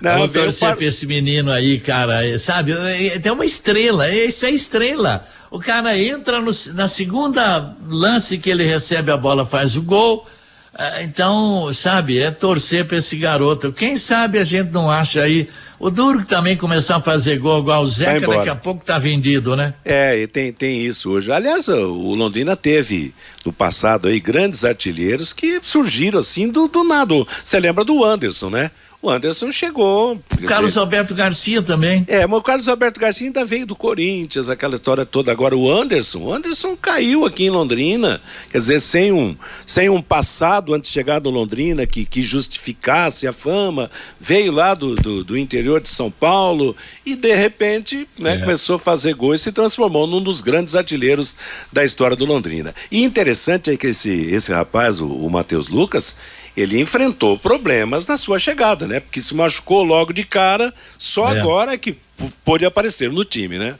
Não, 0.00 0.12
Vamos 0.12 0.32
veio 0.32 0.44
um 0.44 0.48
torcer 0.48 0.68
par... 0.68 0.76
pra 0.76 0.86
esse 0.86 1.06
menino 1.06 1.52
aí, 1.52 1.78
cara, 1.78 2.26
é, 2.26 2.36
sabe? 2.36 2.72
é, 2.72 3.18
Tem 3.20 3.30
uma 3.30 3.44
estrela, 3.44 4.08
é, 4.08 4.24
isso 4.26 4.44
é 4.44 4.50
estrela. 4.50 5.24
O 5.52 5.60
cara 5.60 5.96
entra 5.96 6.40
no- 6.40 6.50
na 6.74 6.88
segunda 6.88 7.76
lance 7.88 8.38
que 8.38 8.50
ele 8.50 8.64
recebe 8.64 9.12
a 9.12 9.16
bola, 9.16 9.46
faz 9.46 9.76
o 9.76 9.82
gol. 9.82 10.26
Ah, 10.74 11.02
Então, 11.02 11.72
sabe, 11.72 12.18
é 12.18 12.30
torcer 12.30 12.86
pra 12.86 12.96
esse 12.98 13.16
garoto. 13.16 13.72
Quem 13.72 13.96
sabe 13.96 14.38
a 14.38 14.44
gente 14.44 14.70
não 14.70 14.90
acha 14.90 15.22
aí. 15.22 15.48
O 15.78 15.90
Duro 15.90 16.20
que 16.20 16.26
também 16.26 16.56
começar 16.56 16.96
a 16.96 17.00
fazer 17.00 17.38
gol 17.38 17.58
igual 17.58 17.82
o 17.82 17.90
Zeca, 17.90 18.20
daqui 18.26 18.48
a 18.48 18.54
pouco 18.54 18.84
tá 18.84 18.98
vendido, 19.00 19.56
né? 19.56 19.74
É, 19.84 20.16
e 20.16 20.26
tem, 20.28 20.52
tem 20.52 20.86
isso 20.86 21.10
hoje. 21.10 21.32
Aliás, 21.32 21.66
o 21.66 22.14
Londrina 22.14 22.54
teve 22.54 23.12
no 23.44 23.52
passado 23.52 24.06
aí 24.06 24.20
grandes 24.20 24.64
artilheiros 24.64 25.32
que 25.32 25.58
surgiram 25.60 26.20
assim 26.20 26.48
do, 26.48 26.68
do 26.68 26.84
nada. 26.84 27.14
Você 27.42 27.58
lembra 27.58 27.84
do 27.84 28.04
Anderson, 28.04 28.48
né? 28.48 28.70
O 29.02 29.10
Anderson 29.10 29.50
chegou. 29.50 30.14
O 30.14 30.46
Carlos 30.46 30.70
dizer, 30.70 30.80
Alberto 30.80 31.12
Garcia 31.12 31.60
também. 31.60 32.04
É, 32.06 32.24
mas 32.24 32.38
o 32.38 32.42
Carlos 32.42 32.68
Alberto 32.68 33.00
Garcia 33.00 33.26
ainda 33.26 33.44
veio 33.44 33.66
do 33.66 33.74
Corinthians, 33.74 34.48
aquela 34.48 34.76
história 34.76 35.04
toda. 35.04 35.32
Agora 35.32 35.56
o 35.56 35.68
Anderson, 35.68 36.20
o 36.20 36.32
Anderson 36.32 36.76
caiu 36.76 37.26
aqui 37.26 37.46
em 37.46 37.50
Londrina, 37.50 38.20
quer 38.52 38.58
dizer, 38.58 38.78
sem 38.78 39.10
um, 39.10 39.36
sem 39.66 39.88
um 39.88 40.00
passado 40.00 40.72
antes 40.72 40.88
de 40.88 40.94
chegar 40.94 41.20
no 41.20 41.30
Londrina 41.30 41.84
que, 41.84 42.04
que 42.04 42.22
justificasse 42.22 43.26
a 43.26 43.32
fama, 43.32 43.90
veio 44.20 44.52
lá 44.52 44.72
do, 44.72 44.94
do, 44.94 45.24
do 45.24 45.36
interior 45.36 45.80
de 45.80 45.88
São 45.88 46.08
Paulo 46.08 46.76
e 47.04 47.16
de 47.16 47.34
repente 47.34 48.08
né, 48.16 48.38
começou 48.38 48.76
a 48.76 48.78
fazer 48.78 49.14
gol 49.14 49.34
e 49.34 49.38
se 49.38 49.50
transformou 49.50 50.06
num 50.06 50.22
dos 50.22 50.40
grandes 50.40 50.76
artilheiros 50.76 51.34
da 51.72 51.84
história 51.84 52.16
do 52.16 52.24
Londrina. 52.24 52.72
E 52.88 53.02
interessante 53.02 53.68
é 53.68 53.76
que 53.76 53.88
esse, 53.88 54.10
esse 54.10 54.52
rapaz, 54.52 55.00
o, 55.00 55.08
o 55.08 55.28
Matheus 55.28 55.66
Lucas, 55.66 56.14
ele 56.56 56.80
enfrentou 56.80 57.38
problemas 57.38 58.06
na 58.06 58.16
sua 58.16 58.38
chegada, 58.38 58.86
né? 58.86 59.00
Porque 59.00 59.20
se 59.20 59.34
machucou 59.34 59.82
logo 59.82 60.12
de 60.12 60.24
cara, 60.24 60.72
só 60.98 61.34
É. 61.34 61.40
agora 61.40 61.72
é 61.74 61.78
que 61.78 61.96
pôde 62.44 62.64
aparecer 62.64 63.10
no 63.10 63.24
time, 63.24 63.58
né? 63.58 63.76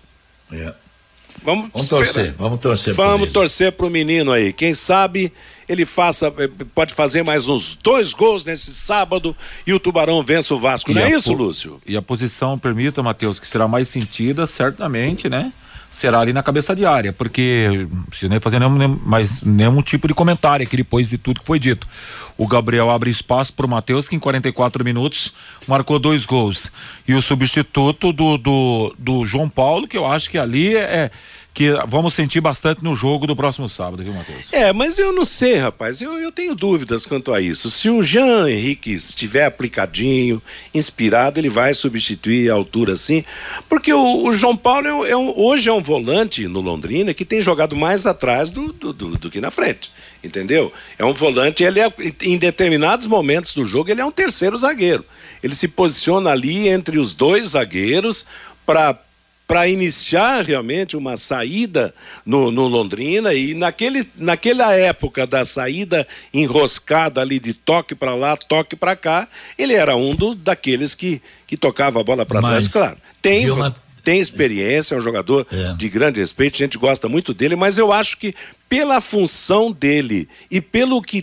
É. 0.50 0.72
Vamos, 1.44 1.70
Vamos 1.72 1.88
torcer, 1.88 2.34
vamos 2.38 2.60
torcer 2.60 2.94
Vamos 2.94 3.32
torcer 3.32 3.72
pro 3.72 3.90
menino 3.90 4.30
aí. 4.30 4.52
Quem 4.52 4.74
sabe 4.74 5.32
ele 5.68 5.84
faça, 5.84 6.32
eh, 6.38 6.48
pode 6.74 6.94
fazer 6.94 7.22
mais 7.24 7.48
uns 7.48 7.74
dois 7.74 8.12
gols 8.12 8.44
nesse 8.44 8.72
sábado 8.72 9.34
e 9.66 9.72
o 9.72 9.80
Tubarão 9.80 10.22
vence 10.22 10.52
o 10.52 10.58
Vasco. 10.60 10.92
Não 10.92 11.00
E 11.00 11.04
é 11.04 11.06
a 11.06 11.16
isso, 11.16 11.32
Lúcio? 11.32 11.80
E 11.86 11.96
a 11.96 12.02
posição, 12.02 12.58
permita, 12.58 13.02
Matheus, 13.02 13.40
que 13.40 13.48
será 13.48 13.66
mais 13.66 13.88
sentida, 13.88 14.46
certamente, 14.46 15.28
né? 15.28 15.52
Será 15.93 16.20
ali 16.20 16.32
na 16.32 16.43
cabeça 16.43 16.74
de 16.74 16.84
área, 16.86 17.12
porque 17.12 17.86
precisa 18.09 18.28
nem 18.28 18.40
fazer 18.40 18.59
nenhum, 18.59 18.74
nenhum- 18.76 19.01
mais 19.05 19.43
nenhum 19.43 19.80
tipo 19.82 20.09
de 20.09 20.14
comentário 20.14 20.64
aqui 20.66 20.76
depois 20.76 21.09
de 21.09 21.18
tudo 21.18 21.40
que 21.40 21.47
foi 21.47 21.59
dito. 21.59 21.86
O 22.36 22.47
Gabriel 22.49 22.90
abre 22.90 23.11
espaço 23.11 23.53
para 23.53 23.66
o 23.66 23.68
Matheus, 23.68 24.09
que 24.09 24.16
em 24.16 24.18
44 24.18 24.82
minutos 24.84 25.32
marcou 25.68 25.99
dois 25.99 26.24
gols. 26.24 26.72
E 27.07 27.14
o 27.14 27.20
substituto 27.22 28.12
do, 28.12 28.36
do, 28.38 28.95
do 28.99 29.24
João 29.26 29.49
Paulo, 29.49 29.86
que 29.86 29.97
eu 29.97 30.07
acho 30.11 30.28
que 30.30 30.38
ali 30.38 30.74
é. 30.76 31.11
Que 31.55 31.70
vamos 31.86 32.14
sentir 32.14 32.40
bastante 32.40 32.82
no 32.82 32.94
jogo 32.94 33.26
do 33.26 33.36
próximo 33.36 33.68
sábado, 33.68 34.03
viu, 34.03 34.14
Matheus? 34.14 34.46
É, 34.50 34.72
mas 34.72 34.98
eu 34.98 35.12
não 35.12 35.24
sei, 35.24 35.57
rapaz. 35.57 36.00
Eu, 36.00 36.18
eu 36.18 36.32
tenho 36.32 36.55
dúvidas 36.55 37.05
quanto 37.05 37.32
a 37.32 37.40
isso. 37.42 37.68
Se 37.70 37.90
o 37.90 38.03
Jean 38.03 38.48
Henrique 38.48 38.90
estiver 38.90 39.44
aplicadinho, 39.44 40.40
inspirado, 40.72 41.38
ele 41.38 41.50
vai 41.50 41.74
substituir 41.74 42.50
a 42.50 42.55
altura 42.55 42.94
assim. 42.94 43.22
Porque 43.68 43.92
o, 43.92 44.24
o 44.24 44.32
João 44.32 44.57
Paulo 44.57 45.05
é 45.05 45.11
é 45.11 45.16
um- 45.16 45.32
hoje 45.38 45.68
é 45.68 45.72
um 45.72 45.82
volante 45.82 46.46
no 46.48 46.61
Londrina 46.62 47.12
que 47.12 47.24
tem 47.24 47.40
jogado 47.42 47.76
mais 47.76 48.07
atrás 48.07 48.50
do, 48.50 48.72
do, 48.72 48.92
do- 48.92 49.18
do 49.18 49.30
que 49.30 49.40
na 49.40 49.50
frente. 49.50 49.90
Entendeu? 50.24 50.72
É 50.98 51.05
um 51.05 51.12
volante, 51.12 51.62
ele 51.62 51.80
é, 51.80 51.92
em 52.22 52.38
determinados 52.38 53.07
momentos 53.07 53.55
do 53.55 53.64
jogo, 53.64 53.90
ele 53.90 54.00
é 54.00 54.05
um 54.05 54.11
terceiro 54.12 54.57
zagueiro. 54.57 55.05
Ele 55.42 55.55
se 55.55 55.68
posiciona 55.68 56.30
ali 56.30 56.68
entre 56.68 56.98
os 56.98 57.12
dois 57.12 57.48
zagueiros 57.48 58.24
para 58.64 58.96
para 59.53 59.68
iniciar 59.68 60.42
realmente 60.46 60.96
uma 60.96 61.18
saída 61.18 61.94
no, 62.24 62.50
no 62.50 62.66
Londrina 62.66 63.34
e 63.34 63.53
naquele, 63.53 64.09
naquela 64.16 64.74
época 64.74 65.26
da 65.26 65.44
saída 65.44 66.09
enroscada 66.32 67.20
ali 67.20 67.38
de 67.38 67.53
toque 67.53 67.94
para 67.94 68.14
lá, 68.14 68.34
toque 68.34 68.74
para 68.74 68.96
cá, 68.96 69.28
ele 69.59 69.74
era 69.74 69.94
um 69.94 70.14
do, 70.14 70.34
daqueles 70.34 70.94
que, 70.94 71.20
que 71.46 71.55
tocava 71.55 72.00
a 72.00 72.03
bola 72.03 72.24
para 72.24 72.40
trás, 72.40 72.66
claro. 72.66 72.96
Tem, 73.20 73.44
viu, 73.44 73.57
tem 74.03 74.20
experiência, 74.20 74.94
é 74.94 74.98
um 74.98 75.00
jogador 75.00 75.46
É. 75.53 75.74
de 75.74 75.88
grande 75.88 76.20
respeito, 76.20 76.55
a 76.55 76.59
gente 76.59 76.78
gosta 76.78 77.09
muito 77.09 77.32
dele, 77.32 77.57
mas 77.57 77.78
eu 77.78 77.92
acho 77.92 78.16
que 78.18 78.34
pela 78.68 79.00
função 79.00 79.70
dele 79.70 80.28
e 80.50 80.61
pelo 80.61 81.03
que, 81.03 81.22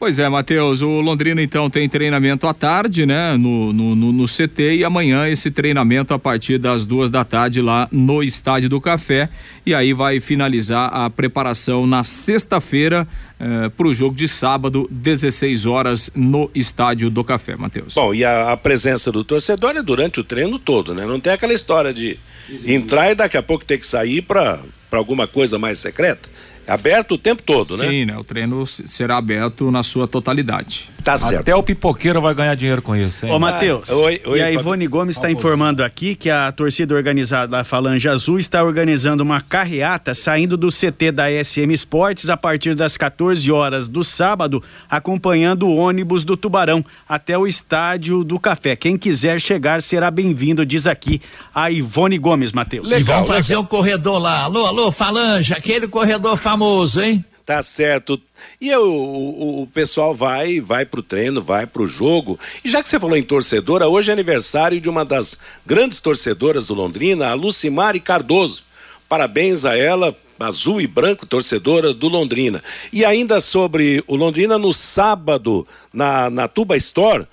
Pois 0.00 0.18
é, 0.18 0.26
Matheus, 0.30 0.80
o 0.80 1.02
Londrina 1.02 1.42
então 1.42 1.68
tem 1.68 1.86
treinamento 1.86 2.46
à 2.46 2.54
tarde, 2.54 3.04
né, 3.04 3.36
no, 3.36 3.70
no, 3.70 3.94
no, 3.94 4.12
no, 4.14 4.24
CT 4.24 4.76
e 4.76 4.82
amanhã 4.82 5.28
esse 5.28 5.50
treinamento 5.50 6.14
a 6.14 6.18
partir 6.18 6.56
das 6.56 6.86
duas 6.86 7.10
da 7.10 7.22
tarde 7.22 7.60
lá 7.60 7.86
no 7.92 8.22
Estádio 8.22 8.70
do 8.70 8.80
Café 8.80 9.28
e 9.66 9.74
aí 9.74 9.92
vai 9.92 10.18
finalizar 10.18 10.88
a 10.90 11.10
preparação 11.10 11.86
na 11.86 12.02
sexta-feira 12.02 13.06
eh, 13.38 13.68
para 13.68 13.86
o 13.86 13.92
jogo 13.92 14.16
de 14.16 14.26
sábado, 14.26 14.88
16 14.90 15.66
horas 15.66 16.10
no 16.14 16.50
Estádio 16.54 17.10
do 17.10 17.22
Café, 17.22 17.54
Matheus. 17.54 17.92
Bom, 17.92 18.14
e 18.14 18.24
a, 18.24 18.52
a, 18.52 18.56
presença 18.56 19.12
do 19.12 19.22
torcedor 19.22 19.76
é 19.76 19.82
durante 19.82 20.18
o 20.18 20.24
treino 20.24 20.58
todo, 20.58 20.94
né? 20.94 21.04
Não 21.04 21.20
tem 21.20 21.34
aquela 21.34 21.52
história 21.52 21.92
de 21.92 22.18
entrar 22.64 23.10
e 23.10 23.14
daqui 23.14 23.36
a 23.36 23.42
pouco 23.42 23.66
ter 23.66 23.76
que 23.76 23.86
sair 23.86 24.22
para 24.22 24.60
alguma 24.92 25.26
coisa 25.26 25.58
mais 25.58 25.78
secreta 25.78 26.26
aberto 26.70 27.12
o 27.12 27.18
tempo 27.18 27.42
todo, 27.42 27.76
né? 27.76 27.88
Sim, 27.88 28.04
né? 28.06 28.16
O 28.16 28.24
treino 28.24 28.66
será 28.66 29.16
aberto 29.16 29.70
na 29.70 29.82
sua 29.82 30.06
totalidade. 30.06 30.88
Tá 31.02 31.16
certo. 31.16 31.40
Até 31.40 31.54
o 31.54 31.62
pipoqueiro 31.62 32.20
vai 32.20 32.34
ganhar 32.34 32.54
dinheiro 32.54 32.82
com 32.82 32.94
isso, 32.94 33.24
hein? 33.26 33.32
Ô, 33.32 33.38
Matheus, 33.38 33.90
ah, 33.90 33.96
oi, 33.96 34.20
oi, 34.24 34.38
e 34.38 34.42
a 34.42 34.52
Ivone 34.52 34.86
Gomes 34.86 35.16
está 35.16 35.30
informando 35.30 35.82
aqui 35.82 36.14
que 36.14 36.28
a 36.28 36.52
torcida 36.52 36.94
organizada 36.94 37.48
da 37.48 37.64
Falange 37.64 38.08
Azul 38.08 38.38
está 38.38 38.62
organizando 38.62 39.22
uma 39.22 39.40
carreata 39.40 40.14
saindo 40.14 40.56
do 40.56 40.68
CT 40.68 41.12
da 41.12 41.24
SM 41.42 41.72
Esportes 41.72 42.28
a 42.28 42.36
partir 42.36 42.74
das 42.74 42.96
14 42.96 43.50
horas 43.50 43.88
do 43.88 44.04
sábado, 44.04 44.62
acompanhando 44.88 45.66
o 45.66 45.76
ônibus 45.76 46.22
do 46.22 46.36
Tubarão 46.36 46.84
até 47.08 47.36
o 47.36 47.46
estádio 47.46 48.22
do 48.22 48.38
Café. 48.38 48.76
Quem 48.76 48.96
quiser 48.96 49.40
chegar 49.40 49.82
será 49.82 50.10
bem-vindo, 50.10 50.66
diz 50.66 50.86
aqui 50.86 51.20
a 51.54 51.70
Ivone 51.70 52.18
Gomes, 52.18 52.52
Matheus. 52.52 52.92
E 52.92 53.02
vamos 53.02 53.28
fazer 53.28 53.56
o 53.56 53.64
corredor 53.64 54.18
lá. 54.18 54.40
Alô, 54.42 54.66
alô, 54.66 54.92
Falange, 54.92 55.52
aquele 55.54 55.88
corredor 55.88 56.36
famoso, 56.36 56.59
hein? 56.96 57.24
Tá 57.44 57.62
certo. 57.62 58.20
E 58.60 58.72
o, 58.76 58.84
o, 58.84 59.62
o, 59.62 59.66
pessoal 59.66 60.14
vai, 60.14 60.60
vai 60.60 60.84
pro 60.84 61.02
treino, 61.02 61.42
vai 61.42 61.66
pro 61.66 61.86
jogo. 61.86 62.38
E 62.64 62.70
já 62.70 62.80
que 62.80 62.88
você 62.88 63.00
falou 63.00 63.16
em 63.16 63.22
torcedora, 63.22 63.88
hoje 63.88 64.10
é 64.10 64.12
aniversário 64.12 64.80
de 64.80 64.88
uma 64.88 65.04
das 65.04 65.36
grandes 65.66 66.00
torcedoras 66.00 66.68
do 66.68 66.74
Londrina, 66.74 67.28
a 67.28 67.34
Lucimari 67.34 67.98
Cardoso. 67.98 68.62
Parabéns 69.08 69.64
a 69.64 69.76
ela, 69.76 70.16
azul 70.40 70.80
e 70.80 70.86
branco, 70.86 71.26
torcedora 71.26 71.92
do 71.92 72.08
Londrina. 72.08 72.62
E 72.92 73.04
ainda 73.04 73.40
sobre 73.40 74.02
o 74.06 74.16
Londrina, 74.16 74.58
no 74.58 74.72
sábado, 74.72 75.66
na, 75.92 76.30
na 76.30 76.48
Tuba 76.48 76.76
Store, 76.76 77.26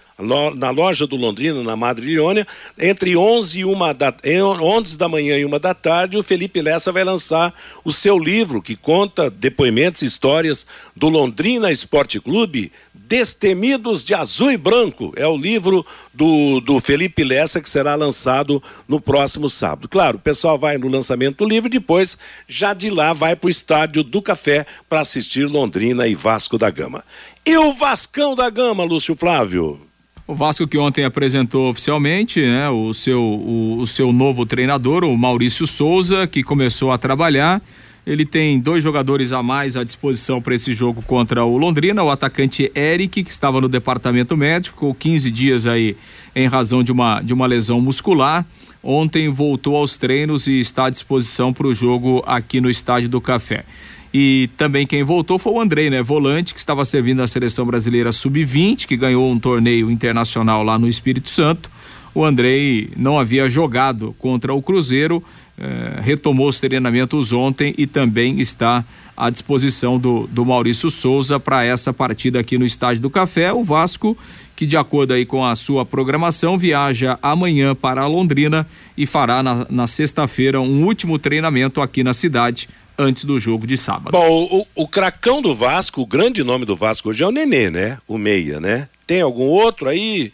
na 0.55 0.71
loja 0.71 1.05
do 1.05 1.15
Londrina, 1.15 1.61
na 1.61 1.75
Madrilhônia, 1.75 2.47
entre 2.77 3.15
11 3.15 3.59
e 3.59 3.65
uma 3.65 3.93
da, 3.93 4.13
11 4.25 4.97
da 4.97 5.07
manhã 5.07 5.37
e 5.37 5.45
uma 5.45 5.59
da 5.59 5.75
tarde, 5.75 6.17
o 6.17 6.23
Felipe 6.23 6.59
Lessa 6.59 6.91
vai 6.91 7.03
lançar 7.03 7.53
o 7.85 7.93
seu 7.93 8.17
livro 8.17 8.61
que 8.61 8.75
conta 8.75 9.29
depoimentos 9.29 10.01
e 10.01 10.05
histórias 10.05 10.65
do 10.95 11.07
Londrina 11.07 11.71
Esporte 11.71 12.19
Clube, 12.19 12.71
Destemidos 13.07 14.03
de 14.03 14.13
Azul 14.13 14.51
e 14.51 14.57
Branco. 14.57 15.13
É 15.15 15.25
o 15.25 15.37
livro 15.37 15.85
do, 16.13 16.59
do 16.59 16.79
Felipe 16.81 17.23
Lessa 17.23 17.61
que 17.61 17.69
será 17.69 17.95
lançado 17.95 18.61
no 18.87 18.99
próximo 18.99 19.49
sábado. 19.49 19.87
Claro, 19.87 20.17
o 20.17 20.21
pessoal 20.21 20.57
vai 20.57 20.77
no 20.77 20.89
lançamento 20.89 21.37
do 21.37 21.49
livro 21.49 21.67
e 21.67 21.71
depois, 21.71 22.17
já 22.47 22.73
de 22.73 22.89
lá, 22.89 23.13
vai 23.13 23.35
para 23.35 23.47
o 23.47 23.49
estádio 23.49 24.03
do 24.03 24.21
Café 24.21 24.65
para 24.89 24.99
assistir 24.99 25.45
Londrina 25.45 26.07
e 26.07 26.15
Vasco 26.15 26.57
da 26.57 26.69
Gama. 26.69 27.03
E 27.45 27.57
o 27.57 27.71
Vascão 27.73 28.35
da 28.35 28.49
Gama, 28.49 28.83
Lúcio 28.83 29.15
Flávio? 29.15 29.79
O 30.27 30.35
Vasco 30.35 30.67
que 30.67 30.77
ontem 30.77 31.05
apresentou 31.05 31.69
oficialmente 31.69 32.41
né, 32.41 32.69
o, 32.69 32.93
seu, 32.93 33.21
o, 33.21 33.77
o 33.79 33.87
seu 33.87 34.11
novo 34.11 34.45
treinador, 34.45 35.05
o 35.05 35.17
Maurício 35.17 35.65
Souza, 35.65 36.27
que 36.27 36.43
começou 36.43 36.91
a 36.91 36.97
trabalhar. 36.97 37.61
Ele 38.07 38.25
tem 38.25 38.57
dois 38.57 38.81
jogadores 38.81 39.33
a 39.33 39.43
mais 39.43 39.75
à 39.75 39.83
disposição 39.83 40.41
para 40.41 40.55
esse 40.55 40.73
jogo 40.73 41.01
contra 41.01 41.43
o 41.43 41.57
Londrina, 41.57 42.01
o 42.01 42.09
atacante 42.09 42.71
Eric, 42.73 43.21
que 43.21 43.29
estava 43.29 43.59
no 43.59 43.67
departamento 43.67 44.37
médico, 44.37 44.77
ficou 44.77 44.95
15 44.95 45.29
dias 45.29 45.67
aí 45.67 45.97
em 46.33 46.47
razão 46.47 46.81
de 46.81 46.89
uma, 46.89 47.21
de 47.21 47.33
uma 47.33 47.45
lesão 47.45 47.81
muscular. 47.81 48.45
Ontem 48.81 49.27
voltou 49.27 49.75
aos 49.75 49.97
treinos 49.97 50.47
e 50.47 50.57
está 50.57 50.85
à 50.85 50.89
disposição 50.89 51.51
para 51.51 51.67
o 51.67 51.73
jogo 51.73 52.23
aqui 52.25 52.61
no 52.61 52.69
Estádio 52.69 53.09
do 53.09 53.19
Café. 53.19 53.65
E 54.13 54.49
também 54.55 54.87
quem 54.87 55.03
voltou 55.03 55.37
foi 55.37 55.51
o 55.51 55.59
Andrei, 55.59 55.89
né? 55.89 56.01
Volante, 56.01 56.53
que 56.53 56.59
estava 56.61 56.85
servindo 56.85 57.21
a 57.21 57.27
seleção 57.27 57.65
brasileira 57.65 58.13
sub-20, 58.13 58.85
que 58.85 58.95
ganhou 58.95 59.29
um 59.29 59.37
torneio 59.37 59.91
internacional 59.91 60.63
lá 60.63 60.79
no 60.79 60.87
Espírito 60.87 61.29
Santo. 61.29 61.69
O 62.15 62.23
Andrei 62.23 62.89
não 62.95 63.19
havia 63.19 63.49
jogado 63.49 64.15
contra 64.17 64.53
o 64.53 64.61
Cruzeiro, 64.61 65.21
eh, 65.59 65.99
retomou 66.01 66.47
os 66.47 66.59
treinamentos 66.59 67.33
ontem 67.33 67.73
e 67.77 67.87
também 67.87 68.39
está 68.39 68.85
à 69.15 69.29
disposição 69.31 69.97
do, 69.97 70.27
do 70.27 70.45
Maurício 70.45 70.91
Souza 70.91 71.39
para 71.39 71.65
essa 71.65 71.91
partida 71.91 72.39
aqui 72.39 72.59
no 72.59 72.65
Estádio 72.65 73.01
do 73.01 73.09
Café. 73.09 73.51
O 73.51 73.63
Vasco, 73.63 74.15
que 74.55 74.67
de 74.67 74.77
acordo 74.77 75.13
aí 75.13 75.25
com 75.25 75.43
a 75.43 75.55
sua 75.55 75.83
programação, 75.83 76.59
viaja 76.59 77.17
amanhã 77.23 77.73
para 77.73 78.05
Londrina 78.05 78.67
e 78.95 79.07
fará 79.07 79.41
na, 79.41 79.65
na 79.67 79.87
sexta-feira 79.87 80.61
um 80.61 80.83
último 80.85 81.17
treinamento 81.17 81.81
aqui 81.81 82.03
na 82.03 82.13
cidade 82.13 82.69
antes 82.95 83.25
do 83.25 83.39
jogo 83.39 83.65
de 83.65 83.77
sábado. 83.77 84.11
Bom, 84.11 84.47
o, 84.51 84.83
o 84.83 84.87
cracão 84.87 85.41
do 85.41 85.55
Vasco, 85.55 86.01
o 86.01 86.05
grande 86.05 86.43
nome 86.43 86.65
do 86.65 86.75
Vasco 86.75 87.09
hoje 87.09 87.23
é 87.23 87.27
o 87.27 87.31
Nenê, 87.31 87.71
né? 87.71 87.97
O 88.07 88.17
Meia, 88.19 88.59
né? 88.59 88.89
Tem 89.07 89.21
algum 89.21 89.45
outro 89.45 89.89
aí? 89.89 90.31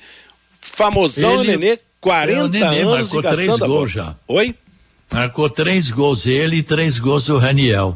Famosão 0.60 1.42
ele, 1.42 1.56
Nenê, 1.56 1.80
40 2.02 2.58
é 2.58 2.60
Nenê, 2.60 2.82
anos 2.82 3.14
e 3.14 3.22
gastando 3.22 3.58
três 3.58 3.60
gols 3.60 3.92
já. 3.92 4.16
Oi? 4.28 4.56
Marcou 5.14 5.48
três 5.48 5.92
gols 5.92 6.26
ele 6.26 6.56
e 6.56 6.64
três 6.64 6.98
gols 6.98 7.30
o 7.30 7.38
Raniel. 7.38 7.96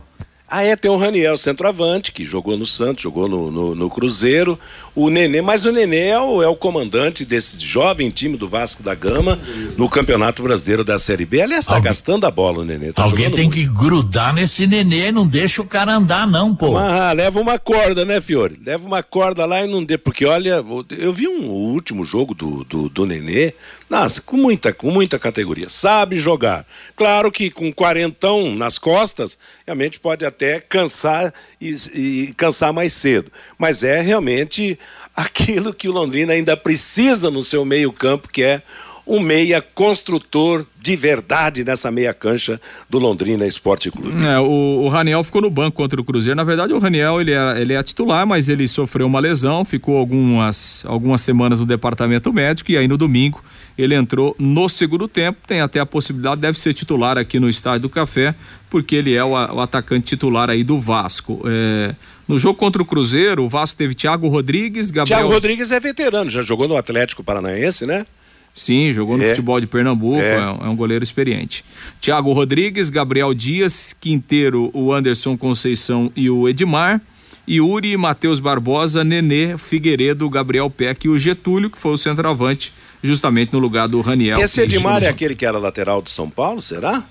Ah, 0.49 0.63
é, 0.63 0.77
tem 0.77 0.89
o 0.89 0.95
Raniel, 0.95 1.37
centroavante, 1.37 2.13
que 2.13 2.23
jogou 2.23 2.57
no 2.57 2.65
Santos, 2.65 3.03
jogou 3.03 3.27
no, 3.27 3.51
no, 3.51 3.75
no, 3.75 3.89
Cruzeiro. 3.89 4.57
O 4.95 5.09
Nenê, 5.09 5.41
mas 5.41 5.65
o 5.65 5.73
Nenê 5.73 6.07
é 6.07 6.19
o, 6.19 6.41
é 6.41 6.47
o 6.47 6.55
comandante 6.55 7.25
desse 7.25 7.59
jovem 7.59 8.09
time 8.09 8.37
do 8.37 8.47
Vasco 8.47 8.81
da 8.81 8.95
Gama 8.95 9.37
no 9.75 9.89
Campeonato 9.89 10.41
Brasileiro 10.41 10.85
da 10.85 10.97
Série 10.97 11.25
B. 11.25 11.41
Aliás, 11.41 11.65
está 11.65 11.77
gastando 11.79 12.25
a 12.25 12.31
bola 12.31 12.59
o 12.59 12.63
Nenê. 12.63 12.93
Tá 12.93 13.03
alguém 13.03 13.29
tem 13.29 13.49
muito. 13.49 13.55
que 13.55 13.65
grudar 13.65 14.33
nesse 14.33 14.65
Nenê, 14.65 15.11
não 15.11 15.27
deixa 15.27 15.61
o 15.61 15.65
cara 15.65 15.95
andar, 15.95 16.25
não, 16.25 16.55
pô. 16.55 16.77
Ah, 16.77 17.11
leva 17.11 17.41
uma 17.41 17.59
corda, 17.59 18.05
né, 18.05 18.21
Fiore? 18.21 18.57
Leva 18.65 18.87
uma 18.87 19.03
corda 19.03 19.45
lá 19.45 19.61
e 19.61 19.67
não 19.67 19.83
dê. 19.83 19.97
Porque, 19.97 20.25
olha, 20.25 20.63
eu 20.97 21.11
vi 21.11 21.27
um, 21.27 21.49
o 21.49 21.73
último 21.73 22.05
jogo 22.05 22.33
do, 22.33 22.63
do, 22.63 22.87
do 22.87 23.05
Nenê, 23.05 23.53
nossa, 23.89 24.21
com 24.21 24.37
muita, 24.37 24.71
com 24.71 24.91
muita 24.91 25.19
categoria. 25.19 25.67
Sabe 25.67 26.17
jogar. 26.17 26.65
Claro 26.95 27.29
que 27.31 27.49
com 27.49 27.71
quarentão 27.71 28.55
nas 28.55 28.77
costas, 28.77 29.37
realmente 29.67 29.99
pode 29.99 30.25
até 30.25 30.61
cansar 30.61 31.33
e, 31.59 31.75
e 31.93 32.33
cansar 32.37 32.71
mais 32.71 32.93
cedo. 32.93 33.29
Mas 33.59 33.83
é 33.83 33.99
realmente 33.99 34.79
aquilo 35.13 35.73
que 35.73 35.89
o 35.89 35.91
Londrina 35.91 36.31
ainda 36.31 36.55
precisa 36.55 37.29
no 37.29 37.43
seu 37.43 37.65
meio-campo, 37.65 38.29
que 38.29 38.41
é 38.41 38.61
um 39.05 39.19
meia 39.19 39.61
construtor 39.61 40.65
de 40.77 40.95
verdade 40.95 41.63
nessa 41.63 41.89
meia 41.89 42.13
cancha 42.13 42.59
do 42.89 42.99
Londrina 42.99 43.45
Esporte 43.47 43.89
Clube. 43.89 44.25
É, 44.25 44.37
o, 44.39 44.83
o, 44.83 44.89
Raniel 44.89 45.23
ficou 45.23 45.41
no 45.41 45.49
banco 45.49 45.77
contra 45.77 45.99
o 45.99 46.03
Cruzeiro. 46.03 46.35
Na 46.35 46.43
verdade, 46.43 46.73
o 46.73 46.79
Raniel 46.79 47.21
ele 47.21 47.31
é, 47.31 47.61
ele 47.61 47.73
é 47.73 47.81
titular, 47.81 48.27
mas 48.27 48.49
ele 48.49 48.67
sofreu 48.67 49.07
uma 49.07 49.19
lesão, 49.19 49.63
ficou 49.63 49.97
algumas, 49.97 50.83
algumas 50.85 51.21
semanas 51.21 51.59
no 51.59 51.65
departamento 51.65 52.33
médico 52.33 52.71
e 52.71 52.77
aí 52.77 52.87
no 52.87 52.97
domingo 52.97 53.41
ele 53.77 53.95
entrou 53.95 54.35
no 54.39 54.67
segundo 54.67 55.07
tempo. 55.07 55.39
Tem 55.45 55.61
até 55.61 55.79
a 55.79 55.85
possibilidade, 55.85 56.41
deve 56.41 56.59
ser 56.59 56.73
titular 56.73 57.17
aqui 57.17 57.39
no 57.39 57.49
Estádio 57.49 57.81
do 57.81 57.89
Café, 57.89 58.33
porque 58.69 58.95
ele 58.95 59.13
é 59.13 59.23
o, 59.23 59.31
o 59.31 59.61
atacante 59.61 60.07
titular 60.07 60.49
aí 60.49 60.63
do 60.63 60.79
Vasco. 60.79 61.41
É, 61.45 61.93
no 62.27 62.37
jogo 62.37 62.59
contra 62.59 62.81
o 62.81 62.85
Cruzeiro, 62.85 63.43
o 63.43 63.49
Vasco 63.49 63.77
teve 63.77 63.95
Thiago 63.95 64.27
Rodrigues, 64.27 64.91
Gabriel. 64.91 65.19
Thiago 65.19 65.33
Rodrigues 65.33 65.71
é 65.71 65.79
veterano, 65.79 66.29
já 66.29 66.41
jogou 66.41 66.67
no 66.67 66.75
Atlético 66.75 67.23
Paranaense, 67.23 67.85
né? 67.85 68.05
Sim, 68.53 68.91
jogou 68.91 69.17
no 69.17 69.23
é. 69.23 69.29
futebol 69.29 69.61
de 69.61 69.67
Pernambuco, 69.67 70.19
é. 70.19 70.35
é. 70.35 70.67
um 70.67 70.75
goleiro 70.75 71.03
experiente. 71.03 71.63
Thiago 72.01 72.33
Rodrigues, 72.33 72.89
Gabriel 72.89 73.33
Dias, 73.33 73.95
Quinteiro, 74.01 74.71
o 74.73 74.91
Anderson 74.91 75.37
Conceição 75.37 76.11
e 76.15 76.27
o 76.29 76.49
Edmar. 76.49 76.99
Yuri, 77.47 77.95
Matheus 77.95 78.41
Barbosa, 78.41 79.05
Nenê, 79.05 79.57
Figueiredo, 79.57 80.29
Gabriel 80.29 80.69
Peck 80.69 81.05
e 81.05 81.09
o 81.09 81.17
Getúlio, 81.17 81.69
que 81.69 81.77
foi 81.77 81.93
o 81.93 81.97
centroavante, 81.97 82.73
justamente 83.03 83.53
no 83.53 83.59
lugar 83.59 83.87
do 83.87 84.01
Raniel. 84.01 84.39
Esse 84.39 84.61
Edmar 84.61 85.03
é 85.03 85.07
aquele 85.07 85.35
que 85.35 85.45
era 85.45 85.57
lateral 85.57 86.01
de 86.01 86.09
São 86.09 86.29
Paulo, 86.29 86.61
será? 86.61 87.03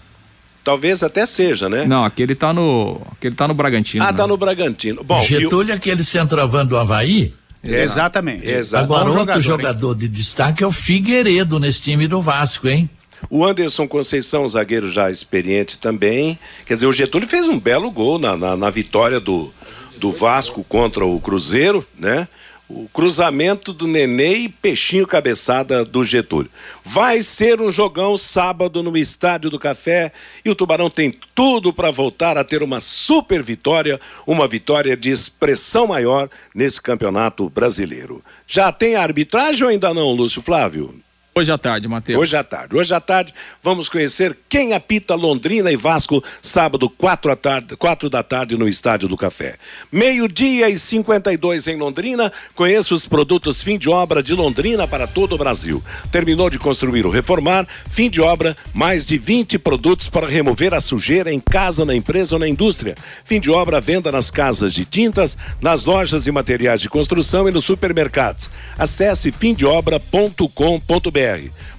Talvez 0.63 1.03
até 1.03 1.25
seja, 1.27 1.69
né? 1.69 1.85
Não, 1.85 2.05
aquele 2.05 2.35
tá 2.35 2.53
no. 2.53 3.01
Aquele 3.13 3.37
tá 3.37 3.47
no 3.47 3.55
Bragantino. 3.55 4.05
Ah, 4.05 4.11
né? 4.11 4.17
tá 4.17 4.27
no 4.27 4.37
Bragantino. 4.37 5.05
Bom, 5.05 5.23
Getúlio, 5.23 5.73
é 5.73 5.77
aquele 5.77 6.03
centroavante 6.03 6.71
do 6.71 6.77
Havaí? 6.77 7.33
Exatamente. 7.63 8.47
Exatamente. 8.47 8.93
Agora, 8.93 9.05
outro 9.05 9.41
jogador, 9.41 9.41
jogador 9.41 9.95
de 9.95 10.09
destaque 10.09 10.65
é 10.65 10.67
o 10.67 10.73
Figueiredo 10.73 11.59
nesse 11.59 11.83
time 11.83 12.09
do 12.09 12.21
Vasco, 12.21 12.69
hein? 12.69 12.91
O 13.31 13.45
Anderson 13.45 13.89
Conceição, 13.89 14.49
zagueiro 14.49 14.91
já 14.91 15.11
experiente 15.11 15.79
também. 15.79 16.39
Quer 16.65 16.75
dizer, 16.75 16.87
o 16.87 16.93
Getúlio 16.93 17.29
fez 17.29 17.49
um 17.49 17.59
belo 17.59 17.91
gol 17.91 18.19
na, 18.19 18.37
na, 18.37 18.57
na 18.57 18.71
vitória 18.71 19.19
do, 19.19 19.53
do 19.99 20.11
Vasco 20.11 20.65
contra 20.65 21.05
o 21.05 21.19
Cruzeiro, 21.21 21.87
né? 21.99 22.29
O 22.69 22.89
cruzamento 22.93 23.73
do 23.73 23.87
Nenê 23.87 24.39
e 24.39 24.49
Peixinho 24.49 25.07
cabeçada 25.07 25.85
do 25.85 26.03
Getúlio. 26.03 26.51
Vai 26.85 27.23
ser 27.23 27.61
um 27.61 27.71
jogão 27.71 28.19
sábado 28.19 28.83
no 28.83 28.97
Estádio 28.97 29.51
do 29.51 29.59
Café 29.59 30.13
e 30.45 30.51
o 30.51 30.55
Tubarão 30.55 30.91
tem 30.91 31.13
tudo 31.35 31.73
para 31.73 31.91
voltar 31.91 32.37
a 32.37 32.45
ter 32.45 32.63
uma 32.63 32.81
super 32.81 33.43
vitória, 33.43 34.01
uma 34.27 34.49
vitória 34.49 34.97
de 34.97 35.11
expressão 35.11 35.87
maior 35.87 36.29
nesse 36.55 36.83
campeonato 36.83 37.49
brasileiro. 37.49 38.23
Já 38.47 38.73
tem 38.73 38.97
arbitragem 38.97 39.63
ou 39.63 39.71
ainda 39.71 39.95
não, 39.95 40.11
Lúcio 40.13 40.43
Flávio? 40.43 41.06
Hoje 41.39 41.53
à 41.53 41.59
tarde, 41.59 41.87
Matheus. 41.87 42.19
Hoje 42.19 42.35
à 42.35 42.43
tarde. 42.43 42.75
Hoje 42.75 42.95
à 42.95 42.99
tarde 42.99 43.35
vamos 43.63 43.91
conhecer 43.91 44.35
quem 44.49 44.73
apita 44.73 45.15
Londrina 45.15 45.71
e 45.71 45.77
Vasco, 45.77 46.25
sábado, 46.41 46.89
quatro, 46.89 47.31
à 47.31 47.37
tarde, 47.37 47.77
da 48.11 48.23
tarde, 48.23 48.57
no 48.57 48.67
Estádio 48.67 49.07
do 49.07 49.19
Café. 49.19 49.57
Meio-dia 49.93 50.71
e 50.71 50.79
52 50.79 51.67
em 51.67 51.77
Londrina. 51.77 52.33
Conheça 52.55 52.95
os 52.95 53.07
produtos 53.07 53.61
fim 53.61 53.77
de 53.77 53.91
obra 53.91 54.23
de 54.23 54.33
Londrina 54.33 54.89
para 54.89 55.07
todo 55.07 55.35
o 55.35 55.39
Brasil. 55.39 55.85
Terminou 56.11 56.49
de 56.49 56.59
construir 56.59 57.05
ou 57.05 57.13
reformar, 57.13 57.69
fim 57.91 58.09
de 58.09 58.23
obra, 58.23 58.57
mais 58.73 59.05
de 59.05 59.19
20 59.19 59.59
produtos 59.59 60.09
para 60.09 60.27
remover 60.27 60.73
a 60.73 60.81
sujeira 60.81 61.31
em 61.31 61.39
casa, 61.39 61.85
na 61.85 61.95
empresa 61.95 62.37
ou 62.37 62.39
na 62.39 62.49
indústria. 62.49 62.95
Fim 63.27 63.41
de 63.41 63.51
obra, 63.51 63.79
venda 63.79 64.11
nas 64.11 64.31
casas 64.31 64.73
de 64.73 64.87
tintas, 64.87 65.37
nas 65.61 65.85
lojas 65.85 66.27
e 66.27 66.33
materiais 66.33 66.81
de 66.81 66.89
construção 66.89 67.47
e 67.47 67.53
nos 67.53 67.67
supermercados. 67.67 68.49
Acesse 68.79 69.31
fimdeobra.com.br. 69.31 71.26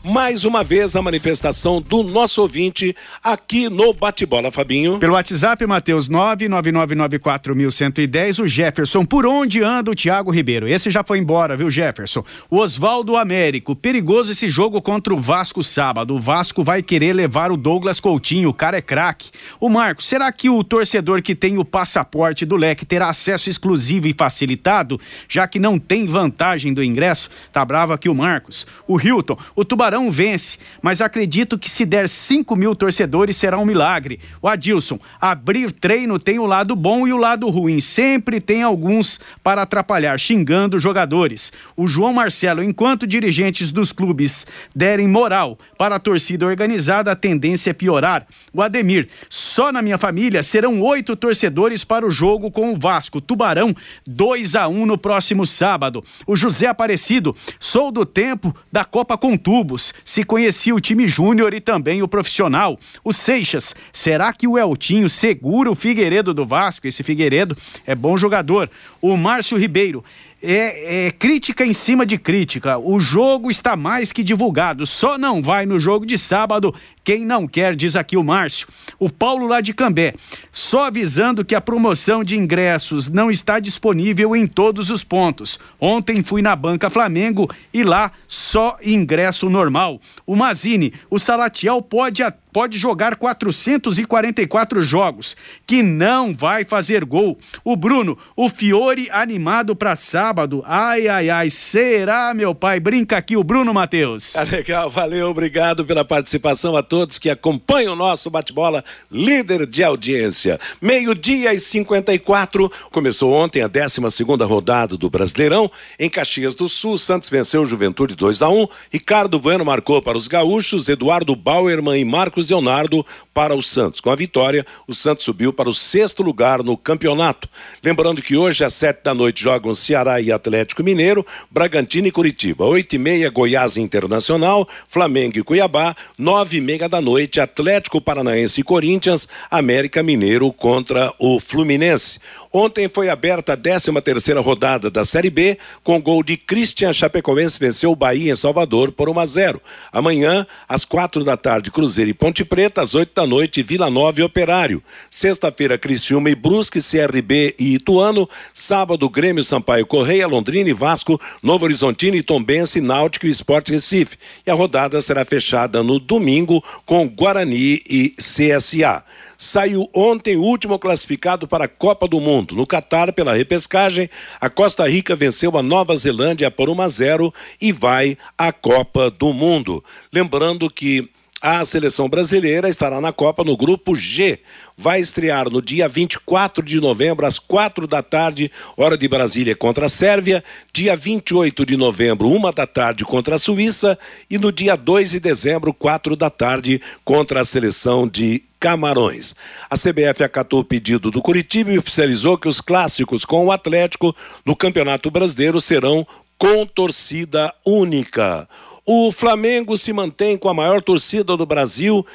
Mais 0.03 0.45
uma 0.45 0.63
vez 0.63 0.95
a 0.95 1.01
manifestação 1.01 1.81
do 1.81 2.01
nosso 2.01 2.41
ouvinte 2.41 2.95
aqui 3.21 3.69
no 3.69 3.93
Bate-Bola, 3.93 4.49
Fabinho. 4.51 4.99
Pelo 4.99 5.13
WhatsApp, 5.13 5.65
Matheus 5.65 6.07
999941110, 6.07 8.41
o 8.41 8.47
Jefferson. 8.47 9.03
Por 9.03 9.25
onde 9.25 9.61
anda 9.61 9.91
o 9.91 9.95
Thiago 9.95 10.31
Ribeiro? 10.31 10.65
Esse 10.67 10.89
já 10.89 11.03
foi 11.03 11.19
embora, 11.19 11.57
viu, 11.57 11.69
Jefferson? 11.69 12.23
O 12.49 12.59
Oswaldo 12.59 13.17
Américo. 13.17 13.75
Perigoso 13.75 14.31
esse 14.31 14.47
jogo 14.49 14.81
contra 14.81 15.13
o 15.13 15.19
Vasco 15.19 15.61
sábado. 15.61 16.15
O 16.15 16.21
Vasco 16.21 16.63
vai 16.63 16.81
querer 16.81 17.11
levar 17.13 17.51
o 17.51 17.57
Douglas 17.57 17.99
Coutinho, 17.99 18.47
o 18.49 18.53
cara 18.53 18.77
é 18.77 18.81
craque. 18.81 19.29
O 19.59 19.67
Marcos, 19.67 20.07
será 20.07 20.31
que 20.31 20.49
o 20.49 20.63
torcedor 20.63 21.21
que 21.21 21.35
tem 21.35 21.57
o 21.57 21.65
passaporte 21.65 22.45
do 22.45 22.55
leque 22.55 22.85
terá 22.85 23.09
acesso 23.09 23.49
exclusivo 23.49 24.07
e 24.07 24.13
facilitado, 24.13 24.99
já 25.27 25.45
que 25.47 25.59
não 25.59 25.77
tem 25.77 26.05
vantagem 26.05 26.73
do 26.73 26.81
ingresso? 26.83 27.29
Tá 27.51 27.65
bravo 27.65 27.93
aqui 27.93 28.07
o 28.07 28.15
Marcos. 28.15 28.65
O 28.87 28.99
Hilton, 28.99 29.36
o 29.55 29.65
Tubarão 29.65 30.11
vence, 30.11 30.57
mas 30.81 31.01
acredito 31.01 31.57
que 31.57 31.69
se 31.69 31.85
der 31.85 32.09
5 32.09 32.55
mil 32.55 32.75
torcedores 32.75 33.35
será 33.35 33.57
um 33.57 33.65
milagre. 33.65 34.19
O 34.41 34.47
Adilson, 34.47 34.99
abrir 35.19 35.71
treino 35.71 36.19
tem 36.19 36.39
o 36.39 36.45
lado 36.45 36.75
bom 36.75 37.07
e 37.07 37.13
o 37.13 37.17
lado 37.17 37.49
ruim. 37.49 37.79
Sempre 37.79 38.41
tem 38.41 38.63
alguns 38.63 39.19
para 39.43 39.61
atrapalhar, 39.61 40.19
xingando 40.19 40.79
jogadores. 40.79 41.51
O 41.75 41.87
João 41.87 42.13
Marcelo, 42.13 42.63
enquanto 42.63 43.07
dirigentes 43.07 43.71
dos 43.71 43.91
clubes 43.91 44.45
derem 44.75 45.07
moral 45.07 45.57
para 45.77 45.95
a 45.95 45.99
torcida 45.99 46.45
organizada, 46.45 47.11
a 47.11 47.15
tendência 47.15 47.71
é 47.71 47.73
piorar. 47.73 48.25
O 48.53 48.61
Ademir, 48.61 49.07
só 49.29 49.71
na 49.71 49.81
minha 49.81 49.97
família 49.97 50.43
serão 50.43 50.81
oito 50.81 51.15
torcedores 51.15 51.83
para 51.83 52.05
o 52.05 52.11
jogo 52.11 52.51
com 52.51 52.73
o 52.73 52.79
Vasco. 52.79 53.21
Tubarão 53.21 53.73
2 54.05 54.55
a 54.55 54.67
1 54.67 54.85
no 54.85 54.97
próximo 54.97 55.45
sábado. 55.45 56.03
O 56.25 56.35
José 56.35 56.67
Aparecido, 56.67 57.35
sou 57.59 57.91
do 57.91 58.05
tempo 58.05 58.55
da 58.71 58.83
Copa 58.83 59.17
com 59.27 59.35
tubos. 59.35 59.93
Se 60.05 60.23
conhecia 60.23 60.73
o 60.73 60.79
time 60.79 61.05
júnior 61.05 61.53
e 61.53 61.59
também 61.59 62.01
o 62.01 62.07
profissional. 62.07 62.79
O 63.03 63.11
Seixas, 63.11 63.75
será 63.91 64.31
que 64.31 64.47
o 64.47 64.57
Eltinho 64.57 65.09
segura 65.09 65.69
o 65.69 65.75
Figueiredo 65.75 66.33
do 66.33 66.45
Vasco? 66.45 66.87
Esse 66.87 67.03
Figueiredo 67.03 67.57
é 67.85 67.93
bom 67.93 68.15
jogador. 68.15 68.69
O 69.01 69.17
Márcio 69.17 69.57
Ribeiro, 69.57 70.01
é, 70.41 71.07
é, 71.07 71.11
crítica 71.11 71.65
em 71.65 71.73
cima 71.73 72.05
de 72.05 72.17
crítica. 72.17 72.77
O 72.77 72.99
jogo 72.99 73.49
está 73.51 73.75
mais 73.75 74.13
que 74.13 74.23
divulgado. 74.23 74.85
Só 74.85 75.17
não 75.17 75.41
vai 75.41 75.65
no 75.65 75.77
jogo 75.77 76.05
de 76.05 76.17
sábado 76.17 76.73
quem 77.07 77.23
não 77.23 77.47
quer, 77.47 77.73
diz 77.73 77.95
aqui 77.95 78.17
o 78.17 78.23
Márcio. 78.23 78.67
O 78.99 79.09
Paulo 79.09 79.47
lá 79.47 79.61
de 79.61 79.73
Cambé. 79.73 80.13
Só 80.51 80.87
avisando 80.87 81.45
que 81.45 81.55
a 81.55 81.61
promoção 81.61 82.21
de 82.21 82.35
ingressos 82.35 83.07
não 83.07 83.31
está 83.31 83.61
disponível 83.61 84.35
em 84.35 84.45
todos 84.45 84.89
os 84.89 85.05
pontos. 85.05 85.57
Ontem 85.79 86.21
fui 86.21 86.41
na 86.41 86.53
Banca 86.53 86.89
Flamengo 86.89 87.49
e 87.73 87.81
lá 87.81 88.11
só 88.27 88.77
ingresso 88.83 89.49
normal. 89.49 90.01
O 90.25 90.35
Mazini, 90.35 90.91
o 91.09 91.17
Salatiel 91.17 91.81
pode 91.81 92.21
pode 92.57 92.79
jogar 92.79 93.17
444 93.17 94.81
jogos, 94.81 95.37
que 95.67 95.83
não 95.83 96.33
vai 96.33 96.65
fazer 96.65 97.05
gol. 97.05 97.37
O 97.63 97.75
Bruno, 97.75 98.17
o 98.35 98.49
Fiore 98.49 99.07
animado 99.11 99.75
para 99.75 99.95
sábado. 99.95 100.63
Ai, 100.65 101.07
ai, 101.07 101.29
ai, 101.29 101.51
será, 101.51 102.33
meu 102.33 102.55
pai? 102.55 102.79
Brinca 102.79 103.15
aqui 103.15 103.37
o 103.37 103.43
Bruno 103.43 103.75
Matheus. 103.75 104.33
Tá 104.33 104.41
legal, 104.41 104.89
valeu, 104.89 105.29
obrigado 105.29 105.85
pela 105.85 106.03
participação 106.03 106.75
a 106.75 106.81
todos 106.81 106.96
que 107.19 107.29
acompanham 107.29 107.93
o 107.93 107.95
nosso 107.95 108.29
bate-bola, 108.29 108.83
líder 109.11 109.67
de 109.67 109.83
audiência. 109.83 110.59
Meio-dia 110.81 111.53
e 111.53 111.59
54, 111.59 112.71
começou 112.91 113.33
ontem 113.33 113.61
a 113.61 113.67
12 113.67 113.99
segunda 114.11 114.45
rodada 114.45 114.97
do 114.97 115.09
Brasileirão. 115.09 115.69
Em 115.99 116.09
Caxias 116.09 116.55
do 116.55 116.67
Sul, 116.67 116.97
Santos 116.97 117.29
venceu 117.29 117.65
Juventude 117.65 118.15
2 118.15 118.41
a 118.41 118.49
1 118.49 118.67
Ricardo 118.91 119.39
Bueno 119.39 119.63
marcou 119.63 120.01
para 120.01 120.17
os 120.17 120.27
gaúchos, 120.27 120.89
Eduardo 120.89 121.35
Bauerman 121.35 121.99
e 121.99 122.05
Marcos 122.05 122.47
Leonardo 122.47 123.05
para 123.33 123.53
o 123.53 123.61
Santos. 123.61 123.99
Com 123.99 124.09
a 124.09 124.15
vitória, 124.15 124.65
o 124.87 124.95
Santos 124.95 125.23
subiu 125.23 125.53
para 125.53 125.69
o 125.69 125.75
sexto 125.75 126.23
lugar 126.23 126.63
no 126.63 126.75
campeonato. 126.75 127.47
Lembrando 127.83 128.21
que 128.21 128.35
hoje, 128.35 128.63
às 128.63 128.73
sete 128.73 129.03
da 129.03 129.13
noite, 129.13 129.43
jogam 129.43 129.75
Ceará 129.75 130.19
e 130.19 130.31
Atlético 130.31 130.83
Mineiro, 130.83 131.25
Bragantino 131.51 132.07
e 132.07 132.11
Curitiba. 132.11 132.65
Oito 132.65 132.95
e 132.95 132.97
meia, 132.97 133.29
Goiás 133.29 133.77
Internacional, 133.77 134.67
Flamengo 134.87 135.37
e 135.37 135.43
Cuiabá. 135.43 135.95
Nove 136.17 136.57
e 136.57 136.61
meia 136.61 136.86
da 136.87 137.01
noite, 137.01 137.39
Atlético 137.39 138.01
Paranaense 138.01 138.61
e 138.61 138.63
Corinthians, 138.63 139.27
América 139.49 140.01
Mineiro 140.01 140.51
contra 140.51 141.13
o 141.19 141.39
Fluminense. 141.39 142.19
Ontem 142.51 142.87
foi 142.87 143.09
aberta 143.09 143.53
a 143.53 143.57
13 143.57 143.91
terceira 144.01 144.39
rodada 144.39 144.89
da 144.89 145.03
Série 145.03 145.29
B, 145.29 145.57
com 145.83 146.01
gol 146.01 146.23
de 146.23 146.37
Christian 146.37 146.93
Chapecoense 146.93 147.59
venceu 147.59 147.91
o 147.91 147.95
Bahia 147.95 148.31
em 148.31 148.35
Salvador 148.35 148.91
por 148.91 149.09
1 149.09 149.19
a 149.19 149.25
0. 149.25 149.61
Amanhã, 149.91 150.47
às 150.67 150.85
quatro 150.85 151.23
da 151.23 151.35
tarde, 151.35 151.69
Cruzeiro 151.69 152.11
e 152.11 152.13
Ponte 152.13 152.45
Preta, 152.45 152.81
às 152.81 152.95
oito 152.95 153.13
da 153.13 153.27
noite, 153.27 153.61
Vila 153.61 153.89
Nova 153.89 154.21
e 154.21 154.23
Operário. 154.23 154.81
Sexta-feira, 155.09 155.77
Criciúma 155.77 156.29
e 156.29 156.35
Brusque, 156.35 156.79
CRB 156.79 157.55
e 157.59 157.75
Ituano. 157.75 158.29
Sábado, 158.53 159.09
Grêmio, 159.09 159.43
Sampaio 159.43 159.85
Correia, 159.85 160.27
Londrina 160.27 160.69
e 160.69 160.73
Vasco, 160.73 161.19
Novo 161.43 161.65
Horizontino 161.65 162.15
e 162.15 162.23
Tombense, 162.23 162.81
Náutico 162.81 163.27
e 163.27 163.29
Esporte 163.29 163.71
Recife. 163.71 164.17
E 164.45 164.51
a 164.51 164.53
rodada 164.53 164.99
será 165.01 165.25
fechada 165.25 165.83
no 165.83 165.99
domingo 165.99 166.63
com 166.85 167.07
Guarani 167.07 167.81
e 167.87 168.15
CSA 168.17 169.03
saiu 169.37 169.87
ontem 169.93 170.35
o 170.35 170.41
último 170.41 170.79
classificado 170.79 171.47
para 171.47 171.65
a 171.65 171.67
Copa 171.67 172.07
do 172.07 172.19
Mundo. 172.19 172.55
No 172.55 172.65
Catar, 172.65 173.13
pela 173.13 173.35
repescagem, 173.35 174.09
a 174.41 174.49
Costa 174.49 174.89
Rica 174.89 175.15
venceu 175.15 175.55
a 175.57 175.61
Nova 175.61 175.95
Zelândia 175.95 176.49
por 176.49 176.69
1 176.69 176.81
a 176.81 176.89
0 176.89 177.33
e 177.61 177.71
vai 177.71 178.17
à 178.37 178.51
Copa 178.51 179.11
do 179.11 179.31
Mundo. 179.31 179.83
Lembrando 180.11 180.69
que 180.69 181.07
a 181.41 181.63
seleção 181.63 182.09
brasileira 182.09 182.67
estará 182.67 182.99
na 182.99 183.13
Copa 183.13 183.43
no 183.43 183.55
grupo 183.55 183.95
G. 183.95 184.39
Vai 184.75 184.99
estrear 184.99 185.49
no 185.49 185.61
dia 185.61 185.87
24 185.87 186.63
de 186.63 186.79
novembro, 186.79 187.25
às 187.25 187.37
quatro 187.37 187.85
da 187.87 188.01
tarde, 188.01 188.51
hora 188.75 188.97
de 188.97 189.07
Brasília, 189.07 189.55
contra 189.55 189.85
a 189.85 189.89
Sérvia. 189.89 190.43
Dia 190.73 190.95
28 190.95 191.65
de 191.65 191.77
novembro, 191.77 192.27
uma 192.29 192.51
da 192.51 192.65
tarde, 192.65 193.05
contra 193.05 193.35
a 193.35 193.39
Suíça. 193.39 193.97
E 194.29 194.37
no 194.37 194.51
dia 194.51 194.75
2 194.75 195.11
de 195.11 195.19
dezembro, 195.19 195.73
quatro 195.73 196.15
da 196.15 196.29
tarde, 196.29 196.81
contra 197.05 197.41
a 197.41 197.45
seleção 197.45 198.07
de 198.07 198.43
Camarões. 198.59 199.35
A 199.69 199.75
CBF 199.77 200.23
acatou 200.23 200.61
o 200.61 200.65
pedido 200.65 201.11
do 201.11 201.21
Curitiba 201.21 201.71
e 201.71 201.77
oficializou 201.77 202.37
que 202.37 202.47
os 202.47 202.59
clássicos 202.59 203.23
com 203.23 203.45
o 203.45 203.51
Atlético 203.51 204.15
no 204.43 204.55
Campeonato 204.55 205.11
Brasileiro 205.11 205.61
serão 205.61 206.05
com 206.39 206.65
torcida 206.65 207.53
única. 207.65 208.47
O 208.89 209.11
Flamengo 209.11 209.75
se 209.75 209.91
mantém 209.91 210.37
com 210.37 210.47
a 210.47 210.53
maior 210.53 210.81
torcida 210.81 211.35
do 211.35 211.45
Brasil, 211.45 212.05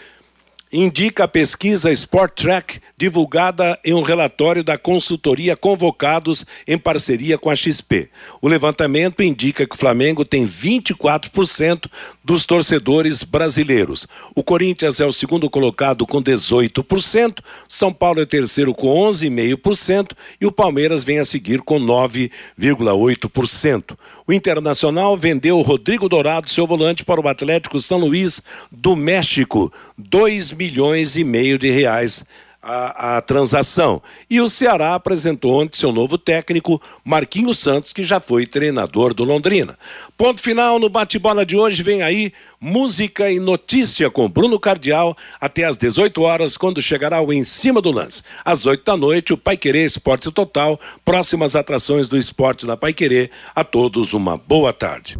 indica 0.73 1.25
a 1.25 1.29
pesquisa 1.29 1.93
Sport 1.93 2.33
Track, 2.33 2.81
divulgada 2.97 3.79
em 3.85 3.93
um 3.93 4.01
relatório 4.01 4.65
da 4.65 4.79
consultoria 4.79 5.55
Convocados 5.55 6.47
em 6.67 6.79
parceria 6.79 7.37
com 7.37 7.51
a 7.51 7.55
XP. 7.55 8.09
O 8.41 8.49
levantamento 8.49 9.23
indica 9.23 9.67
que 9.67 9.75
o 9.75 9.79
Flamengo 9.79 10.25
tem 10.25 10.47
24% 10.47 11.91
dos 12.25 12.47
torcedores 12.47 13.23
brasileiros. 13.23 14.09
O 14.35 14.43
Corinthians 14.43 14.99
é 14.99 15.05
o 15.05 15.13
segundo 15.13 15.51
colocado 15.51 16.07
com 16.07 16.23
18%, 16.23 17.41
São 17.69 17.93
Paulo 17.93 18.23
é 18.23 18.25
terceiro 18.25 18.73
com 18.73 18.89
11,5% 18.89 20.13
e 20.41 20.47
o 20.47 20.53
Palmeiras 20.53 21.05
vem 21.05 21.19
a 21.19 21.25
seguir 21.25 21.61
com 21.61 21.79
9,8%. 21.79 23.95
O 24.33 24.35
Internacional 24.35 25.15
vendeu 25.15 25.61
Rodrigo 25.61 26.09
Dourado, 26.09 26.49
seu 26.49 26.67
volante, 26.67 27.05
para 27.05 27.21
o 27.21 27.29
Atlético 27.29 27.79
São 27.79 27.99
Luís 27.99 28.41
do 28.71 28.97
México, 28.97 29.71
2 29.99 30.53
milhões 30.53 31.17
e 31.17 31.23
meio 31.23 31.59
de 31.59 31.71
reais 31.71 32.25
a, 32.63 33.17
a, 33.17 33.21
transação. 33.21 34.01
E 34.31 34.41
o 34.41 34.49
Ceará 34.49 34.95
apresentou 34.95 35.61
ontem 35.61 35.77
seu 35.77 35.93
novo 35.93 36.17
técnico, 36.17 36.81
Marquinhos 37.05 37.59
Santos, 37.59 37.93
que 37.93 38.05
já 38.05 38.21
foi 38.21 38.47
treinador 38.47 39.13
do 39.13 39.25
Londrina. 39.25 39.77
Ponto 40.17 40.41
final 40.41 40.79
no 40.79 40.89
bate-bola 40.89 41.45
de 41.45 41.57
hoje. 41.57 41.83
Vem 41.83 42.03
aí 42.03 42.33
música 42.61 43.29
e 43.31 43.41
notícia 43.41 44.09
com 44.09 44.29
Bruno 44.29 44.61
Cardial 44.61 45.17
até 45.41 45.65
às 45.65 45.77
18 45.77 46.23
horas, 46.23 46.57
quando 46.57 46.81
chegará 46.81 47.21
o 47.21 47.33
Em 47.33 47.43
Cima 47.43 47.83
do 47.83 47.91
Lance. 47.91 48.23
Às 48.45 48.65
8 48.65 48.85
da 48.85 48.97
noite, 48.97 49.33
o 49.33 49.39
Pai 49.39 49.57
Querer 49.57 49.85
Esporte 49.85 50.31
Total, 50.31 50.79
próximas 51.05 51.57
atrações 51.57 52.07
do 52.07 52.17
esporte 52.17 52.65
da 52.65 52.77
Pai 52.77 52.93
Querer. 52.93 53.31
A 53.55 53.65
todos 53.65 54.13
uma 54.13 54.37
boa 54.37 54.73
tarde. 54.73 55.19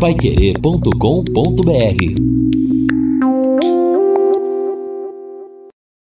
Paiquerê.com.br 0.00 2.67